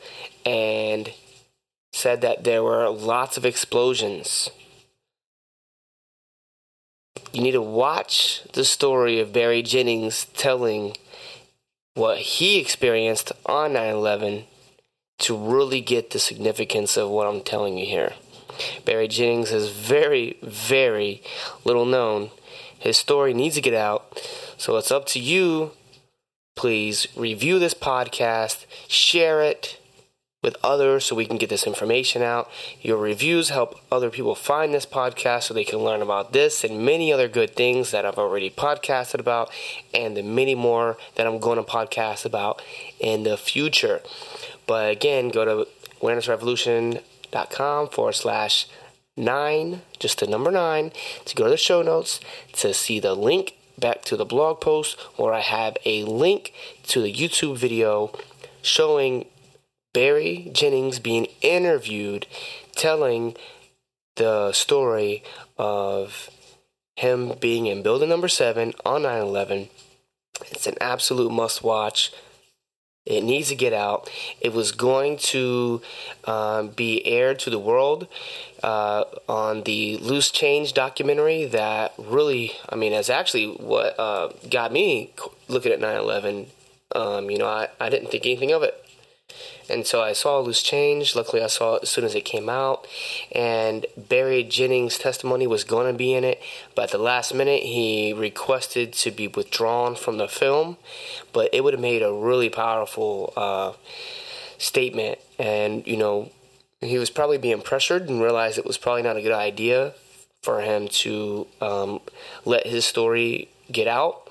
and 0.46 1.12
said 1.94 2.22
that 2.22 2.44
there 2.44 2.64
were 2.64 2.90
lots 2.90 3.38
of 3.38 3.46
explosions. 3.46 4.50
You 7.34 7.42
need 7.42 7.52
to 7.52 7.62
watch 7.62 8.44
the 8.54 8.64
story 8.64 9.20
of 9.20 9.34
Barry 9.34 9.62
Jennings 9.62 10.26
telling 10.26 10.96
what 11.94 12.20
he 12.20 12.60
experienced 12.60 13.32
on 13.46 13.74
9 13.74 13.96
11 13.96 14.46
to 15.20 15.38
really 15.38 15.82
get 15.82 16.12
the 16.12 16.20
significance 16.20 16.98
of 16.98 17.10
what 17.10 17.28
I'm 17.28 17.42
telling 17.42 17.78
you 17.78 17.86
here. 17.86 18.14
Barry 18.86 19.08
Jennings 19.08 19.52
is 19.52 19.70
very, 19.70 20.38
very 20.42 21.22
little 21.64 21.86
known. 21.86 22.32
His 22.78 22.98
story 22.98 23.34
needs 23.34 23.56
to 23.56 23.62
get 23.62 23.74
out. 23.74 24.22
So 24.58 24.78
it's 24.78 24.92
up 24.92 25.06
to 25.08 25.20
you. 25.20 25.72
Please 26.56 27.08
review 27.16 27.60
this 27.60 27.74
podcast, 27.76 28.66
share 28.88 29.42
it 29.42 29.80
with 30.44 30.56
others 30.64 31.06
so 31.06 31.16
we 31.16 31.26
can 31.26 31.38
get 31.38 31.50
this 31.50 31.68
information 31.68 32.22
out. 32.22 32.50
Your 32.82 32.98
reviews 32.98 33.50
help 33.50 33.80
other 33.92 34.10
people 34.10 34.34
find 34.34 34.74
this 34.74 34.86
podcast 34.86 35.44
so 35.44 35.54
they 35.54 35.64
can 35.64 35.80
learn 35.80 36.02
about 36.02 36.34
this 36.34 36.64
and 36.64 36.86
many 36.86 37.12
other 37.12 37.28
good 37.28 37.56
things 37.56 37.92
that 37.92 38.06
I've 38.06 38.18
already 38.18 38.50
podcasted 38.50 39.20
about 39.20 39.52
and 39.94 40.16
the 40.16 40.24
many 40.24 40.56
more 40.56 40.98
that 41.16 41.28
I'm 41.28 41.40
going 41.40 41.58
to 41.58 41.64
podcast 41.64 42.26
about 42.26 42.62
in 43.00 43.24
the 43.24 43.38
future. 43.38 44.02
But 44.68 44.92
again, 44.92 45.30
go 45.30 45.46
to 45.46 45.68
awarenessrevolution.com 46.02 47.90
forward 47.90 48.14
slash 48.14 48.68
nine, 49.16 49.82
just 49.98 50.20
the 50.20 50.28
number 50.28 50.52
nine, 50.52 50.92
to 51.26 51.36
go 51.36 51.46
to 51.46 51.52
the 51.52 51.58
show 51.58 51.82
notes 51.82 52.20
to 52.54 52.74
see 52.74 53.00
the 53.00 53.16
link 53.16 53.56
back 53.80 54.04
to 54.04 54.18
the 54.18 54.26
blog 54.26 54.62
post 54.62 55.00
where 55.18 55.34
I 55.34 55.40
have 55.40 55.78
a 55.86 56.04
link 56.04 56.54
to 56.88 57.02
the 57.02 57.14
YouTube 57.14 57.58
video 57.58 58.12
showing 58.62 59.26
Barry 59.94 60.50
Jennings 60.54 61.00
being 61.00 61.28
interviewed 61.42 62.28
telling 62.76 63.36
the 64.16 64.52
story 64.52 65.24
of 65.58 66.30
him 66.96 67.34
being 67.40 67.68
in 67.68 67.84
building 67.84 68.10
number 68.10 68.28
seven 68.28 68.74
on 68.86 69.04
9 69.04 69.22
11. 69.22 69.70
It's 70.52 70.68
an 70.68 70.76
absolute 70.82 71.32
must 71.32 71.64
watch. 71.64 72.12
It 73.08 73.24
needs 73.24 73.48
to 73.50 73.56
get 73.56 73.72
out. 73.72 74.10
It 74.42 74.54
was 74.54 74.72
going 74.74 75.18
to 75.18 75.82
um, 76.26 76.70
be 76.70 77.06
aired 77.06 77.40
to 77.40 77.50
the 77.50 77.60
world 77.60 78.08
uh, 78.62 79.06
on 79.30 79.64
the 79.64 79.98
Loose 79.98 80.30
Change 80.30 80.74
documentary 80.74 81.46
that 81.46 81.94
really, 81.98 82.52
I 82.70 82.76
mean, 82.76 82.92
is 82.92 83.10
actually 83.10 83.48
what 83.48 83.98
uh, 83.98 84.34
got 84.50 84.74
me 84.74 85.14
looking 85.48 85.72
at 85.72 85.80
9 85.80 85.98
11. 85.98 86.48
Um, 86.96 87.32
you 87.32 87.38
know, 87.38 87.48
I, 87.48 87.70
I 87.80 87.90
didn't 87.90 88.10
think 88.12 88.26
anything 88.26 88.52
of 88.52 88.64
it. 88.64 88.87
And 89.70 89.86
so 89.86 90.02
I 90.02 90.14
saw 90.14 90.40
Loose 90.40 90.62
Change. 90.62 91.16
Luckily, 91.16 91.42
I 91.42 91.48
saw 91.48 91.76
it 91.76 91.84
as 91.84 91.90
soon 91.90 92.06
as 92.06 92.16
it 92.16 92.26
came 92.26 92.50
out. 92.50 92.88
And 93.34 93.86
Barry 93.98 94.44
Jennings' 94.44 94.98
testimony 94.98 95.48
was 95.48 95.64
going 95.64 95.92
to 95.92 95.98
be 95.98 96.14
in 96.14 96.24
it. 96.24 96.42
But 96.76 96.86
at 96.86 96.92
the 96.92 96.98
last 96.98 97.34
minute, 97.34 97.64
he 97.64 98.14
requested 98.14 98.94
to 98.94 99.12
be 99.12 99.28
withdrawn 99.28 99.96
from 99.96 100.18
the 100.18 100.28
film. 100.28 100.78
But 101.34 101.50
it 101.54 101.64
would 101.64 101.74
have 101.74 101.82
made 101.82 102.02
a 102.02 102.14
really 102.14 102.50
powerful 102.50 103.34
uh, 103.36 103.74
statement. 104.58 105.20
And, 105.38 105.86
you 105.86 105.98
know, 105.98 106.32
he 106.80 106.98
was 106.98 107.10
probably 107.10 107.38
being 107.38 107.62
pressured 107.62 108.10
and 108.10 108.22
realized 108.22 108.58
it 108.58 108.66
was 108.66 108.78
probably 108.78 109.04
not 109.04 109.18
a 109.18 109.22
good 109.22 109.32
idea 109.32 109.94
for 110.42 110.62
him 110.62 110.88
to 110.88 111.48
um, 111.60 112.00
let 112.46 112.68
his 112.68 112.86
story 112.86 113.50
get 113.72 113.88
out. 113.88 114.30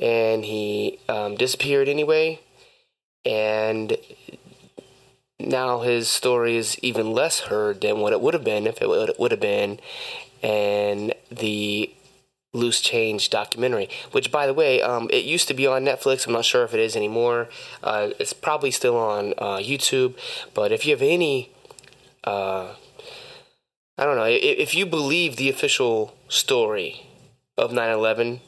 And 0.00 0.44
he 0.44 0.98
um, 1.08 1.36
disappeared 1.36 1.88
anyway. 1.88 2.40
And 3.24 3.96
now 5.46 5.80
his 5.80 6.08
story 6.08 6.56
is 6.56 6.78
even 6.80 7.12
less 7.12 7.40
heard 7.40 7.80
than 7.80 7.98
what 7.98 8.12
it 8.12 8.20
would 8.20 8.34
have 8.34 8.44
been 8.44 8.66
if 8.66 8.80
it 8.80 8.88
would 8.88 9.30
have 9.30 9.40
been 9.40 9.78
and 10.42 11.14
the 11.30 11.92
loose 12.52 12.80
change 12.80 13.30
documentary 13.30 13.88
which 14.10 14.30
by 14.30 14.46
the 14.46 14.52
way 14.52 14.82
um, 14.82 15.08
it 15.10 15.24
used 15.24 15.48
to 15.48 15.54
be 15.54 15.66
on 15.66 15.84
netflix. 15.84 16.26
I'm 16.26 16.32
not 16.32 16.44
sure 16.44 16.64
if 16.64 16.74
it 16.74 16.80
is 16.80 16.96
anymore. 16.96 17.48
Uh, 17.82 18.10
it's 18.18 18.32
probably 18.32 18.70
still 18.70 18.96
on 18.96 19.34
uh, 19.38 19.56
youtube. 19.56 20.16
But 20.54 20.72
if 20.72 20.84
you 20.84 20.92
have 20.92 21.02
any 21.02 21.50
uh, 22.24 22.74
i 23.98 24.04
don't 24.04 24.16
know. 24.16 24.26
If, 24.28 24.74
you 24.74 24.86
believe 24.86 25.36
the 25.36 25.48
official 25.48 26.14
story 26.28 27.06
of 27.56 27.70
9-11 27.70 28.40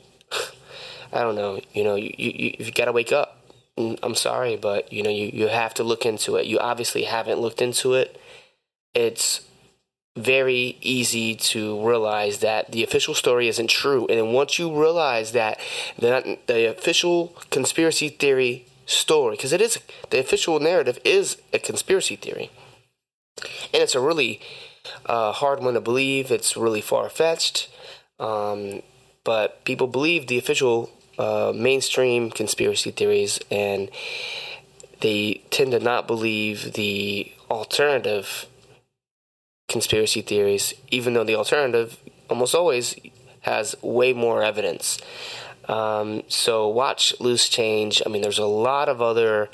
i 1.12 1.20
don't 1.20 1.34
know. 1.36 1.60
You 1.72 1.84
know 1.84 1.94
you, 1.94 2.12
you, 2.16 2.54
you've 2.58 2.74
got 2.74 2.86
to 2.86 2.92
wake 2.92 3.12
up 3.12 3.43
I'm 3.76 4.14
sorry, 4.14 4.56
but 4.56 4.92
you 4.92 5.02
know, 5.02 5.10
you, 5.10 5.30
you 5.32 5.48
have 5.48 5.74
to 5.74 5.82
look 5.82 6.06
into 6.06 6.36
it. 6.36 6.46
You 6.46 6.58
obviously 6.58 7.04
haven't 7.04 7.40
looked 7.40 7.60
into 7.60 7.94
it. 7.94 8.20
It's 8.94 9.40
very 10.16 10.78
easy 10.80 11.34
to 11.34 11.84
realize 11.84 12.38
that 12.38 12.70
the 12.70 12.84
official 12.84 13.14
story 13.14 13.48
isn't 13.48 13.68
true. 13.68 14.06
And 14.06 14.32
once 14.32 14.58
you 14.58 14.72
realize 14.72 15.32
that 15.32 15.58
the, 15.98 16.38
the 16.46 16.70
official 16.70 17.34
conspiracy 17.50 18.08
theory 18.08 18.66
story, 18.86 19.36
because 19.36 19.52
it 19.52 19.60
is 19.60 19.80
the 20.10 20.20
official 20.20 20.60
narrative 20.60 20.98
is 21.04 21.38
a 21.52 21.58
conspiracy 21.58 22.14
theory. 22.14 22.50
And 23.72 23.82
it's 23.82 23.96
a 23.96 24.00
really 24.00 24.40
a 25.06 25.32
hard 25.32 25.60
one 25.60 25.74
to 25.74 25.80
believe. 25.80 26.30
It's 26.30 26.56
really 26.56 26.80
far 26.80 27.08
fetched. 27.08 27.68
Um, 28.20 28.82
but 29.24 29.64
people 29.64 29.88
believe 29.88 30.28
the 30.28 30.38
official 30.38 30.90
uh, 31.18 31.52
mainstream 31.54 32.30
conspiracy 32.30 32.90
theories, 32.90 33.40
and 33.50 33.90
they 35.00 35.42
tend 35.50 35.72
to 35.72 35.80
not 35.80 36.06
believe 36.06 36.74
the 36.74 37.32
alternative 37.50 38.46
conspiracy 39.68 40.22
theories, 40.22 40.74
even 40.90 41.14
though 41.14 41.24
the 41.24 41.34
alternative 41.34 41.98
almost 42.28 42.54
always 42.54 42.96
has 43.40 43.74
way 43.82 44.12
more 44.12 44.42
evidence. 44.42 44.98
Um, 45.68 46.22
so 46.28 46.68
watch 46.68 47.14
Loose 47.20 47.48
Change. 47.48 48.02
I 48.04 48.08
mean, 48.08 48.22
there's 48.22 48.38
a 48.38 48.46
lot 48.46 48.88
of 48.88 49.00
other 49.00 49.50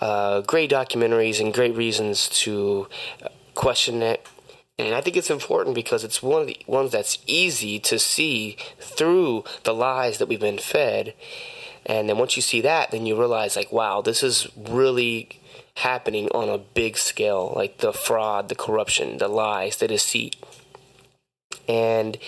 uh, 0.00 0.40
great 0.42 0.70
documentaries 0.70 1.40
and 1.40 1.52
great 1.52 1.74
reasons 1.76 2.28
to 2.28 2.88
question 3.54 4.02
it. 4.02 4.26
And 4.86 4.94
I 4.94 5.00
think 5.00 5.16
it's 5.16 5.30
important 5.30 5.74
because 5.74 6.04
it's 6.04 6.22
one 6.22 6.42
of 6.42 6.46
the 6.46 6.56
ones 6.66 6.92
that's 6.92 7.18
easy 7.26 7.78
to 7.80 7.98
see 7.98 8.56
through 8.78 9.44
the 9.64 9.74
lies 9.74 10.18
that 10.18 10.28
we've 10.28 10.40
been 10.40 10.58
fed. 10.58 11.14
And 11.84 12.08
then 12.08 12.18
once 12.18 12.36
you 12.36 12.42
see 12.42 12.60
that, 12.62 12.90
then 12.90 13.06
you 13.06 13.18
realize, 13.18 13.56
like, 13.56 13.72
wow, 13.72 14.00
this 14.00 14.22
is 14.22 14.48
really 14.56 15.28
happening 15.76 16.28
on 16.30 16.48
a 16.48 16.58
big 16.58 16.96
scale 16.96 17.52
like 17.54 17.78
the 17.78 17.92
fraud, 17.92 18.48
the 18.48 18.54
corruption, 18.54 19.18
the 19.18 19.28
lies, 19.28 19.76
the 19.76 19.88
deceit. 19.88 20.36
And 21.68 22.18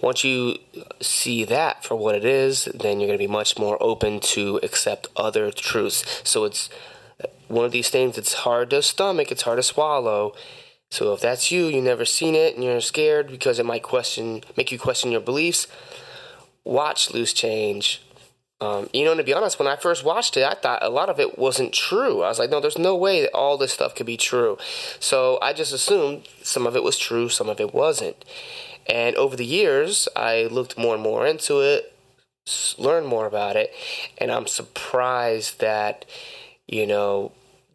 once 0.00 0.24
you 0.24 0.56
see 1.00 1.44
that 1.44 1.84
for 1.84 1.94
what 1.94 2.14
it 2.14 2.24
is, 2.24 2.64
then 2.64 2.98
you're 2.98 3.08
going 3.08 3.18
to 3.18 3.22
be 3.22 3.26
much 3.26 3.58
more 3.58 3.76
open 3.80 4.20
to 4.20 4.58
accept 4.62 5.08
other 5.16 5.50
truths. 5.50 6.22
So 6.24 6.44
it's 6.44 6.70
one 7.48 7.64
of 7.64 7.72
these 7.72 7.90
things 7.90 8.16
that's 8.16 8.32
hard 8.32 8.70
to 8.70 8.82
stomach, 8.82 9.30
it's 9.30 9.42
hard 9.42 9.58
to 9.58 9.62
swallow. 9.62 10.34
So 10.90 11.12
if 11.12 11.20
that's 11.20 11.52
you, 11.52 11.66
you've 11.66 11.84
never 11.84 12.04
seen 12.04 12.34
it 12.34 12.54
and 12.54 12.64
you're 12.64 12.80
scared 12.80 13.28
because 13.28 13.58
it 13.58 13.66
might 13.66 13.82
question 13.82 14.42
make 14.56 14.72
you 14.72 14.78
question 14.78 15.12
your 15.12 15.20
beliefs, 15.20 15.66
watch 16.64 17.12
Loose 17.12 17.32
Change. 17.32 18.02
Um, 18.62 18.90
you 18.92 19.06
know, 19.06 19.14
to 19.14 19.22
be 19.22 19.32
honest, 19.32 19.58
when 19.58 19.68
I 19.68 19.76
first 19.76 20.04
watched 20.04 20.36
it, 20.36 20.44
I 20.44 20.52
thought 20.52 20.82
a 20.82 20.90
lot 20.90 21.08
of 21.08 21.18
it 21.18 21.38
wasn't 21.38 21.72
true. 21.72 22.22
I 22.22 22.28
was 22.28 22.38
like, 22.38 22.50
no, 22.50 22.60
there's 22.60 22.76
no 22.76 22.94
way 22.94 23.22
that 23.22 23.32
all 23.32 23.56
this 23.56 23.72
stuff 23.72 23.94
could 23.94 24.04
be 24.04 24.18
true. 24.18 24.58
So 24.98 25.38
I 25.40 25.54
just 25.54 25.72
assumed 25.72 26.28
some 26.42 26.66
of 26.66 26.76
it 26.76 26.82
was 26.82 26.98
true, 26.98 27.30
some 27.30 27.48
of 27.48 27.58
it 27.58 27.72
wasn't. 27.72 28.22
And 28.86 29.16
over 29.16 29.34
the 29.34 29.46
years, 29.46 30.08
I 30.14 30.44
looked 30.44 30.76
more 30.76 30.94
and 30.94 31.02
more 31.02 31.26
into 31.26 31.60
it, 31.60 31.96
learned 32.76 33.06
more 33.06 33.26
about 33.26 33.56
it, 33.56 33.72
and 34.18 34.30
I'm 34.30 34.46
surprised 34.46 35.60
that, 35.60 36.04
you 36.66 36.86
know, 36.86 37.32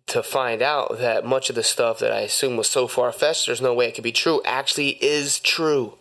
to 0.07 0.21
find 0.21 0.61
out 0.61 0.99
that 0.99 1.25
much 1.25 1.49
of 1.49 1.55
the 1.55 1.63
stuff 1.63 1.99
that 1.99 2.11
I 2.11 2.21
assumed 2.21 2.57
was 2.57 2.69
so 2.69 2.87
far 2.87 3.11
fetched, 3.11 3.47
there's 3.47 3.61
no 3.61 3.73
way 3.73 3.87
it 3.87 3.95
could 3.95 4.03
be 4.03 4.11
true, 4.11 4.41
actually 4.45 4.89
is 5.03 5.39
true. 5.39 5.95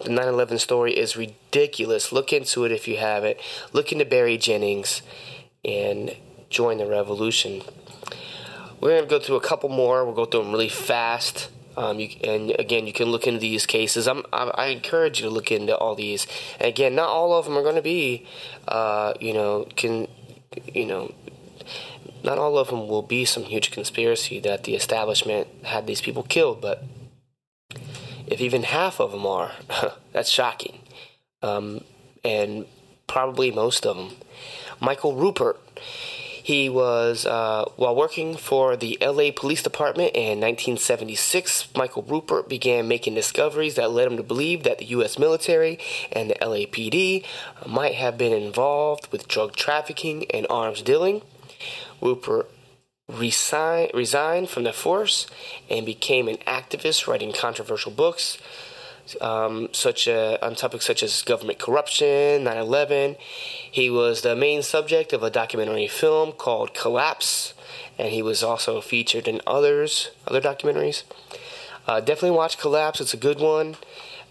The 0.00 0.10
9 0.10 0.28
11 0.28 0.58
story 0.58 0.96
is 0.96 1.16
ridiculous. 1.16 2.12
Look 2.12 2.32
into 2.32 2.64
it 2.64 2.70
if 2.70 2.86
you 2.86 2.98
haven't. 2.98 3.38
Look 3.72 3.90
into 3.90 4.04
Barry 4.04 4.38
Jennings 4.38 5.02
and 5.64 6.14
join 6.50 6.78
the 6.78 6.86
revolution. 6.86 7.62
We're 8.80 8.90
going 8.90 9.02
to 9.02 9.08
go 9.08 9.18
through 9.18 9.36
a 9.36 9.40
couple 9.40 9.68
more. 9.70 10.04
We'll 10.04 10.14
go 10.14 10.24
through 10.24 10.44
them 10.44 10.52
really 10.52 10.68
fast. 10.68 11.50
Um, 11.76 11.98
you, 11.98 12.10
and 12.22 12.54
again, 12.58 12.86
you 12.86 12.92
can 12.92 13.08
look 13.08 13.26
into 13.26 13.40
these 13.40 13.66
cases. 13.66 14.06
I, 14.06 14.20
I, 14.32 14.66
encourage 14.66 15.20
you 15.20 15.28
to 15.28 15.34
look 15.34 15.52
into 15.52 15.76
all 15.76 15.94
these. 15.94 16.26
And 16.58 16.68
again, 16.68 16.94
not 16.96 17.08
all 17.08 17.32
of 17.34 17.44
them 17.44 17.56
are 17.56 17.62
going 17.62 17.76
to 17.76 17.82
be, 17.82 18.26
uh, 18.66 19.14
you 19.20 19.32
know, 19.32 19.66
can, 19.76 20.08
you 20.74 20.86
know, 20.86 21.14
not 22.22 22.38
all 22.38 22.58
of 22.58 22.68
them 22.68 22.88
will 22.88 23.02
be 23.02 23.24
some 23.24 23.44
huge 23.44 23.70
conspiracy 23.70 24.40
that 24.40 24.64
the 24.64 24.74
establishment 24.74 25.48
had 25.64 25.86
these 25.86 26.00
people 26.00 26.22
killed, 26.22 26.60
but 26.60 26.84
if 28.26 28.40
even 28.40 28.62
half 28.62 29.00
of 29.00 29.12
them 29.12 29.26
are, 29.26 29.52
that's 30.12 30.30
shocking. 30.30 30.80
Um, 31.42 31.82
and 32.24 32.66
probably 33.06 33.50
most 33.50 33.86
of 33.86 33.96
them. 33.96 34.16
Michael 34.80 35.14
Ruppert, 35.14 35.56
He 36.48 36.68
was, 36.70 37.26
uh, 37.26 37.66
while 37.76 37.94
working 37.94 38.34
for 38.34 38.74
the 38.74 38.96
LA 39.02 39.30
Police 39.36 39.62
Department 39.62 40.12
in 40.14 40.40
1976, 40.40 41.68
Michael 41.76 42.04
Ruppert 42.04 42.48
began 42.48 42.88
making 42.88 43.14
discoveries 43.14 43.74
that 43.74 43.90
led 43.90 44.06
him 44.06 44.16
to 44.16 44.22
believe 44.22 44.62
that 44.62 44.78
the 44.78 44.86
U.S. 44.86 45.18
military 45.18 45.78
and 46.10 46.30
the 46.30 46.36
LAPD 46.36 47.24
might 47.66 47.96
have 47.96 48.16
been 48.16 48.32
involved 48.32 49.12
with 49.12 49.28
drug 49.28 49.56
trafficking 49.56 50.24
and 50.30 50.46
arms 50.48 50.80
dealing. 50.80 51.20
Resign, 52.00 53.88
resigned 53.94 54.50
from 54.50 54.64
the 54.64 54.72
force 54.72 55.26
and 55.70 55.86
became 55.86 56.28
an 56.28 56.36
activist 56.46 57.06
writing 57.06 57.32
controversial 57.32 57.90
books 57.90 58.36
um, 59.20 59.68
such 59.72 60.06
a, 60.06 60.44
on 60.44 60.54
topics 60.54 60.86
such 60.86 61.02
as 61.02 61.22
government 61.22 61.58
corruption, 61.58 62.44
9 62.44 62.56
11. 62.56 63.16
He 63.70 63.90
was 63.90 64.22
the 64.22 64.36
main 64.36 64.62
subject 64.62 65.12
of 65.12 65.22
a 65.22 65.30
documentary 65.30 65.88
film 65.88 66.32
called 66.32 66.74
Collapse, 66.74 67.54
and 67.98 68.08
he 68.08 68.22
was 68.22 68.42
also 68.42 68.80
featured 68.80 69.28
in 69.28 69.40
others, 69.46 70.10
other 70.26 70.40
documentaries. 70.40 71.04
Uh, 71.86 72.00
definitely 72.00 72.36
watch 72.36 72.58
Collapse, 72.58 73.00
it's 73.00 73.14
a 73.14 73.18
good 73.18 73.40
one. 73.40 73.76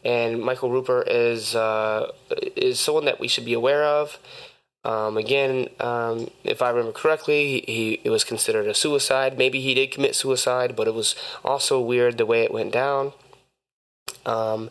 And 0.05 0.41
Michael 0.41 0.69
Ruppert 0.69 1.05
is 1.07 1.55
uh, 1.55 2.11
is 2.55 2.79
someone 2.79 3.05
that 3.05 3.19
we 3.19 3.27
should 3.27 3.45
be 3.45 3.53
aware 3.53 3.83
of. 3.83 4.19
Um, 4.87 5.17
again, 5.17 5.67
um, 5.81 6.31
if 6.45 6.61
I 6.61 6.69
remember 6.69 6.93
correctly, 6.93 7.45
he, 7.45 7.73
he, 7.73 8.01
it 8.05 8.09
was 8.09 8.23
considered 8.23 8.67
a 8.67 8.73
suicide. 8.73 9.37
Maybe 9.37 9.59
he 9.59 9.73
did 9.73 9.91
commit 9.91 10.15
suicide, 10.15 10.77
but 10.77 10.87
it 10.87 10.93
was 10.93 11.13
also 11.43 11.81
weird 11.81 12.17
the 12.17 12.25
way 12.25 12.43
it 12.43 12.53
went 12.53 12.71
down. 12.71 13.11
Um, 14.25 14.69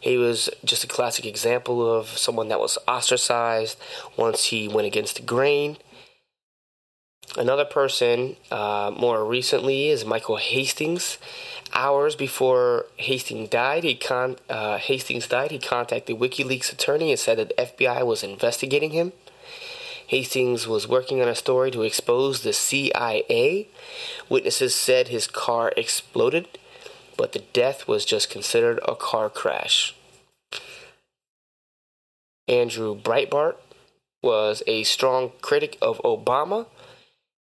he 0.00 0.16
was 0.16 0.48
just 0.64 0.84
a 0.84 0.86
classic 0.86 1.26
example 1.26 1.86
of 1.86 2.08
someone 2.08 2.48
that 2.48 2.60
was 2.60 2.78
ostracized 2.88 3.78
once 4.16 4.44
he 4.44 4.68
went 4.68 4.86
against 4.86 5.16
the 5.16 5.22
grain. 5.22 5.76
Another 7.36 7.66
person, 7.66 8.36
uh, 8.50 8.90
more 8.98 9.22
recently, 9.22 9.88
is 9.88 10.02
Michael 10.02 10.36
Hastings. 10.36 11.18
Hours 11.74 12.16
before 12.16 12.86
Hastings 12.96 13.50
died, 13.50 13.84
he 13.84 13.94
con- 13.94 14.38
uh, 14.48 14.78
Hastings 14.78 15.28
died. 15.28 15.50
He 15.50 15.58
contacted 15.58 16.16
WikiLeaks 16.16 16.72
attorney 16.72 17.10
and 17.10 17.20
said 17.20 17.36
that 17.36 17.50
the 17.50 17.62
FBI 17.62 18.06
was 18.06 18.22
investigating 18.22 18.92
him. 18.92 19.12
Hastings 20.08 20.66
was 20.66 20.88
working 20.88 21.20
on 21.20 21.28
a 21.28 21.34
story 21.34 21.70
to 21.70 21.82
expose 21.82 22.40
the 22.40 22.54
CIA. 22.54 23.68
Witnesses 24.30 24.74
said 24.74 25.08
his 25.08 25.26
car 25.26 25.70
exploded, 25.76 26.58
but 27.18 27.32
the 27.32 27.44
death 27.52 27.86
was 27.86 28.06
just 28.06 28.30
considered 28.30 28.80
a 28.88 28.96
car 28.96 29.28
crash. 29.28 29.94
Andrew 32.48 32.98
Breitbart 32.98 33.56
was 34.22 34.62
a 34.66 34.82
strong 34.84 35.32
critic 35.42 35.76
of 35.82 35.98
Obama. 35.98 36.66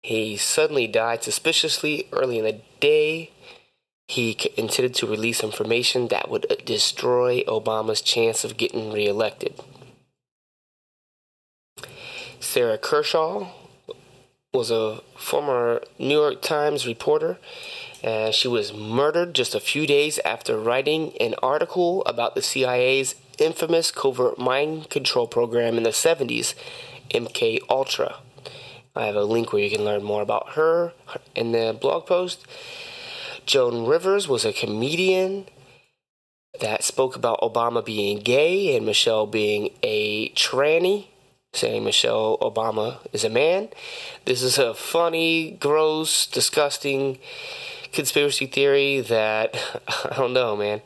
He 0.03 0.37
suddenly 0.37 0.89
died 0.89 1.23
suspiciously 1.23 2.09
early 2.13 2.39
in 2.39 2.45
the 2.45 2.61
day. 2.81 3.31
He 4.09 4.37
intended 4.57 4.95
to 4.97 5.07
release 5.07 5.45
information 5.45 6.09
that 6.09 6.29
would 6.29 6.51
uh, 6.51 6.57
destroy 6.65 7.45
Obama's 7.45 8.01
chance 8.01 8.43
of 8.43 8.57
getting 8.57 8.91
reelected. 8.91 9.55
Sarah 12.51 12.79
Kershaw 12.79 13.47
was 14.53 14.73
a 14.73 15.03
former 15.17 15.83
New 16.01 16.21
York 16.21 16.43
Times 16.43 16.85
reporter. 16.85 17.39
and 18.03 18.35
she 18.35 18.49
was 18.49 18.73
murdered 18.73 19.35
just 19.35 19.55
a 19.55 19.61
few 19.61 19.87
days 19.87 20.19
after 20.25 20.59
writing 20.59 21.17
an 21.21 21.37
article 21.45 22.03
about 22.07 22.35
the 22.35 22.43
CIA's 22.43 23.15
infamous 23.39 23.93
covert 23.93 24.37
mind 24.37 24.91
control 24.91 25.29
program 25.29 25.77
in 25.77 25.85
the 25.85 25.91
70s, 25.91 26.55
MK 27.11 27.61
Ultra. 27.71 28.17
I 28.97 29.07
have 29.07 29.15
a 29.15 29.23
link 29.23 29.53
where 29.53 29.63
you 29.63 29.71
can 29.71 29.85
learn 29.85 30.03
more 30.03 30.23
about 30.23 30.55
her 30.55 30.93
in 31.37 31.53
the 31.53 31.79
blog 31.81 32.07
post. 32.07 32.45
Joan 33.47 33.87
Rivers 33.87 34.27
was 34.27 34.45
a 34.45 34.53
comedian 34.53 35.47
that 36.61 36.83
spoke 36.83 37.15
about 37.15 37.43
Obama 37.43 37.85
being 37.85 38.19
gay 38.19 38.77
and 38.77 38.85
Michelle 38.85 39.29
being 39.29 39.71
a 39.85 40.31
tranny 40.31 41.10
saying 41.53 41.85
Michelle 41.85 42.39
Obama 42.39 42.99
is 43.13 43.25
a 43.25 43.29
man. 43.29 43.69
This 44.25 44.43
is 44.43 44.59
a 44.59 44.75
funny, 44.75 45.53
gross, 45.53 46.27
disgusting 46.27 47.19
conspiracy 47.93 48.47
theory 48.47 49.01
that 49.01 49.57
I 50.05 50.17
don't 50.17 50.33
know, 50.33 50.57
man. 50.57 50.83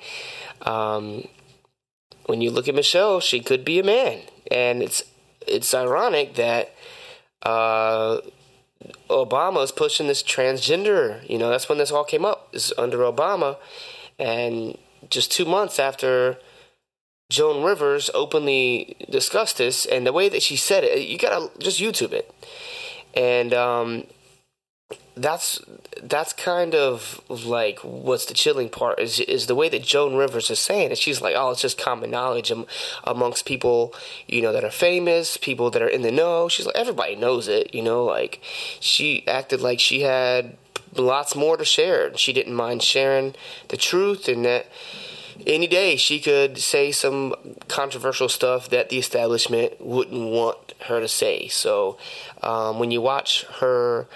Um, 0.63 1.29
when 2.27 2.41
you 2.41 2.51
look 2.51 2.69
at 2.69 2.75
Michelle, 2.75 3.21
she 3.21 3.41
could 3.41 3.65
be 3.65 3.79
a 3.79 3.85
man, 3.85 4.21
and 4.51 4.83
it's 4.83 5.03
it's 5.47 5.75
ironic 5.75 6.35
that 6.37 6.75
uh, 7.43 8.21
Obama 9.11 9.63
is 9.63 9.73
pushing 9.73 10.07
this 10.07 10.23
transgender. 10.23 11.29
You 11.29 11.39
know, 11.39 11.51
that's 11.51 11.69
when 11.69 11.79
this 11.79 11.91
all 11.91 12.05
came 12.05 12.25
up. 12.25 12.49
Is 12.55 12.73
under 12.79 12.99
Obama, 12.99 13.59
and 14.19 14.79
just 15.11 15.31
two 15.31 15.45
months 15.45 15.79
after 15.79 16.39
Joan 17.35 17.65
Rivers 17.65 18.11
openly 18.15 18.97
discussed 19.11 19.59
this, 19.59 19.87
and 19.87 20.07
the 20.07 20.13
way 20.13 20.29
that 20.29 20.43
she 20.43 20.57
said 20.57 20.85
it, 20.85 21.09
you 21.09 21.19
gotta 21.19 21.51
just 21.59 21.81
YouTube 21.81 22.13
it. 22.13 22.33
And 23.13 23.53
um, 23.53 24.05
that's 25.17 25.61
that's 26.01 26.33
kind 26.33 26.77
of 26.77 27.21
like 27.29 27.81
what's 27.81 28.27
the 28.27 28.35
chilling 28.35 28.69
part 28.69 29.01
is 29.01 29.19
is 29.19 29.49
the 29.49 29.57
way 29.57 29.69
that 29.69 29.83
Joan 29.83 30.15
Rivers 30.15 30.49
is 30.49 30.61
saying 30.61 30.93
it. 30.93 30.99
She's 30.99 31.21
like, 31.21 31.35
oh, 31.37 31.51
it's 31.51 31.63
just 31.63 31.77
common 31.77 32.11
knowledge 32.13 32.53
amongst 33.03 33.47
people, 33.47 33.93
you 34.29 34.41
know, 34.41 34.53
that 34.53 34.65
are 34.65 34.71
famous, 34.71 35.37
people 35.37 35.71
that 35.73 35.83
are 35.83 35.89
in 35.89 36.03
the 36.03 36.13
know. 36.13 36.49
She's 36.49 36.67
like, 36.67 36.77
everybody 36.77 37.17
knows 37.17 37.49
it, 37.49 37.75
you 37.75 37.83
know. 37.83 38.05
Like 38.05 38.41
she 38.79 39.27
acted 39.27 39.61
like 39.61 39.81
she 39.81 40.03
had 40.03 40.57
lots 40.95 41.35
more 41.35 41.57
to 41.57 41.65
share. 41.65 42.07
And 42.07 42.19
she 42.19 42.33
didn't 42.33 42.55
mind 42.55 42.83
sharing 42.83 43.35
the 43.69 43.77
truth, 43.77 44.29
and 44.29 44.45
that 44.45 44.67
any 45.47 45.67
day 45.67 45.97
she 45.97 46.21
could 46.21 46.59
say 46.59 46.93
some 46.93 47.35
controversial 47.69 48.29
stuff 48.29 48.69
that 48.71 48.89
the 48.89 48.99
establishment 48.99 49.81
wouldn't 49.81 50.31
want 50.31 50.75
her 50.87 51.01
to 51.01 51.09
say. 51.09 51.49
So 51.49 51.99
um, 52.43 52.79
when 52.79 52.91
you 52.91 53.01
watch 53.01 53.45
her 53.61 54.07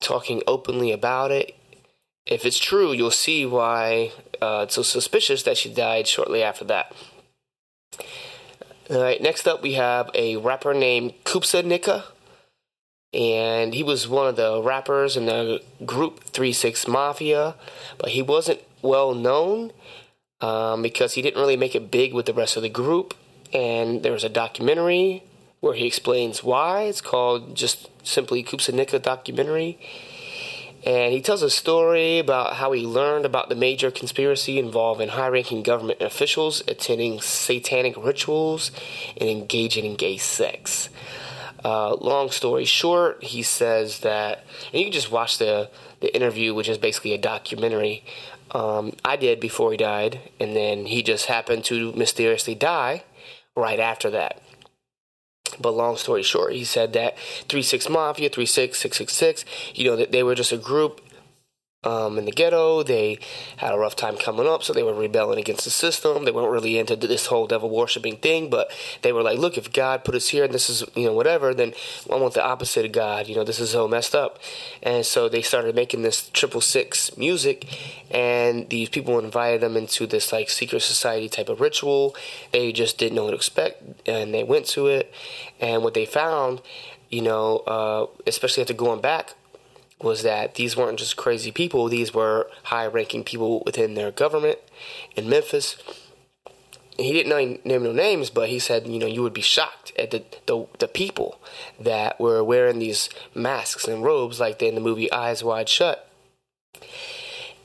talking 0.00 0.42
openly 0.46 0.92
about 0.92 1.30
it, 1.30 1.54
if 2.26 2.44
it's 2.46 2.58
true, 2.58 2.92
you'll 2.92 3.10
see 3.10 3.44
why 3.44 4.12
uh, 4.40 4.62
it's 4.64 4.74
so 4.74 4.82
suspicious 4.82 5.42
that 5.42 5.56
she 5.56 5.72
died 5.72 6.06
shortly 6.06 6.42
after 6.42 6.64
that. 6.64 6.94
All 8.90 9.02
right, 9.02 9.20
next 9.20 9.46
up 9.46 9.62
we 9.62 9.74
have 9.74 10.10
a 10.14 10.36
rapper 10.36 10.74
named 10.74 11.14
Koopsta 11.24 11.62
Knicca, 11.62 12.04
and 13.12 13.74
he 13.74 13.82
was 13.82 14.08
one 14.08 14.26
of 14.26 14.36
the 14.36 14.60
rappers 14.62 15.16
in 15.16 15.26
the 15.26 15.62
group 15.84 16.24
Three 16.24 16.52
Six 16.52 16.86
Mafia, 16.86 17.54
but 17.98 18.10
he 18.10 18.22
wasn't 18.22 18.60
well 18.82 19.14
known 19.14 19.72
um, 20.44 20.82
because 20.82 21.14
he 21.14 21.22
didn't 21.22 21.40
really 21.40 21.56
make 21.56 21.74
it 21.74 21.90
big 21.90 22.12
with 22.12 22.26
the 22.26 22.34
rest 22.34 22.56
of 22.56 22.62
the 22.62 22.68
group. 22.68 23.14
And 23.54 24.02
there 24.02 24.12
was 24.12 24.24
a 24.24 24.28
documentary 24.28 25.22
where 25.60 25.74
he 25.74 25.86
explains 25.86 26.44
why. 26.44 26.82
It's 26.82 27.00
called 27.00 27.54
just 27.54 27.88
simply 28.06 28.44
Koopsta 28.44 28.74
Knicca 28.74 29.00
documentary. 29.00 29.78
And 30.84 31.14
he 31.14 31.22
tells 31.22 31.42
a 31.42 31.48
story 31.48 32.18
about 32.18 32.56
how 32.56 32.72
he 32.72 32.82
learned 32.82 33.24
about 33.24 33.48
the 33.48 33.54
major 33.54 33.90
conspiracy 33.90 34.58
involving 34.58 35.08
high 35.08 35.28
ranking 35.28 35.62
government 35.62 36.02
officials 36.02 36.62
attending 36.68 37.22
satanic 37.22 37.96
rituals 37.96 38.70
and 39.16 39.30
engaging 39.30 39.86
in 39.86 39.96
gay 39.96 40.18
sex. 40.18 40.90
Uh, 41.64 41.94
long 41.94 42.30
story 42.30 42.66
short, 42.66 43.24
he 43.24 43.42
says 43.42 44.00
that, 44.00 44.44
and 44.70 44.80
you 44.80 44.84
can 44.84 44.92
just 44.92 45.10
watch 45.10 45.38
the, 45.38 45.70
the 46.00 46.14
interview, 46.14 46.52
which 46.52 46.68
is 46.68 46.76
basically 46.76 47.14
a 47.14 47.18
documentary. 47.18 48.04
Um, 48.54 48.92
I 49.04 49.16
did 49.16 49.40
before 49.40 49.72
he 49.72 49.76
died, 49.76 50.20
and 50.38 50.54
then 50.54 50.86
he 50.86 51.02
just 51.02 51.26
happened 51.26 51.64
to 51.64 51.92
mysteriously 51.92 52.54
die 52.54 53.02
right 53.56 53.80
after 53.80 54.10
that. 54.10 54.40
But 55.60 55.72
long 55.72 55.96
story 55.96 56.22
short, 56.22 56.54
he 56.54 56.64
said 56.64 56.92
that 56.94 57.18
3 57.48 57.62
6 57.62 57.88
Mafia, 57.88 58.28
3 58.28 58.46
6, 58.46 58.78
666, 58.78 59.44
you 59.74 59.84
know, 59.84 59.96
that 59.96 60.12
they 60.12 60.22
were 60.22 60.34
just 60.34 60.52
a 60.52 60.56
group 60.56 61.00
um, 61.84 62.18
in 62.18 62.24
the 62.24 62.32
ghetto. 62.32 62.82
They 62.82 63.18
had 63.58 63.72
a 63.72 63.78
rough 63.78 63.96
time 63.96 64.16
coming 64.16 64.46
up, 64.46 64.62
so 64.62 64.72
they 64.72 64.82
were 64.82 64.94
rebelling 64.94 65.38
against 65.38 65.64
the 65.64 65.70
system. 65.70 66.24
They 66.24 66.32
weren't 66.32 66.50
really 66.50 66.78
into 66.78 66.96
this 66.96 67.26
whole 67.26 67.46
devil 67.46 67.70
worshiping 67.70 68.16
thing, 68.16 68.50
but 68.50 68.70
they 69.02 69.12
were 69.12 69.22
like, 69.22 69.38
look, 69.38 69.56
if 69.56 69.72
God 69.72 70.04
put 70.04 70.14
us 70.14 70.28
here 70.28 70.44
and 70.44 70.54
this 70.54 70.68
is, 70.68 70.84
you 70.94 71.06
know, 71.06 71.12
whatever, 71.12 71.54
then 71.54 71.74
I 72.10 72.16
want 72.16 72.34
the 72.34 72.44
opposite 72.44 72.84
of 72.84 72.92
God. 72.92 73.28
You 73.28 73.36
know, 73.36 73.44
this 73.44 73.60
is 73.60 73.70
so 73.70 73.86
messed 73.86 74.14
up. 74.14 74.38
And 74.82 75.04
so 75.04 75.28
they 75.28 75.42
started 75.42 75.74
making 75.74 76.02
this 76.02 76.30
triple 76.30 76.60
six 76.60 77.16
music, 77.16 77.66
and 78.10 78.68
these 78.68 78.88
people 78.88 79.18
invited 79.18 79.60
them 79.60 79.76
into 79.76 80.06
this 80.06 80.32
like 80.32 80.50
secret 80.50 80.80
society 80.80 81.28
type 81.28 81.48
of 81.48 81.60
ritual. 81.60 82.16
They 82.52 82.72
just 82.72 82.98
didn't 82.98 83.14
know 83.14 83.24
what 83.24 83.30
to 83.30 83.36
expect, 83.36 84.08
and 84.08 84.32
they 84.32 84.44
went 84.44 84.66
to 84.66 84.86
it. 84.86 85.12
And 85.60 85.82
what 85.82 85.94
they 85.94 86.04
found, 86.04 86.60
you 87.10 87.22
know, 87.22 87.58
uh, 87.58 88.06
especially 88.26 88.62
after 88.62 88.74
going 88.74 89.00
back 89.00 89.34
was 90.00 90.22
that 90.22 90.56
these 90.56 90.76
weren't 90.76 90.98
just 90.98 91.16
crazy 91.16 91.50
people, 91.50 91.88
these 91.88 92.12
were 92.12 92.48
high 92.64 92.86
ranking 92.86 93.24
people 93.24 93.62
within 93.64 93.94
their 93.94 94.10
government 94.10 94.58
in 95.16 95.28
Memphis. 95.28 95.76
He 96.96 97.12
didn't 97.12 97.30
name, 97.30 97.58
no 97.64 97.92
names, 97.92 98.30
but 98.30 98.48
he 98.48 98.60
said, 98.60 98.86
you 98.86 99.00
know, 99.00 99.06
you 99.06 99.22
would 99.22 99.34
be 99.34 99.40
shocked 99.40 99.92
at 99.98 100.12
the, 100.12 100.22
the, 100.46 100.66
the 100.78 100.86
people 100.86 101.40
that 101.80 102.20
were 102.20 102.44
wearing 102.44 102.78
these 102.78 103.08
masks 103.34 103.88
and 103.88 104.04
robes 104.04 104.38
like 104.38 104.62
in 104.62 104.76
the 104.76 104.80
movie 104.80 105.10
Eyes 105.10 105.42
Wide 105.42 105.68
Shut. 105.68 106.08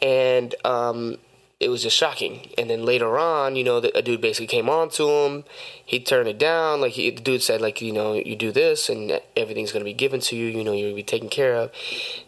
And 0.01 0.55
um, 0.65 1.17
it 1.59 1.69
was 1.69 1.83
just 1.83 1.97
shocking. 1.97 2.49
And 2.57 2.69
then 2.69 2.85
later 2.85 3.17
on, 3.17 3.55
you 3.55 3.63
know, 3.63 3.79
the, 3.79 3.95
a 3.97 4.01
dude 4.01 4.21
basically 4.21 4.47
came 4.47 4.69
on 4.69 4.89
to 4.91 5.09
him. 5.09 5.43
He 5.85 5.99
turned 5.99 6.29
it 6.29 6.37
down. 6.37 6.79
Like 6.79 6.93
he, 6.93 7.09
the 7.09 7.21
dude 7.21 7.43
said, 7.43 7.59
like 7.59 7.81
you 7.81 7.91
know, 7.91 8.13
you 8.13 8.35
do 8.35 8.51
this 8.51 8.89
and 8.89 9.19
everything's 9.35 9.71
gonna 9.71 9.85
be 9.85 9.93
given 9.93 10.21
to 10.21 10.35
you. 10.35 10.45
You 10.45 10.63
know, 10.63 10.73
you'll 10.73 10.95
be 10.95 11.03
taken 11.03 11.29
care 11.29 11.55
of. 11.55 11.71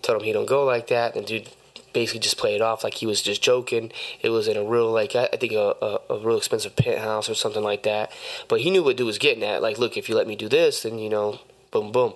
Told 0.01 0.21
him 0.21 0.25
he 0.25 0.34
don't 0.34 0.47
go 0.47 0.65
like 0.65 0.88
that. 0.88 1.15
And 1.15 1.25
dude 1.25 1.49
basically 1.93 2.19
just 2.19 2.38
played 2.38 2.55
it 2.55 2.61
off 2.61 2.84
like 2.84 2.95
he 2.95 3.05
was 3.05 3.21
just 3.21 3.41
joking. 3.41 3.91
It 4.21 4.29
was 4.29 4.47
in 4.47 4.57
a 4.57 4.63
real 4.63 4.91
like 4.91 5.15
I, 5.15 5.27
think 5.27 5.53
a, 5.53 5.75
a, 5.82 5.99
a 6.09 6.19
real 6.19 6.38
expensive 6.38 6.75
penthouse 6.75 7.29
or 7.29 7.36
something 7.36 7.63
like 7.63 7.84
that. 7.84 8.11
But 8.49 8.61
he 8.61 8.69
knew 8.69 8.84
what 8.84 8.97
dude 8.97 9.07
was 9.07 9.17
getting 9.17 9.43
at. 9.43 9.61
Like, 9.61 9.77
look, 9.77 9.97
if 9.97 10.09
you 10.09 10.15
let 10.15 10.27
me 10.27 10.36
do 10.36 10.49
this, 10.49 10.84
then 10.84 10.99
you 10.99 11.09
know, 11.09 11.39
boom, 11.71 11.91
boom. 11.93 12.13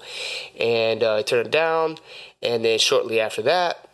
And 0.59 1.01
uh, 1.01 1.15
I 1.15 1.21
turned 1.21 1.47
it 1.47 1.51
down. 1.51 1.97
And 2.41 2.65
then 2.65 2.77
shortly 2.79 3.19
after 3.21 3.41
that, 3.43 3.89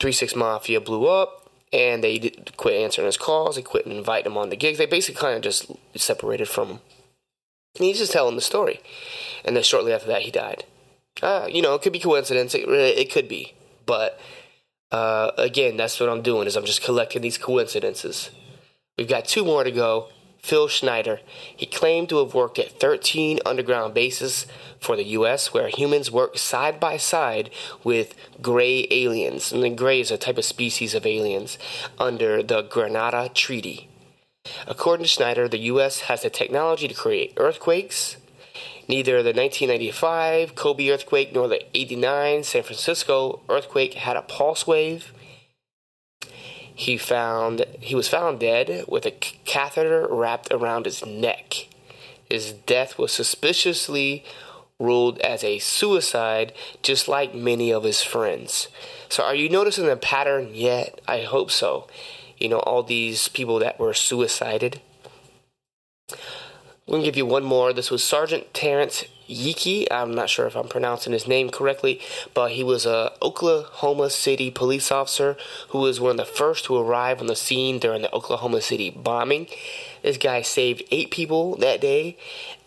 Three 0.00 0.12
Six 0.12 0.34
Mafia 0.34 0.80
blew 0.80 1.06
up 1.06 1.41
and 1.72 2.04
they 2.04 2.18
quit 2.56 2.74
answering 2.74 3.06
his 3.06 3.16
calls. 3.16 3.56
They 3.56 3.62
quit 3.62 3.86
inviting 3.86 4.32
him 4.32 4.38
on 4.38 4.50
the 4.50 4.56
gigs. 4.56 4.78
They 4.78 4.86
basically 4.86 5.20
kind 5.20 5.36
of 5.36 5.42
just 5.42 5.70
separated 5.96 6.48
from 6.48 6.68
him. 6.68 6.78
And 7.76 7.86
he's 7.86 7.98
just 7.98 8.12
telling 8.12 8.36
the 8.36 8.42
story. 8.42 8.80
And 9.44 9.56
then 9.56 9.62
shortly 9.62 9.92
after 9.92 10.08
that, 10.08 10.22
he 10.22 10.30
died. 10.30 10.64
Uh, 11.22 11.48
you 11.50 11.62
know, 11.62 11.74
it 11.74 11.82
could 11.82 11.92
be 11.92 11.98
coincidence. 11.98 12.54
It, 12.54 12.68
it 12.68 13.10
could 13.10 13.28
be. 13.28 13.54
But 13.86 14.20
uh, 14.90 15.32
again, 15.38 15.76
that's 15.76 15.98
what 15.98 16.08
I'm 16.08 16.22
doing 16.22 16.46
is 16.46 16.56
I'm 16.56 16.64
just 16.64 16.82
collecting 16.82 17.22
these 17.22 17.38
coincidences. 17.38 18.30
We've 18.98 19.08
got 19.08 19.24
two 19.24 19.44
more 19.44 19.64
to 19.64 19.70
go. 19.70 20.08
Phil 20.42 20.66
Schneider. 20.66 21.20
He 21.56 21.66
claimed 21.66 22.08
to 22.08 22.18
have 22.18 22.34
worked 22.34 22.58
at 22.58 22.80
13 22.80 23.38
underground 23.46 23.94
bases 23.94 24.46
for 24.80 24.96
the 24.96 25.04
U.S., 25.04 25.54
where 25.54 25.68
humans 25.68 26.10
work 26.10 26.36
side 26.36 26.80
by 26.80 26.96
side 26.96 27.50
with 27.84 28.14
gray 28.40 28.88
aliens. 28.90 29.52
And 29.52 29.62
the 29.62 29.70
gray 29.70 30.00
is 30.00 30.10
a 30.10 30.18
type 30.18 30.38
of 30.38 30.44
species 30.44 30.94
of 30.94 31.06
aliens 31.06 31.58
under 31.98 32.42
the 32.42 32.64
Greada 32.64 33.32
Treaty. 33.32 33.88
According 34.66 35.04
to 35.04 35.08
Schneider, 35.08 35.46
the 35.46 35.58
U.S. 35.58 36.00
has 36.02 36.22
the 36.22 36.30
technology 36.30 36.88
to 36.88 36.94
create 36.94 37.34
earthquakes. 37.36 38.16
Neither 38.88 39.22
the 39.22 39.32
1995 39.32 40.56
Kobe 40.56 40.88
earthquake 40.88 41.32
nor 41.32 41.46
the 41.46 41.64
89 41.72 42.42
San 42.42 42.64
Francisco 42.64 43.40
earthquake 43.48 43.94
had 43.94 44.16
a 44.16 44.22
pulse 44.22 44.66
wave 44.66 45.12
he 46.82 46.96
found 46.96 47.64
he 47.78 47.94
was 47.94 48.08
found 48.08 48.40
dead 48.40 48.84
with 48.88 49.06
a 49.06 49.12
catheter 49.44 50.06
wrapped 50.10 50.50
around 50.50 50.84
his 50.84 51.06
neck. 51.06 51.68
His 52.28 52.52
death 52.52 52.98
was 52.98 53.12
suspiciously 53.12 54.24
ruled 54.80 55.20
as 55.20 55.44
a 55.44 55.60
suicide, 55.60 56.52
just 56.82 57.06
like 57.06 57.36
many 57.36 57.72
of 57.72 57.84
his 57.84 58.02
friends. 58.02 58.66
So, 59.08 59.22
are 59.22 59.34
you 59.34 59.48
noticing 59.48 59.86
the 59.86 59.96
pattern 59.96 60.50
yet? 60.52 61.00
I 61.06 61.20
hope 61.22 61.52
so. 61.52 61.86
You 62.38 62.48
know, 62.48 62.58
all 62.58 62.82
these 62.82 63.28
people 63.28 63.60
that 63.60 63.78
were 63.78 63.94
suicided. 63.94 64.80
Going 66.88 67.02
to 67.02 67.06
give 67.06 67.16
you 67.16 67.26
one 67.26 67.44
more. 67.44 67.72
This 67.72 67.92
was 67.92 68.02
Sergeant 68.02 68.52
Terrence 68.52 69.04
Yeakey. 69.28 69.86
I'm 69.90 70.14
not 70.14 70.30
sure 70.30 70.46
if 70.46 70.56
I'm 70.56 70.68
pronouncing 70.68 71.12
his 71.12 71.26
name 71.26 71.50
correctly, 71.50 72.00
but 72.34 72.52
he 72.52 72.64
was 72.64 72.86
a 72.86 73.12
Oklahoma 73.22 74.10
City 74.10 74.50
police 74.50 74.90
officer 74.90 75.36
who 75.70 75.78
was 75.78 76.00
one 76.00 76.12
of 76.12 76.16
the 76.16 76.24
first 76.24 76.64
to 76.66 76.76
arrive 76.76 77.20
on 77.20 77.26
the 77.26 77.36
scene 77.36 77.78
during 77.78 78.02
the 78.02 78.14
Oklahoma 78.14 78.60
City 78.60 78.90
bombing. 78.90 79.46
This 80.02 80.16
guy 80.16 80.42
saved 80.42 80.82
eight 80.90 81.10
people 81.10 81.56
that 81.56 81.80
day 81.80 82.16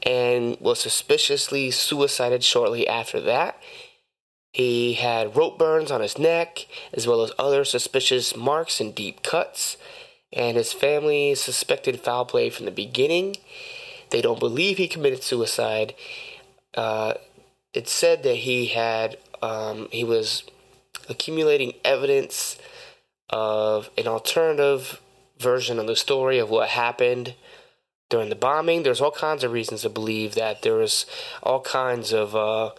and 0.04 0.58
was 0.60 0.80
suspiciously 0.80 1.72
suicided 1.72 2.44
shortly 2.44 2.88
after 2.88 3.20
that. 3.22 3.62
He 4.56 4.94
had 4.94 5.36
rope 5.36 5.60
burns 5.60 5.92
on 5.92 6.00
his 6.00 6.18
neck, 6.18 6.66
as 6.94 7.06
well 7.06 7.22
as 7.24 7.34
other 7.38 7.66
suspicious 7.66 8.38
marks 8.38 8.80
and 8.80 8.96
deep 8.96 9.22
cuts. 9.22 9.76
And 10.32 10.56
his 10.56 10.72
family 10.72 11.36
suspected 11.36 12.00
foul 12.00 12.24
play 12.24 12.50
from 12.50 12.64
the 12.64 12.72
beginning. 12.72 13.36
They 14.12 14.22
don't 14.22 14.40
believe 14.40 14.78
he 14.78 14.88
committed 14.88 15.24
suicide, 15.24 15.94
uh, 16.76 17.14
it 17.74 17.88
said 17.88 18.24
that 18.24 18.38
he 18.38 18.68
had 18.68 19.18
um, 19.42 19.88
he 19.92 20.04
was 20.04 20.44
accumulating 21.10 21.74
evidence 21.84 22.58
of 23.30 23.90
an 23.98 24.08
alternative 24.08 25.02
version 25.40 25.80
of 25.80 25.88
the 25.88 25.96
story 25.96 26.40
of 26.40 26.50
what 26.50 26.70
happened 26.70 27.36
during 28.10 28.30
the 28.30 28.36
bombing. 28.36 28.84
There's 28.84 29.02
all 29.02 29.12
kinds 29.12 29.44
of 29.44 29.52
reasons 29.52 29.82
to 29.82 29.90
believe 29.90 30.36
that 30.36 30.62
there 30.62 30.76
was 30.76 31.06
all 31.44 31.62
kinds 31.62 32.14
of 32.14 32.36
uh, 32.36 32.72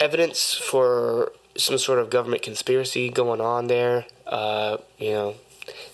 evidence 0.00 0.54
for 0.54 1.32
some 1.56 1.78
sort 1.78 1.98
of 1.98 2.10
government 2.10 2.42
conspiracy 2.42 3.10
going 3.10 3.40
on 3.40 3.66
there. 3.66 4.06
Uh, 4.26 4.78
you 4.98 5.12
know, 5.12 5.34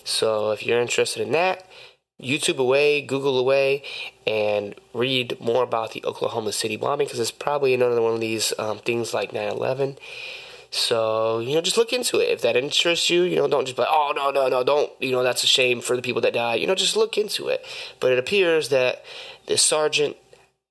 so 0.03 0.51
if 0.51 0.65
you're 0.65 0.81
interested 0.81 1.21
in 1.21 1.31
that, 1.33 1.65
YouTube 2.21 2.57
away, 2.57 3.01
Google 3.01 3.39
away, 3.39 3.83
and 4.27 4.75
read 4.93 5.39
more 5.39 5.63
about 5.63 5.93
the 5.93 6.03
Oklahoma 6.05 6.51
City 6.51 6.75
bombing 6.75 7.07
because 7.07 7.19
it's 7.19 7.31
probably 7.31 7.73
another 7.73 8.01
one 8.01 8.13
of 8.13 8.19
these 8.19 8.53
um, 8.59 8.79
things 8.79 9.13
like 9.13 9.33
9 9.33 9.47
11. 9.49 9.97
So, 10.71 11.39
you 11.39 11.55
know, 11.55 11.61
just 11.61 11.77
look 11.77 11.93
into 11.93 12.19
it. 12.19 12.29
If 12.29 12.41
that 12.41 12.55
interests 12.55 13.09
you, 13.09 13.23
you 13.23 13.37
know, 13.37 13.47
don't 13.47 13.65
just 13.65 13.75
be 13.75 13.81
like, 13.81 13.91
oh, 13.91 14.13
no, 14.15 14.29
no, 14.29 14.47
no, 14.47 14.63
don't, 14.63 14.91
you 14.99 15.11
know, 15.11 15.23
that's 15.23 15.43
a 15.43 15.47
shame 15.47 15.81
for 15.81 15.95
the 15.95 16.01
people 16.01 16.21
that 16.21 16.33
died. 16.33 16.61
You 16.61 16.67
know, 16.67 16.75
just 16.75 16.95
look 16.95 17.17
into 17.17 17.47
it. 17.47 17.65
But 17.99 18.11
it 18.11 18.19
appears 18.19 18.69
that 18.69 19.03
this 19.47 19.63
sergeant 19.63 20.15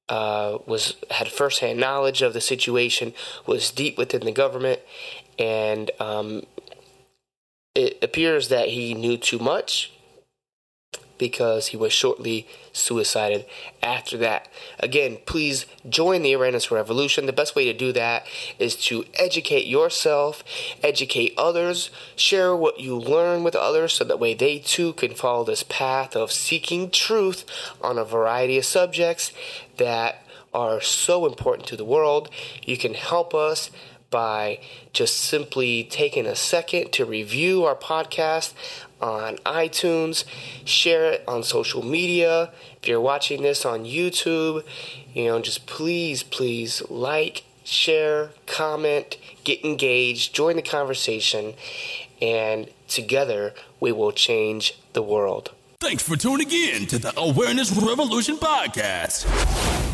uh, 0.08 0.58
was 0.66 0.96
had 1.10 1.28
firsthand 1.28 1.80
knowledge 1.80 2.22
of 2.22 2.32
the 2.32 2.40
situation, 2.40 3.12
was 3.46 3.70
deep 3.70 3.98
within 3.98 4.20
the 4.24 4.32
government, 4.32 4.80
and 5.38 5.90
um, 5.98 6.44
it 7.74 7.98
appears 8.02 8.48
that 8.48 8.68
he 8.68 8.94
knew 8.94 9.16
too 9.16 9.38
much 9.38 9.92
because 11.18 11.68
he 11.68 11.76
was 11.76 11.92
shortly 11.92 12.46
suicided 12.72 13.44
after 13.82 14.16
that. 14.18 14.48
Again, 14.78 15.18
please 15.26 15.66
join 15.88 16.22
the 16.22 16.32
Awareness 16.32 16.70
Revolution. 16.70 17.26
The 17.26 17.32
best 17.32 17.56
way 17.56 17.64
to 17.64 17.72
do 17.72 17.92
that 17.92 18.26
is 18.58 18.76
to 18.86 19.04
educate 19.14 19.66
yourself, 19.66 20.44
educate 20.82 21.34
others, 21.36 21.90
share 22.16 22.54
what 22.54 22.80
you 22.80 22.96
learn 22.96 23.42
with 23.42 23.56
others 23.56 23.94
so 23.94 24.04
that 24.04 24.20
way 24.20 24.34
they 24.34 24.58
too 24.58 24.92
can 24.94 25.14
follow 25.14 25.44
this 25.44 25.64
path 25.64 26.14
of 26.14 26.32
seeking 26.32 26.90
truth 26.90 27.44
on 27.82 27.98
a 27.98 28.04
variety 28.04 28.58
of 28.58 28.64
subjects 28.64 29.32
that 29.76 30.22
are 30.54 30.80
so 30.80 31.26
important 31.26 31.68
to 31.68 31.76
the 31.76 31.84
world. 31.84 32.30
You 32.62 32.76
can 32.76 32.94
help 32.94 33.34
us 33.34 33.70
by 34.10 34.58
just 34.92 35.16
simply 35.18 35.84
taking 35.84 36.26
a 36.26 36.34
second 36.34 36.92
to 36.92 37.04
review 37.04 37.64
our 37.64 37.74
podcast 37.74 38.54
on 39.00 39.36
iTunes, 39.38 40.24
share 40.64 41.12
it 41.12 41.24
on 41.28 41.42
social 41.42 41.84
media. 41.84 42.50
If 42.82 42.88
you're 42.88 43.00
watching 43.00 43.42
this 43.42 43.64
on 43.64 43.84
YouTube, 43.84 44.64
you 45.12 45.26
know, 45.26 45.40
just 45.40 45.66
please, 45.66 46.22
please 46.22 46.82
like, 46.90 47.44
share, 47.64 48.30
comment, 48.46 49.16
get 49.44 49.64
engaged, 49.64 50.34
join 50.34 50.56
the 50.56 50.62
conversation, 50.62 51.54
and 52.20 52.68
together 52.88 53.54
we 53.80 53.92
will 53.92 54.12
change 54.12 54.78
the 54.92 55.02
world. 55.02 55.52
Thanks 55.80 56.02
for 56.02 56.16
tuning 56.16 56.50
in 56.50 56.86
to 56.86 56.98
the 56.98 57.12
Awareness 57.16 57.70
Revolution 57.72 58.36
podcast. 58.36 59.26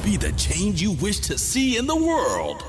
Be 0.02 0.16
the 0.16 0.32
change 0.32 0.80
you 0.80 0.92
wish 0.92 1.20
to 1.20 1.36
see 1.36 1.76
in 1.76 1.86
the 1.86 1.96
world. 1.96 2.62